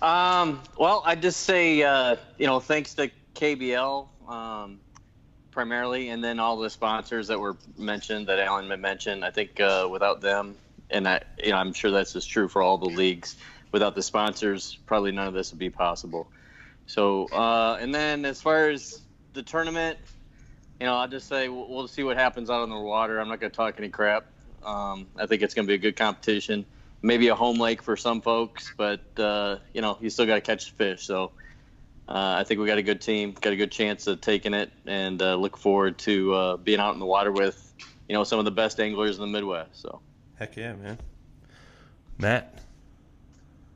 Um, 0.00 0.60
well, 0.78 1.02
I'd 1.06 1.22
just 1.22 1.40
say, 1.42 1.82
uh, 1.82 2.16
you 2.38 2.46
know, 2.46 2.58
thanks 2.60 2.94
to 2.94 3.10
KBL 3.34 4.08
um, 4.28 4.80
primarily, 5.52 6.08
and 6.08 6.22
then 6.22 6.40
all 6.40 6.56
the 6.58 6.70
sponsors 6.70 7.28
that 7.28 7.38
were 7.38 7.56
mentioned 7.78 8.26
that 8.26 8.38
Alan 8.40 8.68
mentioned. 8.80 9.24
I 9.24 9.30
think 9.30 9.60
uh, 9.60 9.88
without 9.90 10.20
them, 10.20 10.56
and 10.90 11.06
I, 11.08 11.20
you 11.42 11.50
know, 11.50 11.56
I'm 11.56 11.72
sure 11.72 11.90
that's 11.92 12.12
just 12.12 12.28
true 12.28 12.48
for 12.48 12.62
all 12.62 12.78
the 12.78 12.86
leagues. 12.90 13.36
Without 13.70 13.94
the 13.94 14.02
sponsors, 14.02 14.76
probably 14.86 15.12
none 15.12 15.28
of 15.28 15.34
this 15.34 15.50
would 15.52 15.58
be 15.58 15.70
possible. 15.70 16.28
So, 16.86 17.26
uh, 17.26 17.78
and 17.80 17.94
then 17.94 18.24
as 18.24 18.42
far 18.42 18.68
as 18.68 19.00
the 19.32 19.42
tournament, 19.42 19.98
you 20.80 20.86
know, 20.86 20.96
I'll 20.96 21.08
just 21.08 21.28
say 21.28 21.48
we'll, 21.48 21.88
see 21.88 22.02
what 22.02 22.16
happens 22.16 22.50
out 22.50 22.62
on 22.62 22.70
the 22.70 22.78
water. 22.78 23.20
I'm 23.20 23.28
not 23.28 23.40
going 23.40 23.50
to 23.50 23.56
talk 23.56 23.76
any 23.78 23.88
crap. 23.88 24.26
Um, 24.64 25.06
I 25.16 25.26
think 25.26 25.42
it's 25.42 25.54
going 25.54 25.66
to 25.66 25.70
be 25.70 25.74
a 25.74 25.78
good 25.78 25.96
competition. 25.96 26.64
Maybe 27.02 27.28
a 27.28 27.34
home 27.34 27.58
lake 27.58 27.82
for 27.82 27.96
some 27.96 28.20
folks, 28.20 28.72
but 28.76 29.00
uh, 29.18 29.58
you 29.72 29.80
know, 29.80 29.98
you 30.00 30.10
still 30.10 30.26
got 30.26 30.36
to 30.36 30.40
catch 30.40 30.70
the 30.70 30.76
fish. 30.76 31.04
So, 31.04 31.32
uh, 32.08 32.36
I 32.38 32.44
think 32.44 32.60
we 32.60 32.66
got 32.66 32.78
a 32.78 32.82
good 32.82 33.00
team, 33.00 33.32
got 33.40 33.52
a 33.52 33.56
good 33.56 33.72
chance 33.72 34.06
of 34.06 34.20
taking 34.20 34.54
it, 34.54 34.70
and 34.86 35.20
uh, 35.22 35.36
look 35.36 35.56
forward 35.56 35.98
to 35.98 36.34
uh, 36.34 36.56
being 36.56 36.78
out 36.78 36.94
in 36.94 37.00
the 37.00 37.06
water 37.06 37.32
with, 37.32 37.72
you 38.08 38.14
know, 38.14 38.24
some 38.24 38.38
of 38.38 38.44
the 38.44 38.50
best 38.50 38.80
anglers 38.80 39.16
in 39.16 39.22
the 39.22 39.28
Midwest. 39.28 39.80
So. 39.80 40.00
Heck 40.38 40.56
yeah, 40.56 40.74
man. 40.74 40.98
Matt? 42.18 42.61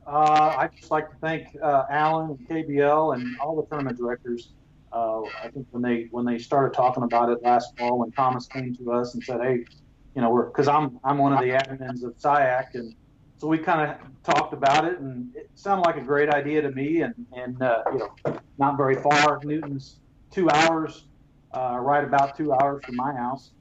Uh, 0.07 0.55
I'd 0.57 0.75
just 0.75 0.89
like 0.89 1.09
to 1.09 1.17
thank 1.17 1.47
uh, 1.61 1.83
Alan 1.89 2.37
KBL 2.49 3.15
and 3.15 3.37
all 3.41 3.57
the 3.57 3.65
tournament 3.67 3.97
directors. 3.97 4.53
Uh, 4.93 5.21
I 5.43 5.49
think 5.53 5.67
when 5.71 5.83
they 5.83 6.07
when 6.11 6.25
they 6.25 6.37
started 6.37 6.73
talking 6.73 7.03
about 7.03 7.29
it 7.29 7.43
last 7.43 7.77
fall, 7.77 7.99
when 7.99 8.11
Thomas 8.11 8.47
came 8.47 8.73
to 8.75 8.93
us 8.93 9.15
and 9.15 9.23
said, 9.23 9.41
"Hey, 9.41 9.65
you 10.15 10.21
know, 10.21 10.29
we're 10.29 10.45
because 10.45 10.69
I'm 10.69 10.97
I'm 11.03 11.17
one 11.17 11.33
of 11.33 11.39
the 11.39 11.49
admins 11.49 12.03
of 12.03 12.17
SIAC, 12.17 12.75
and 12.75 12.95
so 13.37 13.47
we 13.47 13.57
kind 13.57 13.91
of 13.91 13.97
talked 14.23 14.53
about 14.53 14.85
it, 14.85 14.99
and 14.99 15.35
it 15.35 15.49
sounded 15.55 15.85
like 15.85 15.97
a 15.97 16.01
great 16.01 16.29
idea 16.29 16.61
to 16.61 16.71
me, 16.71 17.01
and 17.01 17.13
and 17.35 17.61
uh, 17.61 17.83
you 17.91 17.99
know, 17.99 18.39
not 18.57 18.77
very 18.77 18.95
far. 18.95 19.41
Newton's 19.43 19.99
two 20.31 20.49
hours, 20.49 21.07
uh, 21.53 21.77
right 21.81 22.05
about 22.05 22.37
two 22.37 22.53
hours 22.53 22.81
from 22.85 22.95
my 22.95 23.13
house 23.13 23.51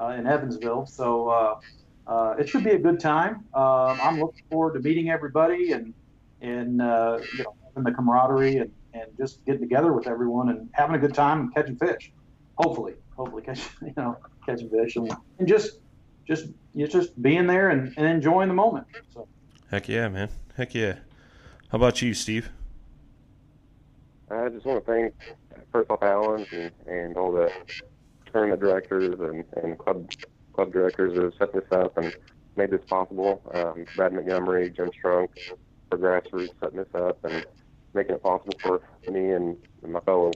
uh, 0.00 0.14
in 0.16 0.26
Evansville, 0.28 0.86
so. 0.86 1.58
Uh, 2.06 2.34
it 2.38 2.48
should 2.48 2.62
be 2.62 2.70
a 2.70 2.78
good 2.78 3.00
time. 3.00 3.44
Um, 3.54 3.98
I'm 4.02 4.20
looking 4.20 4.44
forward 4.50 4.74
to 4.74 4.80
meeting 4.80 5.10
everybody 5.10 5.72
and 5.72 5.92
and 6.40 6.80
uh, 6.80 7.18
you 7.36 7.44
know 7.44 7.54
having 7.68 7.84
the 7.84 7.92
camaraderie 7.92 8.58
and, 8.58 8.70
and 8.94 9.04
just 9.18 9.44
getting 9.44 9.60
together 9.60 9.92
with 9.92 10.06
everyone 10.06 10.50
and 10.50 10.68
having 10.72 10.94
a 10.94 10.98
good 10.98 11.14
time 11.14 11.40
and 11.40 11.54
catching 11.54 11.76
fish. 11.76 12.12
Hopefully, 12.58 12.94
hopefully 13.16 13.42
catch 13.42 13.68
you 13.82 13.92
know 13.96 14.16
catching 14.44 14.70
fish 14.70 14.96
and, 14.96 15.12
and 15.38 15.48
just 15.48 15.80
just 16.26 16.46
you 16.74 16.86
just 16.86 17.20
being 17.20 17.46
there 17.46 17.70
and, 17.70 17.92
and 17.96 18.06
enjoying 18.06 18.48
the 18.48 18.54
moment. 18.54 18.86
So 19.12 19.26
Heck 19.70 19.88
yeah, 19.88 20.08
man. 20.08 20.28
Heck 20.56 20.74
yeah. 20.74 20.98
How 21.70 21.76
about 21.76 22.00
you, 22.02 22.14
Steve? 22.14 22.50
I 24.30 24.48
just 24.48 24.64
want 24.64 24.84
to 24.84 24.92
thank 24.92 25.14
first 25.72 25.90
off 25.90 26.02
Alan 26.02 26.46
and, 26.52 26.70
and 26.86 27.16
all 27.16 27.32
the 27.32 27.50
tournament 28.32 28.60
directors 28.60 29.18
and, 29.18 29.44
and 29.62 29.78
club 29.78 30.08
club 30.56 30.72
directors 30.72 31.14
that 31.14 31.22
have 31.22 31.34
set 31.38 31.52
this 31.52 31.70
up 31.70 31.96
and 31.98 32.16
made 32.56 32.70
this 32.70 32.84
possible. 32.88 33.42
Um, 33.54 33.84
Brad 33.94 34.14
Montgomery, 34.14 34.70
Jim 34.70 34.90
Strunk, 34.90 35.28
for 35.90 35.98
grassroots 35.98 36.50
setting 36.60 36.78
this 36.78 36.88
up 36.94 37.22
and 37.24 37.46
making 37.94 38.16
it 38.16 38.22
possible 38.22 38.54
for 38.60 38.80
me 39.08 39.30
and, 39.30 39.56
my 39.86 40.00
fellow 40.00 40.32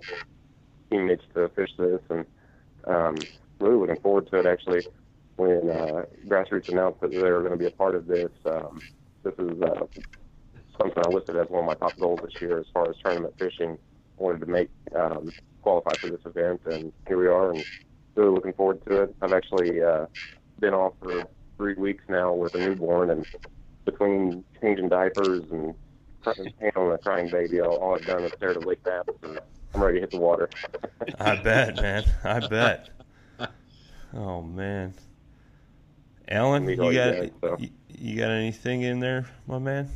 teammates 0.90 1.24
to 1.34 1.48
fish 1.56 1.70
this 1.76 2.00
and 2.08 2.24
um, 2.86 3.16
really 3.58 3.74
looking 3.74 4.00
forward 4.00 4.30
to 4.30 4.38
it 4.38 4.46
actually 4.46 4.86
when 5.34 5.68
uh, 5.68 6.04
grassroots 6.28 6.68
announced 6.68 7.00
that 7.00 7.10
they 7.10 7.18
were 7.18 7.40
going 7.40 7.50
to 7.50 7.56
be 7.56 7.66
a 7.66 7.70
part 7.72 7.96
of 7.96 8.06
this. 8.06 8.30
Um, 8.46 8.80
this 9.24 9.34
is 9.38 9.60
uh, 9.60 9.86
something 10.78 11.02
I 11.04 11.08
listed 11.08 11.36
as 11.36 11.48
one 11.48 11.64
of 11.64 11.66
my 11.66 11.74
top 11.74 11.98
goals 11.98 12.20
this 12.22 12.40
year 12.40 12.60
as 12.60 12.66
far 12.72 12.88
as 12.88 12.96
tournament 13.02 13.34
fishing. 13.38 13.76
Wanted 14.18 14.40
to 14.40 14.46
make 14.46 14.70
um, 14.94 15.32
qualify 15.62 15.94
for 15.94 16.10
this 16.10 16.20
event, 16.24 16.60
and 16.66 16.92
here 17.08 17.18
we 17.18 17.26
are, 17.26 17.50
and 17.50 17.64
really 18.20 18.34
looking 18.34 18.52
forward 18.52 18.84
to 18.86 19.02
it. 19.02 19.14
I've 19.22 19.32
actually 19.32 19.82
uh, 19.82 20.06
been 20.58 20.74
off 20.74 20.94
for 21.00 21.24
three 21.56 21.74
weeks 21.74 22.04
now 22.08 22.32
with 22.34 22.54
a 22.54 22.58
newborn, 22.58 23.10
and 23.10 23.26
between 23.84 24.44
changing 24.60 24.88
diapers 24.88 25.42
and 25.50 25.74
handling 26.60 26.92
a 26.92 26.98
crying 26.98 27.30
baby, 27.30 27.60
all, 27.60 27.76
all 27.76 27.94
I've 27.96 28.06
done 28.06 28.24
is 28.24 28.32
stare 28.32 28.50
at 28.50 28.66
Lake 28.66 28.84
Maps, 28.84 29.12
and 29.22 29.40
I'm 29.74 29.82
ready 29.82 29.98
to 29.98 30.00
hit 30.02 30.10
the 30.10 30.18
water. 30.18 30.50
I 31.20 31.36
bet, 31.36 31.76
man. 31.76 32.04
I 32.24 32.46
bet. 32.46 32.90
Oh 34.12 34.42
man. 34.42 34.94
Alan, 36.28 36.68
you 36.68 36.76
go, 36.76 36.84
got 36.84 36.92
yeah, 36.92 37.26
so. 37.40 37.56
you, 37.58 37.70
you 37.88 38.18
got 38.18 38.30
anything 38.30 38.82
in 38.82 39.00
there, 39.00 39.26
my 39.46 39.58
man? 39.58 39.88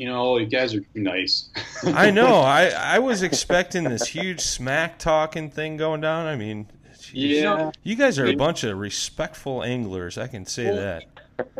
You 0.00 0.06
know, 0.06 0.22
oh, 0.22 0.38
you 0.38 0.46
guys 0.46 0.74
are 0.74 0.80
too 0.80 0.86
nice. 0.94 1.50
I 1.84 2.10
know. 2.10 2.36
I 2.36 2.68
I 2.68 2.98
was 2.98 3.22
expecting 3.22 3.84
this 3.84 4.06
huge 4.06 4.40
smack 4.40 4.98
talking 4.98 5.50
thing 5.50 5.76
going 5.76 6.00
down. 6.00 6.24
I 6.24 6.36
mean, 6.36 6.68
geez. 6.98 7.42
Yeah. 7.42 7.70
you 7.82 7.96
guys 7.96 8.18
are 8.18 8.24
a 8.24 8.34
bunch 8.34 8.64
of 8.64 8.78
respectful 8.78 9.62
anglers. 9.62 10.16
I 10.16 10.26
can 10.26 10.46
say 10.46 10.70
Well, 10.70 10.76
that. 10.76 11.04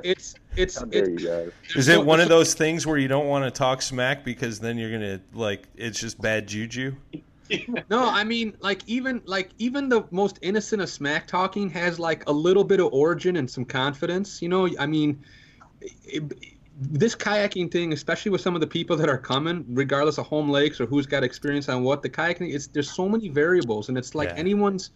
It's 0.02 0.36
it's 0.56 0.82
it's? 0.90 1.76
Is 1.76 1.88
it 1.88 2.02
one 2.02 2.18
of 2.18 2.30
those 2.30 2.54
things 2.54 2.86
where 2.86 2.96
you 2.96 3.08
don't 3.08 3.28
want 3.28 3.44
to 3.44 3.50
talk 3.50 3.82
smack 3.82 4.24
because 4.24 4.58
then 4.58 4.78
you're 4.78 4.90
gonna 4.90 5.20
like 5.34 5.68
it's 5.76 6.00
just 6.00 6.18
bad 6.18 6.46
juju? 6.46 6.94
No, 7.90 8.08
I 8.08 8.24
mean, 8.24 8.56
like 8.60 8.80
even 8.86 9.20
like 9.26 9.50
even 9.58 9.90
the 9.90 10.04
most 10.12 10.38
innocent 10.40 10.80
of 10.80 10.88
smack 10.88 11.26
talking 11.26 11.68
has 11.70 11.98
like 11.98 12.26
a 12.26 12.32
little 12.32 12.64
bit 12.64 12.80
of 12.80 12.90
origin 12.90 13.36
and 13.36 13.50
some 13.50 13.66
confidence. 13.66 14.40
You 14.40 14.48
know, 14.48 14.66
I 14.78 14.86
mean, 14.86 15.22
it, 16.06 16.22
this 16.80 17.14
kayaking 17.14 17.70
thing, 17.70 17.92
especially 17.92 18.30
with 18.30 18.40
some 18.40 18.54
of 18.54 18.60
the 18.62 18.66
people 18.66 18.96
that 18.96 19.08
are 19.08 19.18
coming, 19.18 19.64
regardless 19.68 20.16
of 20.18 20.26
home 20.26 20.48
lakes 20.48 20.80
or 20.80 20.86
who's 20.86 21.06
got 21.06 21.22
experience 21.22 21.68
on 21.68 21.82
what, 21.82 22.02
the 22.02 22.08
kayaking, 22.08 22.54
it's 22.54 22.68
there's 22.68 22.90
so 22.90 23.08
many 23.08 23.28
variables, 23.28 23.88
and 23.90 23.98
it's 23.98 24.14
like 24.14 24.30
Yeah. 24.30 24.36
anyone's, 24.38 24.90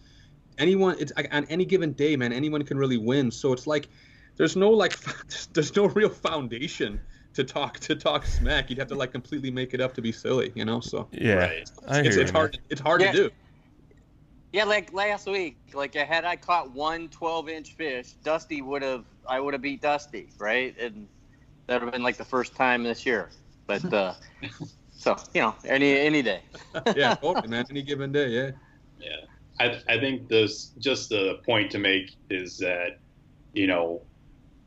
anyone, 0.57 0.95
it's 0.99 1.13
like 1.15 1.33
on 1.33 1.45
any 1.45 1.63
given 1.63 1.93
day, 1.93 2.15
man, 2.15 2.33
anyone 2.33 2.63
can 2.63 2.77
really 2.77 2.97
win. 2.97 3.29
So 3.29 3.53
it's 3.53 3.67
like 3.67 3.87
there's 4.35 4.55
no 4.55 4.71
like, 4.71 4.97
there's 5.53 5.75
no 5.75 5.85
real 5.89 6.09
foundation 6.09 6.99
to 7.35 7.43
talk 7.43 7.79
to 7.81 7.95
talk 7.95 8.25
smack. 8.25 8.69
You'd 8.69 8.79
have 8.79 8.87
to 8.87 8.95
like 8.95 9.11
completely 9.11 9.51
make 9.51 9.73
it 9.75 9.81
up 9.81 9.93
to 9.93 10.01
be 10.01 10.11
silly, 10.11 10.51
you 10.55 10.65
know. 10.65 10.79
So 10.79 11.07
Yeah, 11.11 11.35
Right. 11.35 11.69
I 11.87 12.01
hear 12.01 12.05
it's, 12.07 12.17
it's 12.17 12.31
hard. 12.31 12.59
It's 12.69 12.81
hard 12.81 13.01
Yeah. 13.01 13.11
to 13.11 13.17
do. 13.29 13.31
Yeah, 14.53 14.63
like 14.63 14.93
last 14.93 15.27
week, 15.27 15.57
like 15.73 15.93
had 15.95 16.23
I 16.23 16.37
caught 16.37 16.71
one 16.71 17.09
12 17.09 17.49
inch 17.49 17.73
fish, 17.73 18.13
Dusty 18.23 18.61
would 18.61 18.81
have, 18.81 19.05
I 19.27 19.39
would 19.39 19.53
have 19.53 19.61
beat 19.61 19.81
Dusty, 19.81 20.29
right? 20.39 20.73
And 20.79 21.09
that 21.67 21.75
would 21.75 21.83
have 21.83 21.93
been 21.93 22.03
like 22.03 22.17
the 22.17 22.25
first 22.25 22.55
time 22.55 22.83
this 22.83 23.05
year. 23.05 23.29
But, 23.67 23.93
uh, 23.93 24.13
so, 24.91 25.17
you 25.33 25.41
know, 25.41 25.55
any, 25.65 25.97
any 25.97 26.21
day. 26.21 26.41
yeah, 26.95 27.15
totally, 27.15 27.47
man. 27.47 27.65
Any 27.69 27.81
given 27.81 28.11
day, 28.11 28.29
yeah. 28.29 28.51
Yeah, 28.99 29.25
I, 29.59 29.93
I 29.93 29.99
think 29.99 30.27
this 30.27 30.71
just 30.79 31.09
the 31.09 31.39
point 31.45 31.71
to 31.71 31.79
make 31.79 32.15
is 32.29 32.57
that 32.57 32.99
you 33.53 33.67
know 33.67 34.01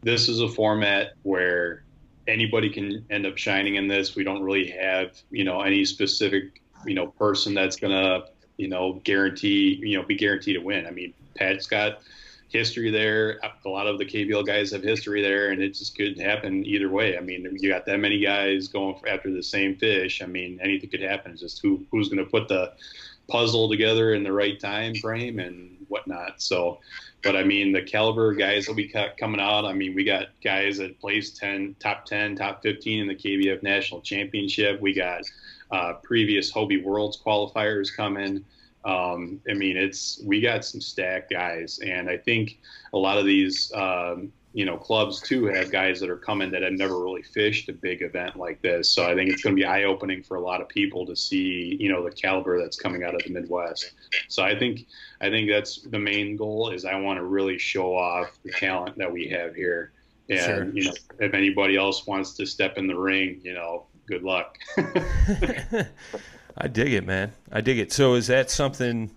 this 0.03 0.29
is 0.29 0.41
a 0.41 0.49
format 0.49 1.13
where 1.23 1.85
anybody 2.27 2.71
can 2.71 3.05
end 3.11 3.27
up 3.27 3.37
shining 3.37 3.77
in 3.77 3.89
this. 3.89 4.15
We 4.15 4.25
don't 4.25 4.43
really 4.43 4.71
have 4.71 5.13
you 5.31 5.45
know 5.45 5.63
any 5.63 5.85
specific 5.85 6.63
you 6.87 6.95
know 6.95 7.09
person 7.09 7.55
that's 7.55 7.77
gonna 7.77 8.25
you 8.57 8.69
know 8.69 9.01
guarantee 9.05 9.79
you 9.83 9.99
know 9.99 10.05
be 10.05 10.17
guaranteed 10.17 10.57
to 10.57 10.63
win. 10.63 10.87
I 10.87 10.91
mean, 10.91 11.15
Pat's 11.37 11.67
got 11.67 12.01
history 12.49 12.91
there. 12.91 13.41
A 13.65 13.69
lot 13.69 13.87
of 13.87 13.99
the 13.99 14.05
KBL 14.05 14.47
guys 14.47 14.73
have 14.73 14.83
history 14.83 15.23
there, 15.23 15.51
and 15.51 15.63
it 15.63 15.75
just 15.75 15.97
could 15.97 16.19
happen 16.19 16.65
either 16.65 16.89
way. 16.89 17.17
I 17.17 17.21
mean, 17.21 17.47
you 17.61 17.69
got 17.69 17.87
that 17.87 18.01
many 18.01 18.21
guys 18.21 18.69
going 18.69 18.97
after 19.09 19.33
the 19.33 19.43
same 19.43 19.77
fish. 19.77 20.23
I 20.23 20.27
mean, 20.27 20.59
anything 20.63 20.91
could 20.91 21.03
happen. 21.03 21.33
It's 21.33 21.41
just 21.41 21.61
who 21.63 21.85
who's 21.91 22.09
going 22.09 22.25
to 22.25 22.31
put 22.31 22.49
the 22.49 22.73
puzzle 23.29 23.69
together 23.69 24.15
in 24.15 24.23
the 24.23 24.33
right 24.33 24.59
time 24.59 24.95
frame 24.95 25.39
and 25.39 25.77
whatnot. 25.89 26.41
So, 26.41 26.81
but 27.23 27.37
I 27.37 27.45
mean, 27.45 27.73
the 27.73 27.83
caliber 27.83 28.33
guys 28.33 28.67
that 28.67 28.75
we 28.75 28.89
coming 29.19 29.41
out. 29.41 29.65
I 29.65 29.75
mean, 29.75 29.95
we 29.95 30.05
got 30.05 30.29
guys 30.43 30.79
that 30.79 30.99
placed 31.01 31.37
ten, 31.37 31.77
top 31.79 32.07
ten, 32.07 32.35
top 32.35 32.63
fifteen 32.63 33.01
in 33.01 33.09
the 33.09 33.15
KBF 33.15 33.63
National 33.63 34.01
Championship. 34.01 34.81
We 34.81 34.95
got 34.95 35.23
uh, 35.71 35.95
previous 36.03 36.53
Hobie 36.53 36.83
Worlds 36.83 37.21
qualifiers 37.25 37.95
coming. 37.95 38.45
Um, 38.85 39.41
I 39.51 39.55
mean, 39.55 39.77
it's 39.77 40.21
we 40.25 40.41
got 40.41 40.65
some 40.65 40.81
stacked 40.81 41.31
guys, 41.31 41.81
and 41.81 42.09
I 42.09 42.17
think 42.17 42.61
a 42.93 42.99
lot 42.99 43.19
of 43.19 43.25
these, 43.25 43.73
um, 43.75 44.33
you 44.55 44.65
know, 44.65 44.77
clubs 44.77 45.21
too 45.21 45.45
have 45.47 45.71
guys 45.71 46.01
that 46.01 46.09
are 46.09 46.17
coming 46.17 46.51
that 46.53 46.63
have 46.63 46.73
never 46.73 46.99
really 47.03 47.23
fished 47.23 47.69
a 47.69 47.73
big 47.73 48.03
event 48.03 48.37
like 48.37 48.63
this. 48.63 48.91
So 48.91 49.05
I 49.05 49.15
think 49.15 49.31
it's 49.31 49.43
going 49.43 49.55
to 49.55 49.61
be 49.61 49.67
eye 49.67 49.85
opening 49.85 50.23
for 50.23 50.37
a 50.37 50.41
lot 50.41 50.61
of 50.61 50.69
people 50.69 51.05
to 51.07 51.15
see, 51.15 51.77
you 51.79 51.91
know, 51.93 52.03
the 52.03 52.11
caliber 52.11 52.59
that's 52.59 52.79
coming 52.79 53.03
out 53.03 53.15
of 53.15 53.23
the 53.25 53.31
Midwest. 53.31 53.93
So 54.29 54.43
I 54.43 54.59
think 54.59 54.87
I 55.21 55.29
think 55.29 55.51
that's 55.51 55.83
the 55.83 55.99
main 55.99 56.37
goal 56.37 56.71
is 56.71 56.85
I 56.85 56.95
want 56.99 57.19
to 57.19 57.25
really 57.25 57.59
show 57.59 57.95
off 57.95 58.39
the 58.45 58.53
talent 58.53 58.97
that 58.99 59.13
we 59.13 59.29
have 59.29 59.55
here. 59.55 59.93
And 60.31 60.41
Sure. 60.41 60.65
you 60.73 60.85
know, 60.85 60.93
if 61.21 61.35
anybody 61.35 61.77
else 61.77 62.07
wants 62.07 62.33
to 62.35 62.47
step 62.47 62.79
in 62.79 62.87
the 62.87 62.97
ring, 62.97 63.41
you 63.43 63.55
know, 63.55 63.87
good 64.07 64.23
luck. 64.23 64.59
I 66.59 66.67
dig 66.67 66.93
it, 66.93 67.07
man. 67.07 67.33
I 67.53 67.61
dig 67.61 67.79
it. 67.79 67.93
So 67.93 68.15
is 68.15 68.27
that 68.27 68.51
something 68.51 69.11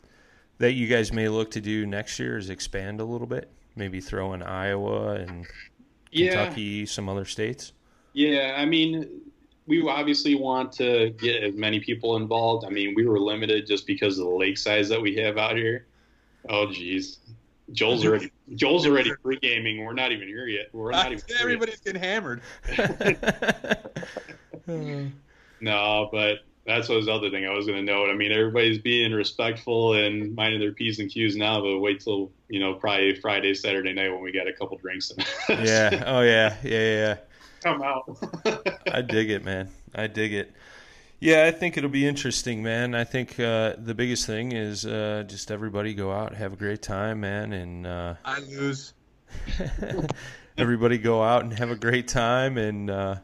that 0.60 0.74
you 0.74 0.88
guys 0.88 1.12
may 1.12 1.28
look 1.28 1.52
to 1.52 1.62
do 1.62 1.88
next 1.88 2.20
year? 2.20 2.38
Is 2.38 2.52
expand 2.52 3.02
a 3.02 3.04
little 3.04 3.26
bit? 3.26 3.52
Maybe 3.76 4.00
throw 4.00 4.34
in 4.34 4.44
Iowa 4.44 5.16
and 5.16 5.48
Kentucky, 6.14 6.86
some 6.86 7.10
other 7.10 7.26
states. 7.26 7.74
Yeah, 8.14 8.56
I 8.58 8.66
mean, 8.66 9.22
we 9.66 9.82
obviously 9.88 10.36
want 10.36 10.72
to 10.74 11.10
get 11.12 11.44
as 11.44 11.56
many 11.56 11.80
people 11.80 12.16
involved. 12.18 12.66
I 12.66 12.70
mean, 12.70 12.94
we 12.96 13.08
were 13.08 13.20
limited 13.20 13.66
just 13.66 13.88
because 13.88 14.20
of 14.20 14.26
the 14.26 14.32
lake 14.32 14.58
size 14.58 14.88
that 14.90 15.02
we 15.02 15.16
have 15.16 15.38
out 15.38 15.56
here. 15.56 15.88
Oh, 16.48 16.72
geez. 16.72 17.20
Joel's 17.72 18.06
already 18.06 18.32
Joel's 18.56 18.86
already 18.86 19.14
pre 19.24 19.40
gaming. 19.40 19.84
We're 19.84 19.94
not 19.94 20.12
even 20.12 20.28
here 20.28 20.46
yet. 20.48 20.68
We're 20.74 20.92
not 20.92 21.12
even. 21.12 21.24
Everybody's 21.40 21.80
getting 21.80 22.02
hammered. 22.02 22.42
No, 25.64 26.10
but 26.12 26.40
that's 26.66 26.88
what 26.88 26.98
was 26.98 27.08
the 27.08 27.14
other 27.14 27.30
thing 27.30 27.46
I 27.46 27.54
was 27.54 27.66
going 27.66 27.84
to 27.86 27.92
note. 27.92 28.10
I 28.10 28.14
mean, 28.14 28.32
everybody's 28.32 28.78
being 28.78 29.12
respectful 29.14 29.94
and 29.94 30.36
minding 30.36 30.60
their 30.60 30.74
p's 30.74 31.00
and 31.00 31.10
q's 31.10 31.36
now, 31.36 31.62
but 31.62 31.80
wait 31.80 32.02
till 32.02 32.32
you 32.50 32.60
know 32.60 32.76
probably 32.76 33.16
Friday, 33.16 33.54
Saturday 33.54 33.94
night 33.94 34.12
when 34.12 34.22
we 34.22 34.32
got 34.32 34.48
a 34.48 34.54
couple 34.54 34.78
drinks. 34.78 35.12
And 35.12 35.26
yeah. 35.68 36.04
Oh 36.06 36.22
yeah. 36.22 36.58
Yeah. 36.64 36.80
Yeah. 36.80 37.18
come 37.64 37.82
out. 37.82 38.18
I 38.92 39.02
dig 39.02 39.32
it, 39.32 39.44
man. 39.44 39.70
I 39.96 40.08
dig 40.08 40.34
it. 40.34 40.54
Yeah, 41.20 41.46
I 41.46 41.52
think 41.52 41.78
it'll 41.78 41.90
be 41.92 42.08
interesting, 42.08 42.64
man. 42.64 42.96
I 42.96 43.04
think 43.04 43.40
uh, 43.40 43.76
the 43.78 43.94
biggest 43.94 44.26
thing 44.26 44.54
is 44.54 44.88
uh, 44.88 45.24
just 45.28 45.52
everybody 45.52 45.94
go 45.94 46.12
out, 46.12 46.34
have 46.34 46.54
a 46.54 46.56
great 46.56 46.82
time, 46.82 47.22
man, 47.22 47.54
and 47.54 47.86
uh, 47.86 48.16
I 48.26 48.40
lose. 48.40 48.94
everybody 50.58 50.98
go 50.98 51.22
out 51.22 51.44
and 51.44 51.54
have 51.54 51.70
a 51.70 51.76
great 51.76 52.08
time, 52.08 52.58
and 52.58 52.90
uh, 52.90 53.16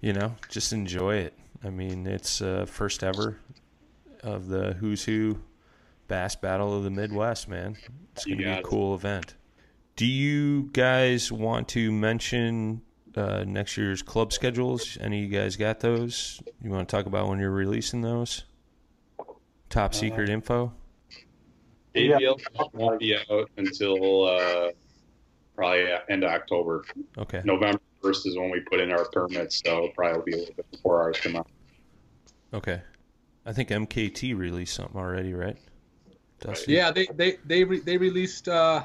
you 0.00 0.12
know, 0.12 0.34
just 0.48 0.72
enjoy 0.72 1.18
it. 1.18 1.34
I 1.62 1.70
mean, 1.70 2.06
it's 2.06 2.40
uh, 2.40 2.66
first 2.66 3.02
ever 3.02 3.38
of 4.22 4.48
the 4.48 4.74
Who's 4.74 5.04
Who 5.04 5.38
Bass 6.08 6.34
Battle 6.36 6.76
of 6.76 6.84
the 6.84 6.90
Midwest, 6.90 7.48
man. 7.48 7.76
It's 8.14 8.24
gonna 8.24 8.36
be 8.36 8.44
a 8.44 8.48
got 8.48 8.58
it. 8.60 8.64
cool 8.64 8.94
event. 8.94 9.36
Do 9.96 10.06
you 10.06 10.70
guys 10.72 11.30
want 11.30 11.68
to 11.68 11.92
mention 11.92 12.80
uh, 13.14 13.44
next 13.46 13.76
year's 13.76 14.02
club 14.02 14.32
schedules? 14.32 14.96
Any 15.00 15.22
of 15.24 15.30
you 15.30 15.38
guys 15.38 15.56
got 15.56 15.80
those? 15.80 16.42
You 16.62 16.70
want 16.70 16.88
to 16.88 16.96
talk 16.96 17.06
about 17.06 17.28
when 17.28 17.38
you're 17.38 17.50
releasing 17.50 18.00
those? 18.00 18.44
Top 19.68 19.94
secret 19.94 20.28
info. 20.28 20.72
ABL 21.94 22.40
won't 22.72 22.98
be 23.00 23.16
out 23.16 23.50
until 23.56 24.24
uh, 24.26 24.70
probably 25.54 25.86
end 26.08 26.24
of 26.24 26.30
October. 26.30 26.84
Okay. 27.18 27.42
November 27.44 27.80
first 28.02 28.26
is 28.26 28.36
when 28.36 28.50
we 28.50 28.60
put 28.60 28.80
in 28.80 28.92
our 28.92 29.04
permits, 29.06 29.62
so 29.64 29.76
it'll 29.76 29.88
probably 29.90 30.22
be 30.32 30.32
a 30.34 30.40
little 30.40 30.54
bit 30.54 30.70
before 30.70 31.00
ours 31.00 31.18
come 31.20 31.36
out. 31.36 31.48
Okay. 32.52 32.80
I 33.46 33.52
think 33.52 33.70
MKT 33.70 34.36
released 34.36 34.74
something 34.74 35.00
already, 35.00 35.32
right? 35.34 35.56
Dusty? 36.40 36.72
Yeah, 36.72 36.90
they 36.90 37.06
they 37.14 37.36
they 37.44 37.64
re- 37.64 37.80
they 37.80 37.96
released. 37.96 38.48
Uh, 38.48 38.84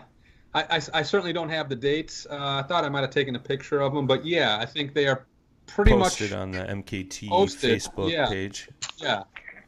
I, 0.54 0.64
I 0.64 0.82
I 0.94 1.04
certainly 1.04 1.34
don't 1.34 1.50
have 1.50 1.70
the 1.70 1.76
dates. 1.76 2.26
Uh, 2.30 2.62
I 2.64 2.68
thought 2.68 2.84
I 2.84 2.90
might 2.90 3.02
have 3.02 3.12
taken 3.12 3.36
a 3.36 3.40
picture 3.40 3.82
of 3.82 3.94
them, 3.94 4.08
but 4.08 4.26
yeah, 4.26 4.58
I 4.60 4.66
think 4.66 4.94
they 4.94 5.08
are 5.08 5.26
pretty 5.68 5.92
Posted 5.92 6.32
much 6.32 6.40
on 6.40 6.52
the 6.52 6.60
MKT 6.60 7.30
Posted, 7.30 7.80
Facebook 7.80 8.12
yeah. 8.12 8.28
page. 8.28 8.70
Yeah, 8.98 9.24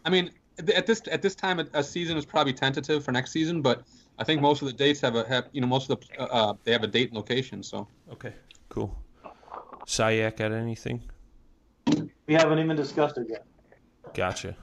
I 0.06 0.10
mean, 0.10 0.32
at 0.76 0.86
this 0.86 1.02
at 1.10 1.22
this 1.22 1.36
time, 1.36 1.60
a, 1.60 1.68
a 1.74 1.84
season 1.84 2.18
is 2.18 2.26
probably 2.26 2.54
tentative 2.54 3.04
for 3.04 3.12
next 3.12 3.32
season, 3.32 3.62
but 3.62 3.84
I 4.20 4.24
think 4.24 4.41
most 4.41 4.62
of 4.62 4.68
the 4.68 4.74
dates 4.74 5.02
have 5.02 5.16
a 5.16 5.28
have 5.28 5.48
you 5.52 5.62
know 5.62 5.68
most 5.68 5.89
of 5.89 6.00
the 6.00 6.22
uh, 6.22 6.26
uh, 6.26 6.54
they 6.64 6.72
have 6.72 6.84
a 6.84 6.88
date 6.88 7.10
and 7.10 7.18
location. 7.18 7.64
So 7.64 7.88
Okay, 8.12 8.34
cool. 8.70 8.98
SIAC 9.88 10.40
at 10.42 10.52
anything? 10.52 11.02
We 12.28 12.34
haven't 12.34 12.60
even 12.60 12.76
discussed 12.76 13.18
it 13.18 13.28
yet. 13.30 13.46
Gotcha. 14.14 14.56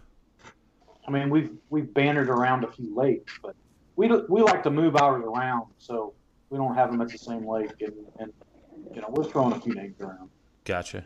I 1.07 1.11
mean, 1.11 1.31
we've 1.31 1.51
we've 1.71 1.93
bannered 1.93 2.29
around 2.29 2.65
a 2.65 2.71
few 2.71 2.95
lakes, 2.95 3.39
but 3.43 3.57
we 3.97 4.09
do- 4.09 4.27
we 4.29 4.43
like 4.43 4.63
to 4.65 4.71
move 4.71 4.97
ours 4.97 5.23
around, 5.25 5.67
so 5.79 6.15
we 6.51 6.59
don't 6.59 6.75
have 6.75 6.91
them 6.91 7.01
at 7.01 7.09
the 7.09 7.19
same 7.19 7.47
lake, 7.47 7.73
and, 7.81 7.93
and 8.19 8.33
you 8.95 9.01
know 9.01 9.09
we're 9.11 9.25
throwing 9.25 9.53
a 9.53 9.61
few 9.61 9.75
names 9.75 10.01
around. 10.01 10.29
Gotcha. 10.65 11.05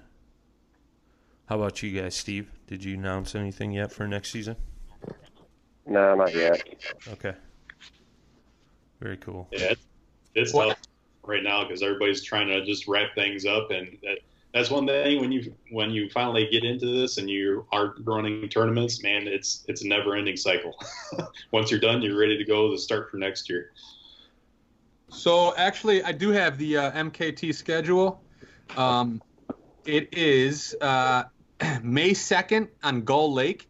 How 1.47 1.57
about 1.57 1.83
you 1.83 1.99
guys, 2.01 2.15
Steve? 2.15 2.51
Did 2.67 2.85
you 2.85 2.95
announce 2.95 3.35
anything 3.35 3.73
yet 3.73 3.91
for 3.91 4.07
next 4.07 4.31
season? 4.33 4.57
No, 5.87 6.15
not 6.15 6.35
yet. 6.35 6.63
Okay. 7.09 7.35
Very 9.01 9.17
cool. 9.17 9.49
Yeah, 9.53 9.73
it's, 9.73 9.87
it's 10.35 10.53
tough 10.53 10.79
right 11.29 11.43
now 11.43 11.63
because 11.63 11.83
everybody's 11.83 12.23
trying 12.23 12.49
to 12.49 12.65
just 12.65 12.89
wrap 12.89 13.15
things 13.15 13.45
up, 13.45 13.71
and 13.71 13.99
that, 14.03 14.19
that's 14.53 14.71
one 14.71 14.87
thing 14.87 15.21
when 15.21 15.31
you 15.31 15.55
when 15.71 15.91
you 15.91 16.09
finally 16.11 16.49
get 16.51 16.65
into 16.65 16.87
this 16.87 17.19
and 17.19 17.29
you 17.29 17.67
are 17.71 17.95
running 18.05 18.49
tournaments, 18.49 19.03
man, 19.03 19.29
it's 19.29 19.65
it's 19.69 19.85
a 19.85 19.87
never 19.87 20.17
ending 20.17 20.37
cycle. 20.37 20.75
Once 21.53 21.71
you're 21.71 21.81
done, 21.81 22.03
you're 22.03 22.19
ready 22.19 22.39
to 22.39 22.45
go 22.45 22.71
to 22.71 22.79
start 22.79 23.11
for 23.11 23.19
next 23.19 23.49
year. 23.49 23.73
So 25.11 25.55
actually, 25.57 26.03
I 26.03 26.13
do 26.13 26.31
have 26.31 26.59
the 26.59 26.77
uh, 26.77 26.93
MKT 26.93 27.55
schedule. 27.55 28.23
Um, 28.77 29.23
it 29.87 30.09
is 30.13 30.77
uh, 30.81 31.25
May 31.83 32.11
2nd 32.11 32.69
on 32.83 33.03
Gull 33.03 33.33
Lake. 33.33 33.69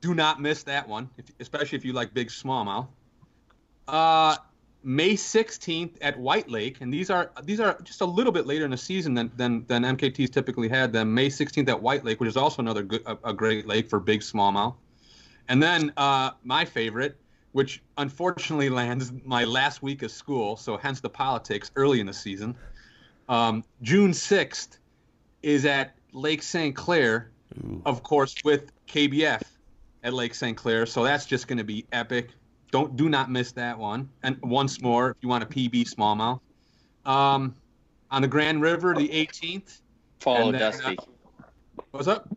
Do 0.00 0.14
not 0.14 0.40
miss 0.40 0.62
that 0.64 0.88
one, 0.88 1.10
if, 1.16 1.26
especially 1.40 1.78
if 1.78 1.84
you 1.84 1.92
like 1.92 2.14
big 2.14 2.28
smallmouth. 2.28 2.88
Uh, 3.88 4.36
May 4.84 5.14
16th 5.14 5.96
at 6.00 6.18
White 6.18 6.48
Lake, 6.48 6.80
and 6.80 6.92
these 6.92 7.10
are 7.10 7.30
these 7.44 7.60
are 7.60 7.80
just 7.82 8.00
a 8.00 8.04
little 8.04 8.32
bit 8.32 8.46
later 8.46 8.64
in 8.64 8.70
the 8.70 8.76
season 8.76 9.14
than 9.14 9.30
than, 9.36 9.64
than 9.66 9.82
MKT's 9.82 10.30
typically 10.30 10.68
had 10.68 10.92
them. 10.92 11.14
May 11.14 11.28
16th 11.28 11.68
at 11.68 11.80
White 11.80 12.04
Lake, 12.04 12.20
which 12.20 12.28
is 12.28 12.36
also 12.36 12.62
another 12.62 12.82
good 12.82 13.02
a, 13.06 13.16
a 13.24 13.32
great 13.32 13.66
lake 13.66 13.88
for 13.88 14.00
big 14.00 14.20
smallmouth. 14.20 14.74
And 15.48 15.62
then 15.62 15.92
uh, 15.96 16.30
my 16.44 16.64
favorite, 16.64 17.16
which 17.52 17.82
unfortunately 17.98 18.70
lands 18.70 19.12
my 19.24 19.44
last 19.44 19.82
week 19.82 20.02
of 20.02 20.10
school, 20.10 20.56
so 20.56 20.76
hence 20.76 21.00
the 21.00 21.10
politics 21.10 21.70
early 21.76 22.00
in 22.00 22.06
the 22.06 22.12
season. 22.12 22.56
Um, 23.28 23.64
June 23.82 24.12
6th 24.12 24.78
is 25.42 25.64
at 25.64 25.94
Lake 26.12 26.42
St. 26.42 26.74
Clair, 26.74 27.30
Ooh. 27.64 27.82
of 27.86 28.02
course, 28.02 28.34
with 28.44 28.72
KBF 28.86 29.42
at 30.02 30.12
Lake 30.12 30.34
St. 30.34 30.56
Clair. 30.56 30.86
So 30.86 31.04
that's 31.04 31.26
just 31.26 31.48
going 31.48 31.58
to 31.58 31.64
be 31.64 31.86
epic. 31.92 32.30
Don't 32.72 32.96
do 32.96 33.08
not 33.08 33.30
miss 33.30 33.52
that 33.52 33.78
one. 33.78 34.08
And 34.24 34.40
once 34.42 34.80
more, 34.80 35.10
if 35.10 35.16
you 35.20 35.28
want 35.28 35.44
a 35.44 35.46
PB 35.46 35.94
smallmouth, 35.94 36.40
um, 37.04 37.54
on 38.10 38.22
the 38.22 38.28
Grand 38.28 38.60
River, 38.62 38.94
the 38.94 39.08
18th. 39.08 39.80
Follow 40.20 40.50
then, 40.50 40.60
Dusty. 40.60 40.96
What's 41.90 42.08
up? 42.08 42.28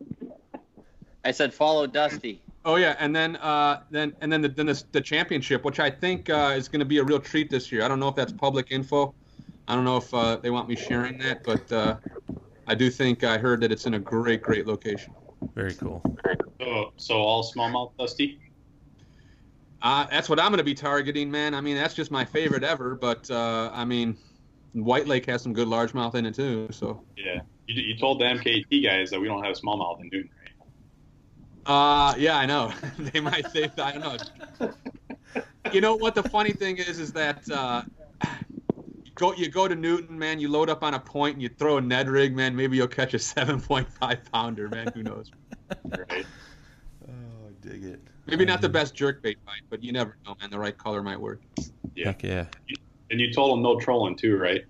I 1.24 1.30
said 1.30 1.52
follow 1.52 1.86
Dusty. 1.86 2.40
Oh 2.64 2.76
yeah, 2.76 2.96
and 2.98 3.14
then 3.14 3.36
uh, 3.36 3.82
then 3.90 4.12
and 4.20 4.30
then 4.30 4.42
the 4.42 4.48
then 4.48 4.66
the, 4.66 4.82
the 4.92 5.00
championship, 5.00 5.64
which 5.64 5.80
I 5.80 5.90
think 5.90 6.28
uh, 6.28 6.54
is 6.56 6.68
going 6.68 6.80
to 6.80 6.86
be 6.86 6.98
a 6.98 7.04
real 7.04 7.20
treat 7.20 7.48
this 7.48 7.70
year. 7.72 7.82
I 7.82 7.88
don't 7.88 8.00
know 8.00 8.08
if 8.08 8.14
that's 8.14 8.32
public 8.32 8.68
info. 8.70 9.14
I 9.68 9.74
don't 9.74 9.84
know 9.84 9.96
if 9.96 10.12
uh, 10.12 10.36
they 10.36 10.50
want 10.50 10.68
me 10.68 10.76
sharing 10.76 11.18
that, 11.18 11.44
but 11.44 11.72
uh, 11.72 11.96
I 12.66 12.74
do 12.74 12.90
think 12.90 13.24
I 13.24 13.38
heard 13.38 13.60
that 13.62 13.72
it's 13.72 13.86
in 13.86 13.94
a 13.94 13.98
great, 13.98 14.42
great 14.42 14.66
location. 14.66 15.12
Very 15.54 15.74
cool. 15.74 16.02
So, 16.60 16.92
so 16.96 17.14
all 17.16 17.44
smallmouth 17.44 17.92
dusty. 17.98 18.40
Uh, 19.82 20.06
that's 20.10 20.28
what 20.28 20.40
I'm 20.40 20.48
going 20.48 20.58
to 20.58 20.64
be 20.64 20.74
targeting, 20.74 21.30
man. 21.30 21.54
I 21.54 21.60
mean, 21.60 21.76
that's 21.76 21.94
just 21.94 22.10
my 22.10 22.24
favorite 22.24 22.64
ever. 22.64 22.94
But 22.94 23.30
uh, 23.30 23.70
I 23.72 23.84
mean, 23.84 24.16
White 24.72 25.06
Lake 25.06 25.26
has 25.26 25.42
some 25.42 25.52
good 25.52 25.68
largemouth 25.68 26.14
in 26.14 26.26
it 26.26 26.34
too. 26.34 26.68
So 26.70 27.04
Yeah, 27.16 27.40
you, 27.66 27.82
you 27.82 27.96
told 27.98 28.20
the 28.20 28.24
MKT 28.24 28.84
guys 28.84 29.10
that 29.10 29.20
we 29.20 29.28
don't 29.28 29.44
have 29.44 29.56
smallmouth 29.56 30.00
in 30.00 30.10
Newton, 30.12 30.30
right? 31.66 32.12
Uh, 32.12 32.14
yeah, 32.16 32.36
I 32.36 32.46
know. 32.46 32.72
they 32.98 33.20
might 33.20 33.50
say 33.50 33.70
I 33.78 33.92
don't 33.92 34.00
know. 34.60 34.74
You 35.72 35.80
know 35.80 35.96
what 35.96 36.14
the 36.14 36.22
funny 36.22 36.52
thing 36.52 36.78
is 36.78 36.98
is 36.98 37.12
that 37.12 37.50
uh, 37.50 37.82
go 39.14 39.34
you 39.34 39.48
go 39.50 39.66
to 39.66 39.74
Newton, 39.74 40.18
man. 40.18 40.38
You 40.38 40.48
load 40.48 40.70
up 40.70 40.82
on 40.82 40.94
a 40.94 41.00
point 41.00 41.34
and 41.34 41.42
you 41.42 41.48
throw 41.48 41.78
a 41.78 41.80
Ned 41.80 42.08
rig, 42.08 42.36
man. 42.36 42.54
Maybe 42.54 42.76
you'll 42.76 42.86
catch 42.86 43.14
a 43.14 43.16
7.5 43.18 44.30
pounder, 44.30 44.68
man. 44.68 44.92
Who 44.94 45.02
knows? 45.02 45.30
Right. 45.84 46.26
Oh, 47.08 47.48
I 47.48 47.68
dig 47.68 47.84
it. 47.84 48.00
Maybe 48.26 48.44
not 48.44 48.60
the 48.60 48.68
best 48.68 48.94
jerk 48.94 49.22
bait 49.22 49.38
bite, 49.46 49.62
but 49.70 49.82
you 49.82 49.92
never 49.92 50.16
know, 50.26 50.36
man. 50.40 50.50
The 50.50 50.58
right 50.58 50.76
color 50.76 51.02
might 51.02 51.20
work. 51.20 51.40
Yeah. 51.94 52.06
Heck 52.06 52.22
yeah. 52.22 52.46
And 53.10 53.20
you 53.20 53.32
told 53.32 53.52
them 53.52 53.62
no 53.62 53.78
trolling 53.78 54.16
too, 54.16 54.36
right? 54.36 54.64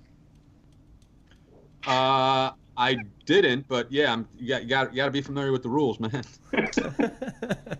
Uh, 1.86 2.50
I 2.76 2.96
didn't, 3.24 3.66
but 3.68 3.90
yeah, 3.90 4.12
I'm, 4.12 4.28
you 4.36 4.48
got 4.48 4.62
you 4.62 4.68
got 4.68 4.92
you 4.92 4.96
got 4.96 5.06
to 5.06 5.10
be 5.10 5.22
familiar 5.22 5.52
with 5.52 5.62
the 5.62 5.70
rules, 5.70 5.98
man. 5.98 6.22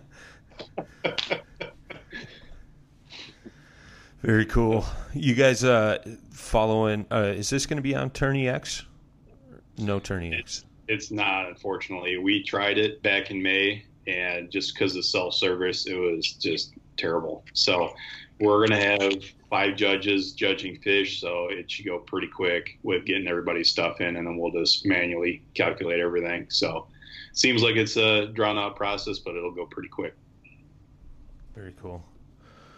Very 4.21 4.45
cool. 4.45 4.85
You 5.13 5.35
guys 5.35 5.63
uh 5.63 5.99
following 6.31 7.05
uh 7.11 7.33
is 7.35 7.49
this 7.49 7.65
going 7.65 7.77
to 7.77 7.83
be 7.83 7.95
on 7.95 8.09
Tourney 8.09 8.49
X? 8.49 8.83
No 9.77 9.99
Tourney 9.99 10.33
X. 10.33 10.65
It's 10.87 11.11
not, 11.11 11.47
unfortunately. 11.47 12.17
We 12.17 12.43
tried 12.43 12.77
it 12.77 13.03
back 13.03 13.29
in 13.29 13.43
May, 13.43 13.85
and 14.07 14.49
just 14.49 14.73
because 14.73 14.95
of 14.95 15.05
self 15.05 15.33
service, 15.33 15.85
it 15.85 15.95
was 15.95 16.33
just 16.33 16.73
terrible. 16.97 17.43
So 17.53 17.93
we're 18.39 18.67
going 18.67 18.79
to 18.79 19.05
have 19.05 19.23
five 19.49 19.75
judges 19.75 20.33
judging 20.33 20.77
fish, 20.79 21.19
so 21.21 21.47
it 21.49 21.69
should 21.69 21.85
go 21.85 21.99
pretty 21.99 22.27
quick 22.27 22.77
with 22.83 23.05
getting 23.05 23.27
everybody's 23.27 23.69
stuff 23.69 24.01
in, 24.01 24.15
and 24.15 24.27
then 24.27 24.37
we'll 24.37 24.51
just 24.51 24.85
manually 24.85 25.43
calculate 25.53 25.99
everything. 25.99 26.47
So 26.49 26.87
seems 27.33 27.61
like 27.61 27.75
it's 27.75 27.97
a 27.97 28.27
drawn 28.27 28.57
out 28.57 28.75
process, 28.75 29.19
but 29.19 29.35
it'll 29.35 29.53
go 29.53 29.65
pretty 29.65 29.89
quick. 29.89 30.15
Very 31.55 31.73
cool. 31.81 32.03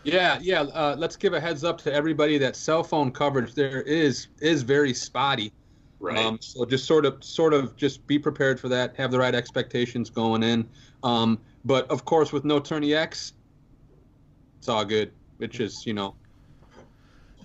Yeah, 0.04 0.40
yeah. 0.42 0.62
Uh, 0.62 0.96
let's 0.98 1.16
give 1.16 1.34
a 1.34 1.40
heads 1.40 1.64
up 1.64 1.80
to 1.82 1.94
everybody 1.94 2.38
that 2.38 2.56
cell 2.56 2.84
phone 2.84 3.12
coverage 3.12 3.54
there 3.54 3.82
is 3.82 4.28
is 4.40 4.64
very 4.64 4.94
spotty. 4.94 5.52
Right. 6.00 6.18
Um, 6.18 6.38
so 6.42 6.66
just 6.66 6.86
sort 6.86 7.06
of, 7.06 7.24
sort 7.24 7.54
of, 7.54 7.76
just 7.76 8.08
be 8.08 8.18
prepared 8.18 8.60
for 8.60 8.70
that. 8.70 8.96
Have 8.96 9.12
the 9.12 9.20
right 9.20 9.36
expectations 9.36 10.10
going 10.10 10.44
in. 10.44 10.68
Um, 11.04 11.40
but 11.66 11.90
of 11.92 12.06
course, 12.06 12.32
with 12.32 12.46
no 12.46 12.60
Tourney 12.60 12.94
X, 12.94 13.34
it's 14.58 14.70
all 14.70 14.86
good. 14.86 15.12
Which 15.38 15.60
is, 15.60 15.86
you 15.86 15.94
know, 15.94 16.16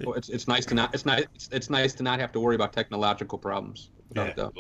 it's 0.01 0.29
it's 0.29 0.49
nice 0.49 0.67
to 0.67 0.75
not 0.75 0.93
it's 0.93 1.07
nice 1.07 1.25
it's, 1.35 1.49
it's 1.53 1.71
nice 1.71 1.95
to 1.95 2.03
not 2.03 2.19
have 2.19 2.33
to 2.33 2.41
worry 2.41 2.57
about 2.57 2.73
technological 2.73 3.39
problems. 3.39 3.91
without 4.09 4.31
a 4.31 4.35
doubt. 4.35 4.57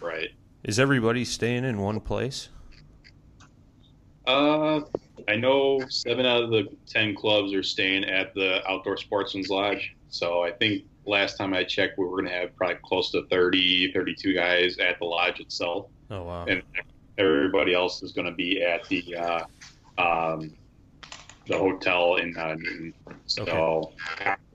Right. 0.00 0.30
Is 0.64 0.78
everybody 0.78 1.24
staying 1.24 1.64
in 1.64 1.78
one 1.78 2.00
place? 2.00 2.48
Uh, 4.26 4.80
I 5.28 5.36
know 5.36 5.80
seven 5.88 6.26
out 6.26 6.42
of 6.42 6.50
the 6.50 6.68
ten 6.86 7.14
clubs 7.14 7.52
are 7.52 7.62
staying 7.62 8.04
at 8.04 8.34
the 8.34 8.68
Outdoor 8.68 8.96
Sportsman's 8.96 9.48
Lodge. 9.48 9.94
So 10.08 10.42
I 10.42 10.50
think 10.50 10.84
last 11.06 11.36
time 11.36 11.54
I 11.54 11.64
checked, 11.64 11.98
we 11.98 12.04
were 12.04 12.20
going 12.22 12.26
to 12.26 12.32
have 12.32 12.54
probably 12.56 12.76
close 12.84 13.10
to 13.12 13.22
30, 13.30 13.92
32 13.92 14.34
guys 14.34 14.76
at 14.78 14.98
the 14.98 15.04
lodge 15.04 15.40
itself, 15.40 15.86
Oh 16.10 16.22
wow. 16.24 16.44
and 16.46 16.62
everybody 17.18 17.74
else 17.74 18.02
is 18.02 18.12
going 18.12 18.26
to 18.26 18.32
be 18.34 18.62
at 18.62 18.86
the 18.88 19.16
uh, 19.16 19.44
um, 19.98 20.54
the 21.46 21.56
hotel 21.56 22.16
in 22.16 22.36
uh, 22.36 22.54
Newton. 22.58 22.92
So 23.26 23.92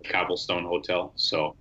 Cobblestone 0.10 0.64
Hotel. 0.64 1.14
So 1.16 1.56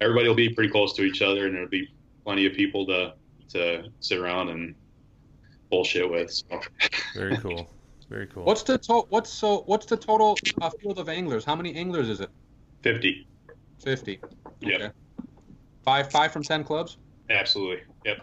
everybody 0.00 0.28
will 0.28 0.34
be 0.34 0.48
pretty 0.48 0.70
close 0.70 0.94
to 0.94 1.02
each 1.02 1.22
other, 1.22 1.46
and 1.46 1.54
there'll 1.54 1.68
be 1.68 1.88
plenty 2.24 2.46
of 2.46 2.54
people 2.54 2.86
to 2.86 3.14
to 3.50 3.84
sit 4.00 4.18
around 4.18 4.48
and 4.48 4.74
bullshit 5.70 6.10
with. 6.10 6.30
So. 6.32 6.60
Very 7.14 7.36
cool. 7.40 7.70
Very 8.08 8.26
cool. 8.26 8.44
What's 8.44 8.62
the 8.62 8.78
to- 8.78 9.06
what's 9.10 9.30
so 9.30 9.62
what's 9.66 9.86
the 9.86 9.96
total 9.96 10.36
uh, 10.60 10.70
field 10.80 10.98
of 10.98 11.08
anglers? 11.08 11.44
How 11.44 11.54
many 11.54 11.74
anglers 11.74 12.08
is 12.08 12.20
it? 12.20 12.30
50. 12.82 13.26
Fifty. 13.82 14.20
Yep. 14.60 14.80
Okay. 14.80 14.90
Five 15.84 16.10
five 16.10 16.32
from 16.32 16.42
ten 16.42 16.62
clubs. 16.62 16.98
Absolutely. 17.30 17.82
Yep. 18.04 18.18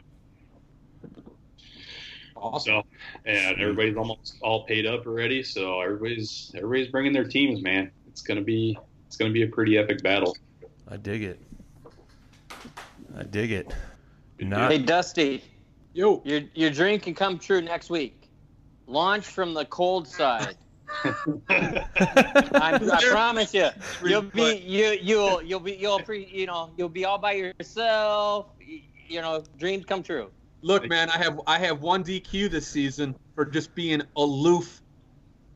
Awesome. 2.36 2.82
So, 2.82 2.84
and 3.26 3.60
everybody's 3.60 3.98
almost 3.98 4.38
all 4.42 4.64
paid 4.66 4.86
up 4.86 5.06
already. 5.06 5.44
So 5.44 5.82
everybody's 5.82 6.52
everybody's 6.56 6.88
bringing 6.88 7.12
their 7.12 7.26
teams, 7.26 7.62
man. 7.62 7.92
It's 8.08 8.22
gonna 8.22 8.42
be 8.42 8.78
it's 9.08 9.18
gonna 9.18 9.34
be 9.34 9.44
a 9.44 9.48
pretty 9.48 9.78
epic 9.78 10.02
battle. 10.02 10.36
I 10.88 10.96
dig 10.96 11.24
it. 11.24 11.42
I 13.18 13.24
dig 13.24 13.52
it. 13.52 13.74
Not 14.40 14.72
Hey 14.72 14.78
Dusty, 14.78 15.44
Yo. 15.92 16.22
your 16.24 16.42
your 16.54 16.70
dream 16.70 17.02
can 17.02 17.14
come 17.14 17.38
true 17.38 17.62
next 17.62 17.90
week. 17.90 18.30
Launch 18.88 19.26
from 19.26 19.54
the 19.54 19.66
cold 19.66 20.08
side. 20.08 20.56
I, 21.50 22.80
I 22.82 23.04
promise 23.10 23.54
you, 23.54 23.70
you'll 24.04 24.24
be 24.24 24.58
you 24.58 24.98
you'll 25.02 25.42
you'll 25.42 25.60
be 25.60 25.74
you'll 25.74 26.00
pre, 26.00 26.26
you 26.32 26.46
know 26.46 26.72
you'll 26.78 26.90
be 26.90 27.06
all 27.06 27.18
by 27.18 27.34
yourself. 27.34 28.48
You, 28.60 28.82
you 29.08 29.22
know, 29.22 29.44
dreams 29.58 29.86
come 29.86 30.04
true. 30.04 30.30
Look, 30.62 30.88
man, 30.90 31.10
I 31.10 31.18
have 31.18 31.40
I 31.48 31.60
have 31.60 31.82
one 31.82 32.04
DQ 32.04 32.50
this 32.52 32.68
season 32.68 33.16
for 33.36 33.46
just 33.46 33.74
being 33.76 34.02
aloof, 34.18 34.82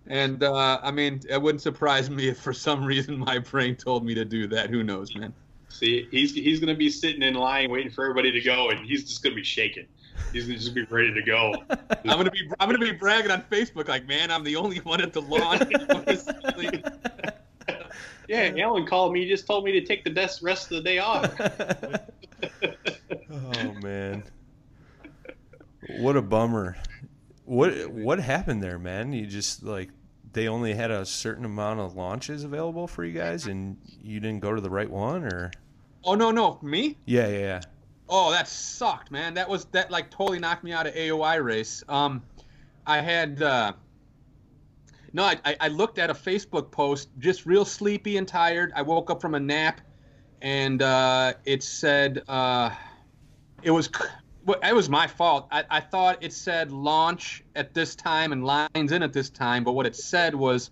and 0.08 0.44
uh, 0.44 0.80
I 0.82 0.92
mean, 0.92 1.22
it 1.30 1.42
wouldn't 1.42 1.62
surprise 1.62 2.10
me 2.10 2.30
if 2.30 2.40
for 2.40 2.54
some 2.54 2.84
reason 2.86 3.18
my 3.18 3.40
brain 3.40 3.76
told 3.76 4.06
me 4.06 4.14
to 4.16 4.26
do 4.26 4.48
that. 4.48 4.70
Who 4.70 4.84
knows, 4.84 5.16
man? 5.16 5.34
See, 5.70 6.08
he's 6.12 6.34
he's 6.34 6.60
gonna 6.60 6.76
be 6.76 6.90
sitting 6.90 7.24
in 7.24 7.34
line 7.34 7.72
waiting 7.72 7.92
for 7.92 8.06
everybody 8.06 8.32
to 8.32 8.42
go, 8.42 8.70
and 8.70 8.86
he's 8.86 9.04
just 9.04 9.24
gonna 9.24 9.36
be 9.36 9.44
shaking. 9.44 9.88
He's 10.32 10.46
gonna 10.46 10.58
just 10.58 10.74
be 10.74 10.84
ready 10.84 11.14
to 11.14 11.22
go. 11.22 11.54
I'm 11.70 12.18
gonna 12.18 12.32
be 12.32 12.50
I'm 12.60 12.68
gonna 12.70 12.80
be 12.80 12.92
bragging 12.92 13.32
on 13.32 13.44
Facebook 13.44 13.88
like, 13.88 14.08
man, 14.08 14.32
I'm 14.32 14.44
the 14.44 14.56
only 14.56 14.80
one 14.80 15.02
at 15.02 15.14
the 15.14 15.22
lawn. 15.22 15.60
Yeah, 18.28 18.54
Alan 18.58 18.86
called 18.86 19.14
me. 19.14 19.24
He 19.24 19.30
just 19.30 19.46
told 19.46 19.66
me 19.66 19.74
to 19.74 19.86
take 19.86 20.04
the 20.04 20.10
des- 20.10 20.40
rest 20.42 20.72
of 20.72 20.78
the 20.78 20.82
day 20.82 21.00
off. 21.00 21.40
oh 23.32 23.74
man. 23.82 24.24
What 26.00 26.16
a 26.16 26.22
bummer. 26.22 26.78
What 27.46 27.92
what 27.92 28.20
happened 28.20 28.64
there, 28.64 28.80
man? 28.80 29.12
You 29.12 29.26
just 29.26 29.64
like 29.64 29.90
they 30.32 30.48
only 30.48 30.74
had 30.74 30.90
a 30.90 31.06
certain 31.06 31.46
amount 31.46 31.80
of 31.80 31.96
launches 31.96 32.44
available 32.44 32.88
for 32.88 33.04
you 33.04 33.14
guys 33.14 33.46
and 33.46 33.78
you 34.02 34.20
didn't 34.20 34.40
go 34.40 34.54
to 34.54 34.62
the 34.62 34.70
right 34.70 34.90
one 34.90 35.26
or 35.26 35.52
oh 36.04 36.16
no, 36.16 36.32
no, 36.32 36.60
me? 36.62 36.98
Yeah, 37.06 37.28
yeah, 37.28 37.38
yeah. 37.38 37.62
Oh, 38.16 38.30
that 38.30 38.48
sucked, 38.48 39.10
man. 39.10 39.34
That 39.34 39.50
was 39.50 39.66
that 39.72 39.90
like 39.90 40.12
totally 40.12 40.38
knocked 40.38 40.64
me 40.64 40.72
out 40.72 40.86
of 40.86 40.94
AOY 40.94 41.44
race. 41.44 41.84
Um, 41.90 42.22
I 42.86 43.00
had 43.02 43.42
uh, 43.42 43.74
no, 45.14 45.24
I, 45.24 45.56
I- 45.60 45.68
looked 45.70 45.98
at 45.98 46.12
a 46.12 46.14
Facebook 46.14 46.70
post, 46.70 47.10
just 47.18 47.48
real 47.48 47.66
sleepy 47.66 48.18
and 48.18 48.28
tired. 48.28 48.72
I 48.76 48.84
woke 48.84 49.10
up 49.10 49.20
from 49.20 49.34
a 49.34 49.40
nap, 49.40 49.82
and 50.44 50.84
uh, 50.84 51.34
it 51.46 51.64
said 51.64 52.22
uh, 52.28 52.70
it 53.64 53.72
was 53.72 53.90
it 54.64 54.76
was 54.76 54.90
my 54.90 55.08
fault. 55.08 55.48
I, 55.52 55.64
I 55.72 55.80
thought 55.80 56.20
it 56.22 56.34
said 56.34 56.72
launch 56.72 57.44
at 57.56 57.74
this 57.74 57.96
time 57.96 58.32
and 58.32 58.44
lines 58.44 58.92
in 58.92 59.02
at 59.02 59.12
this 59.12 59.32
time, 59.32 59.64
but 59.64 59.72
what 59.72 59.88
it 59.88 59.96
said 59.96 60.36
was 60.36 60.70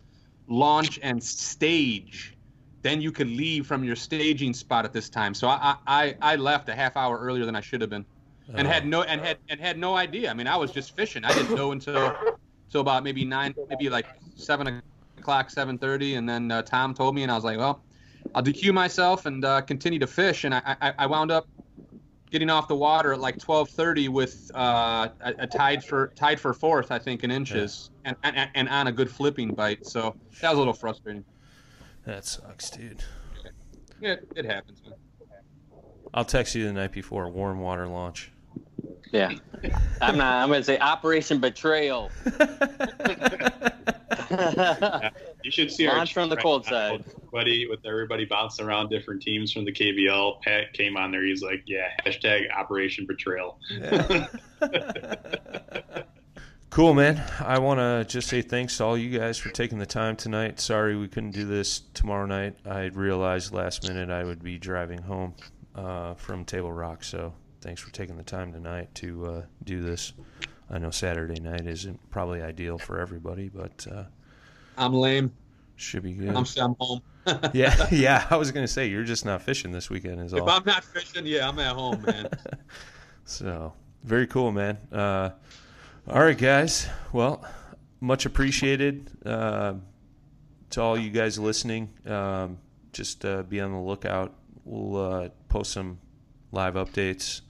launch 0.48 1.00
and 1.02 1.24
stage. 1.24 2.36
Then 2.82 3.02
you 3.02 3.12
could 3.12 3.28
leave 3.28 3.68
from 3.68 3.84
your 3.84 3.96
staging 3.96 4.54
spot 4.54 4.86
at 4.86 4.94
this 4.94 5.10
time. 5.10 5.34
So 5.34 5.48
I 5.48 5.76
I, 5.86 6.16
I 6.22 6.36
left 6.36 6.70
a 6.70 6.76
half 6.76 6.98
hour 6.98 7.18
earlier 7.18 7.46
than 7.46 7.56
I 7.56 7.62
should 7.62 7.82
have 7.82 7.90
been, 7.90 8.06
and 8.54 8.68
had 8.68 8.86
no 8.86 9.04
and 9.04 9.22
had 9.22 9.38
and 9.50 9.60
had 9.60 9.78
no 9.78 9.96
idea. 9.96 10.32
I 10.32 10.34
mean, 10.34 10.48
I 10.48 10.58
was 10.58 10.72
just 10.72 10.96
fishing. 10.96 11.24
I 11.24 11.34
didn't 11.34 11.56
know 11.56 11.72
until 11.72 12.16
until 12.68 12.82
about 12.82 13.04
maybe 13.04 13.26
nine, 13.26 13.54
maybe 13.70 13.90
like 13.90 14.08
seven 14.36 14.82
o'clock, 15.18 15.50
seven 15.50 15.78
thirty, 15.78 16.16
and 16.16 16.28
then 16.28 16.52
uh, 16.52 16.62
Tom 16.64 16.94
told 16.94 17.16
me, 17.16 17.24
and 17.24 17.32
I 17.32 17.36
was 17.36 17.44
like, 17.44 17.58
well, 17.58 17.84
I'll 18.34 18.44
DQ 18.44 18.74
myself 18.74 19.26
and 19.26 19.46
uh, 19.46 19.62
continue 19.62 20.00
to 20.00 20.08
fish, 20.08 20.44
and 20.44 20.56
I, 20.56 20.76
I 20.82 20.94
I 21.00 21.06
wound 21.06 21.32
up 21.32 21.48
getting 22.32 22.50
off 22.50 22.68
the 22.68 22.76
water 22.76 23.14
at 23.14 23.20
like 23.20 23.38
12:30 23.38 24.10
with 24.10 24.52
uh, 24.56 25.10
a, 25.22 25.34
a 25.40 25.48
tied 25.48 25.84
for 25.84 26.12
tied 26.16 26.40
for 26.40 26.54
fourth, 26.54 26.92
I 26.92 26.98
think, 26.98 27.24
in 27.24 27.30
inches, 27.30 27.92
and, 28.06 28.16
and 28.24 28.50
and 28.56 28.70
on 28.70 28.88
a 28.88 28.92
good 28.92 29.12
flipping 29.12 29.54
bite. 29.54 29.86
So 29.86 30.16
that 30.42 30.50
was 30.50 30.56
a 30.56 30.60
little 30.60 30.74
frustrating. 30.74 31.26
That 32.06 32.26
sucks, 32.26 32.70
dude. 32.70 33.04
Yeah, 34.00 34.16
it 34.36 34.46
happens. 34.46 34.82
Man. 34.84 34.94
I'll 36.14 36.26
text 36.26 36.56
you 36.56 36.66
the 36.66 36.74
night 36.74 36.92
before 36.92 37.26
a 37.26 37.30
warm 37.30 37.60
water 37.60 37.88
launch. 37.88 38.32
Yeah, 39.12 39.34
I'm 40.02 40.18
not. 40.18 40.42
I'm 40.42 40.50
gonna 40.50 40.64
say 40.64 40.80
Operation 40.80 41.40
Betrayal. 41.40 42.10
You 45.44 45.52
should 45.52 45.72
see 45.72 45.88
our 45.88 45.98
Launch 45.98 46.14
from 46.14 46.30
the 46.30 46.36
chat 46.36 46.44
cold 46.44 46.66
now 46.66 46.70
side. 46.70 47.06
Buddy, 47.32 47.68
with 47.68 47.86
everybody 47.86 48.26
bouncing 48.26 48.66
around 48.66 48.90
different 48.90 49.22
teams 49.22 49.52
from 49.52 49.66
the 49.66 49.72
KBL. 49.72 50.42
Pat 50.42 50.74
came 50.74 50.98
on 50.98 51.12
there. 51.12 51.26
He's 51.26 51.42
like, 51.42 51.64
"Yeah, 51.66 51.88
hashtag 52.06 52.52
Operation 52.56 53.08
Betrayal." 53.08 53.58
Cool, 56.72 56.94
man. 56.94 57.22
I 57.42 57.60
want 57.60 57.82
to 57.82 58.06
just 58.10 58.30
say 58.30 58.42
thanks 58.42 58.78
to 58.78 58.86
all 58.86 58.98
you 58.98 59.20
guys 59.20 59.38
for 59.38 59.50
taking 59.50 59.78
the 59.78 59.86
time 59.86 60.16
tonight. 60.16 60.58
Sorry 60.62 60.96
we 60.96 61.10
couldn't 61.10 61.32
do 61.32 61.46
this 61.46 61.82
tomorrow 61.94 62.26
night. 62.26 62.56
I 62.66 62.86
realized 62.86 63.54
last 63.54 63.86
minute 63.86 64.10
I 64.10 64.24
would 64.24 64.42
be 64.42 64.58
driving 64.58 65.02
home 65.02 65.34
uh, 65.76 66.14
from 66.14 66.46
Table 66.46 66.72
Rock, 66.72 67.04
so 67.04 67.34
thanks 67.60 67.82
for 67.82 67.92
taking 67.92 68.16
the 68.16 68.24
time 68.24 68.54
tonight 68.54 68.88
to 68.96 69.26
uh, 69.26 69.42
do 69.66 69.82
this. 69.82 70.14
I 70.70 70.78
know 70.78 70.92
Saturday 70.92 71.42
night 71.42 71.68
isn't 71.68 72.10
probably 72.10 72.42
ideal 72.42 72.78
for 72.78 73.02
everybody, 73.02 73.50
but 73.50 73.86
uh, 73.92 74.04
I'm 74.78 74.94
lame. 74.94 75.34
should 75.76 76.04
be 76.04 76.14
good. 76.14 76.30
I'm, 76.34 76.46
I'm 76.58 76.76
home. 76.80 77.02
yeah, 77.54 77.86
yeah. 77.92 78.26
I 78.30 78.38
was 78.38 78.50
gonna 78.54 78.66
say 78.66 78.88
you're 78.88 79.04
just 79.04 79.26
not 79.26 79.42
fishing 79.42 79.74
this 79.74 79.90
weekend, 79.90 80.22
is 80.22 80.32
If 80.32 80.44
all. 80.44 80.50
I'm 80.50 80.64
not 80.64 80.86
fishing, 80.86 81.26
yeah, 81.26 81.50
I'm 81.50 81.60
at 81.60 81.76
home, 81.76 82.02
man. 82.04 82.30
So 83.26 83.74
very 84.04 84.26
cool, 84.26 84.52
man. 84.52 84.78
Uh, 84.92 85.32
all 86.08 86.24
right, 86.24 86.38
guys. 86.38 86.88
Well, 87.14 87.46
much 88.00 88.26
appreciated 88.26 89.12
uh, 89.26 89.76
to 90.72 90.82
all 90.82 90.98
you 90.98 91.12
guys 91.12 91.38
listening. 91.38 91.90
Um, 92.06 92.58
just 92.92 93.24
uh, 93.24 93.44
be 93.44 93.62
on 93.62 93.72
the 93.72 93.80
lookout. 93.80 94.34
We'll 94.66 94.98
uh, 94.98 95.30
post 95.48 95.72
some 95.72 96.00
live 96.52 96.74
updates 96.74 97.42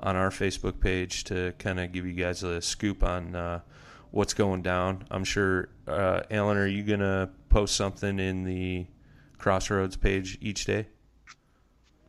on 0.00 0.16
our 0.16 0.30
Facebook 0.30 0.80
page 0.80 1.24
to 1.24 1.54
kind 1.58 1.78
of 1.78 1.92
give 1.92 2.04
you 2.04 2.12
guys 2.12 2.42
a 2.42 2.60
scoop 2.60 3.04
on 3.04 3.36
uh, 3.36 3.60
what's 4.10 4.34
going 4.34 4.62
down. 4.62 5.04
I'm 5.10 5.24
sure, 5.24 5.68
uh, 5.86 6.22
Alan, 6.30 6.56
are 6.56 6.66
you 6.66 6.82
gonna 6.82 7.30
post 7.48 7.76
something 7.76 8.18
in 8.18 8.44
the 8.44 8.86
Crossroads 9.38 9.96
page 9.96 10.36
each 10.40 10.64
day? 10.64 10.88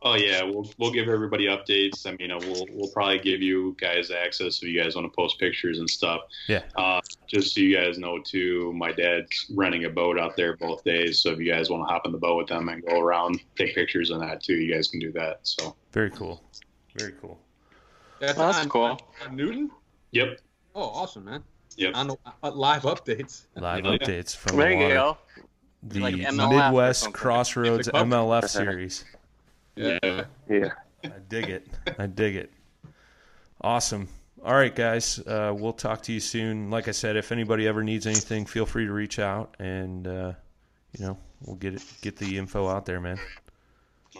Oh 0.04 0.14
yeah, 0.14 0.42
we'll 0.42 0.68
we'll 0.78 0.90
give 0.90 1.08
everybody 1.08 1.46
updates. 1.46 2.06
I 2.06 2.16
mean, 2.18 2.30
uh, 2.32 2.38
we'll 2.40 2.66
we'll 2.72 2.90
probably 2.90 3.20
give 3.20 3.40
you 3.40 3.76
guys 3.80 4.10
access 4.10 4.60
if 4.60 4.68
you 4.68 4.82
guys 4.82 4.96
want 4.96 5.04
to 5.10 5.14
post 5.16 5.38
pictures 5.38 5.78
and 5.78 5.88
stuff. 5.88 6.22
Yeah. 6.48 6.62
Uh, 6.76 7.00
just 7.28 7.54
so 7.54 7.60
you 7.60 7.76
guys 7.76 7.98
know 7.98 8.18
too, 8.20 8.72
my 8.74 8.90
dad's 8.92 9.46
renting 9.54 9.84
a 9.84 9.90
boat 9.90 10.18
out 10.18 10.36
there 10.36 10.56
both 10.56 10.82
days. 10.82 11.20
So 11.20 11.30
if 11.30 11.38
you 11.38 11.50
guys 11.52 11.70
want 11.70 11.86
to 11.88 11.92
hop 11.92 12.04
in 12.06 12.10
the 12.12 12.18
boat 12.18 12.36
with 12.38 12.48
them 12.48 12.68
and 12.68 12.84
go 12.84 12.98
around, 13.00 13.40
take 13.56 13.74
pictures 13.76 14.10
on 14.10 14.18
that 14.20 14.42
too, 14.42 14.54
you 14.54 14.74
guys 14.74 14.88
can 14.88 14.98
do 14.98 15.12
that. 15.12 15.38
So 15.44 15.76
Very 15.92 16.10
cool. 16.10 16.42
Very 16.98 17.12
cool. 17.20 17.38
That's, 18.18 18.36
Well, 18.36 18.48
that's 18.48 18.58
on, 18.64 18.68
cool. 18.68 19.00
on 19.26 19.36
Newton. 19.36 19.70
yep, 20.10 20.38
Oh, 20.74 20.82
awesome, 20.82 21.24
man. 21.26 21.42
yep. 21.76 21.94
On 21.94 22.08
the 22.08 22.16
uh, 22.42 22.50
live 22.50 22.82
updates. 22.82 23.46
Live 23.56 23.84
Yeah. 23.84 23.92
updates 23.92 24.34
from 24.36 24.56
There 24.56 24.68
the 24.68 24.74
you 24.82 24.88
go. 24.88 25.18
the 25.84 26.00
Like 26.00 26.14
MLF 26.16 26.48
Midwest. 26.66 27.12
Crossroads 27.12 27.86
Like 27.86 27.94
a 27.94 27.98
cup. 27.98 28.06
MLF 28.08 28.48
series. 28.48 29.04
Yeah. 29.76 30.24
Yeah. 30.48 30.68
I 31.04 31.10
dig 31.28 31.48
it. 31.48 31.66
I 31.98 32.06
dig 32.06 32.36
it. 32.36 32.52
Awesome. 33.60 34.08
All 34.44 34.54
right, 34.54 34.74
guys. 34.74 35.18
Uh, 35.20 35.54
we'll 35.56 35.72
talk 35.72 36.02
to 36.02 36.12
you 36.12 36.20
soon. 36.20 36.70
Like 36.70 36.88
I 36.88 36.90
said, 36.90 37.16
if 37.16 37.32
anybody 37.32 37.66
ever 37.68 37.82
needs 37.82 38.06
anything, 38.06 38.44
feel 38.44 38.66
free 38.66 38.86
to 38.86 38.92
reach 38.92 39.18
out, 39.18 39.54
and 39.60 40.06
uh, 40.06 40.32
you 40.98 41.06
know 41.06 41.16
we'll 41.46 41.56
get 41.56 41.74
it, 41.74 41.82
get 42.02 42.16
the 42.16 42.36
info 42.38 42.68
out 42.68 42.84
there, 42.86 43.00
man. 43.00 43.18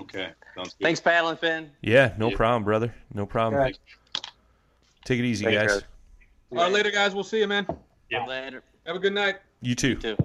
Okay, 0.00 0.30
sounds 0.54 0.74
good. 0.74 0.84
Thanks, 0.84 1.00
Paddle 1.00 1.30
N 1.30 1.36
Fin. 1.36 1.70
Yeah, 1.82 2.14
no 2.18 2.30
Yeah. 2.30 2.36
problem, 2.36 2.64
brother. 2.64 2.94
No 3.12 3.26
problem. 3.26 3.60
Okay. 3.62 3.74
Take 5.04 5.18
it 5.18 5.24
easy, 5.24 5.44
Thanks, 5.44 5.58
guys. 5.60 5.70
guys. 5.82 5.88
All 6.52 6.58
right, 6.58 6.72
later, 6.72 6.90
guys. 6.92 7.14
We'll 7.14 7.24
see 7.24 7.40
you, 7.40 7.48
man. 7.48 7.66
Yeah. 8.10 8.24
Later. 8.26 8.62
Have 8.86 8.96
a 8.96 9.00
good 9.00 9.12
night. 9.14 9.36
You 9.60 9.74
too. 9.74 9.96
Too. 9.96 10.16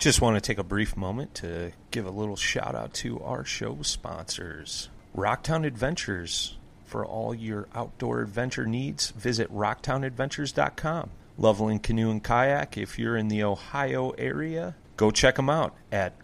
Just 0.00 0.22
want 0.22 0.34
to 0.34 0.40
take 0.40 0.56
a 0.56 0.64
brief 0.64 0.96
moment 0.96 1.34
to 1.34 1.72
give 1.90 2.06
a 2.06 2.10
little 2.10 2.34
shout 2.34 2.74
out 2.74 2.94
to 2.94 3.22
our 3.22 3.44
show 3.44 3.82
sponsors 3.82 4.88
Rocktown 5.14 5.66
Adventures. 5.66 6.56
For 6.86 7.04
all 7.04 7.34
your 7.34 7.68
outdoor 7.74 8.22
adventure 8.22 8.64
needs, 8.64 9.10
visit 9.10 9.52
rocktownadventures.com. 9.54 11.10
Loveland 11.36 11.82
Canoe 11.82 12.10
and 12.10 12.24
Kayak, 12.24 12.78
if 12.78 12.98
you're 12.98 13.18
in 13.18 13.28
the 13.28 13.44
Ohio 13.44 14.12
area, 14.12 14.74
go 14.96 15.10
check 15.10 15.36
them 15.36 15.50
out 15.50 15.74
at 15.92 16.14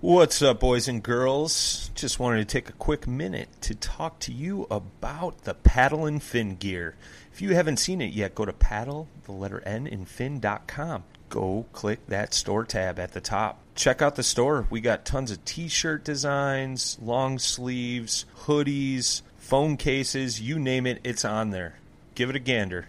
What's 0.00 0.42
up, 0.42 0.58
boys 0.58 0.88
and 0.88 1.00
girls? 1.00 1.92
Just 1.94 2.18
wanted 2.18 2.38
to 2.38 2.44
take 2.44 2.68
a 2.68 2.72
quick 2.72 3.06
minute 3.06 3.48
to 3.60 3.76
talk 3.76 4.18
to 4.20 4.32
you 4.32 4.66
about 4.68 5.44
the 5.44 5.54
paddle 5.54 6.06
and 6.06 6.20
fin 6.20 6.56
gear. 6.56 6.96
If 7.32 7.40
you 7.40 7.54
haven't 7.54 7.76
seen 7.76 8.00
it 8.00 8.12
yet, 8.12 8.34
go 8.34 8.44
to 8.44 8.52
paddle, 8.52 9.06
the 9.26 9.32
letter 9.32 9.62
N, 9.64 9.86
and 9.86 10.08
fin.com. 10.08 11.04
Go 11.28 11.66
click 11.72 12.04
that 12.08 12.34
store 12.34 12.64
tab 12.64 12.98
at 12.98 13.12
the 13.12 13.20
top. 13.20 13.60
Check 13.76 14.02
out 14.02 14.16
the 14.16 14.24
store. 14.24 14.66
We 14.70 14.80
got 14.80 15.04
tons 15.04 15.30
of 15.30 15.44
t 15.44 15.68
shirt 15.68 16.02
designs, 16.02 16.98
long 17.00 17.38
sleeves, 17.38 18.26
hoodies, 18.40 19.22
phone 19.36 19.76
cases, 19.76 20.40
you 20.40 20.58
name 20.58 20.84
it, 20.84 20.98
it's 21.04 21.24
on 21.24 21.50
there. 21.50 21.76
Give 22.16 22.28
it 22.28 22.34
a 22.34 22.40
gander. 22.40 22.88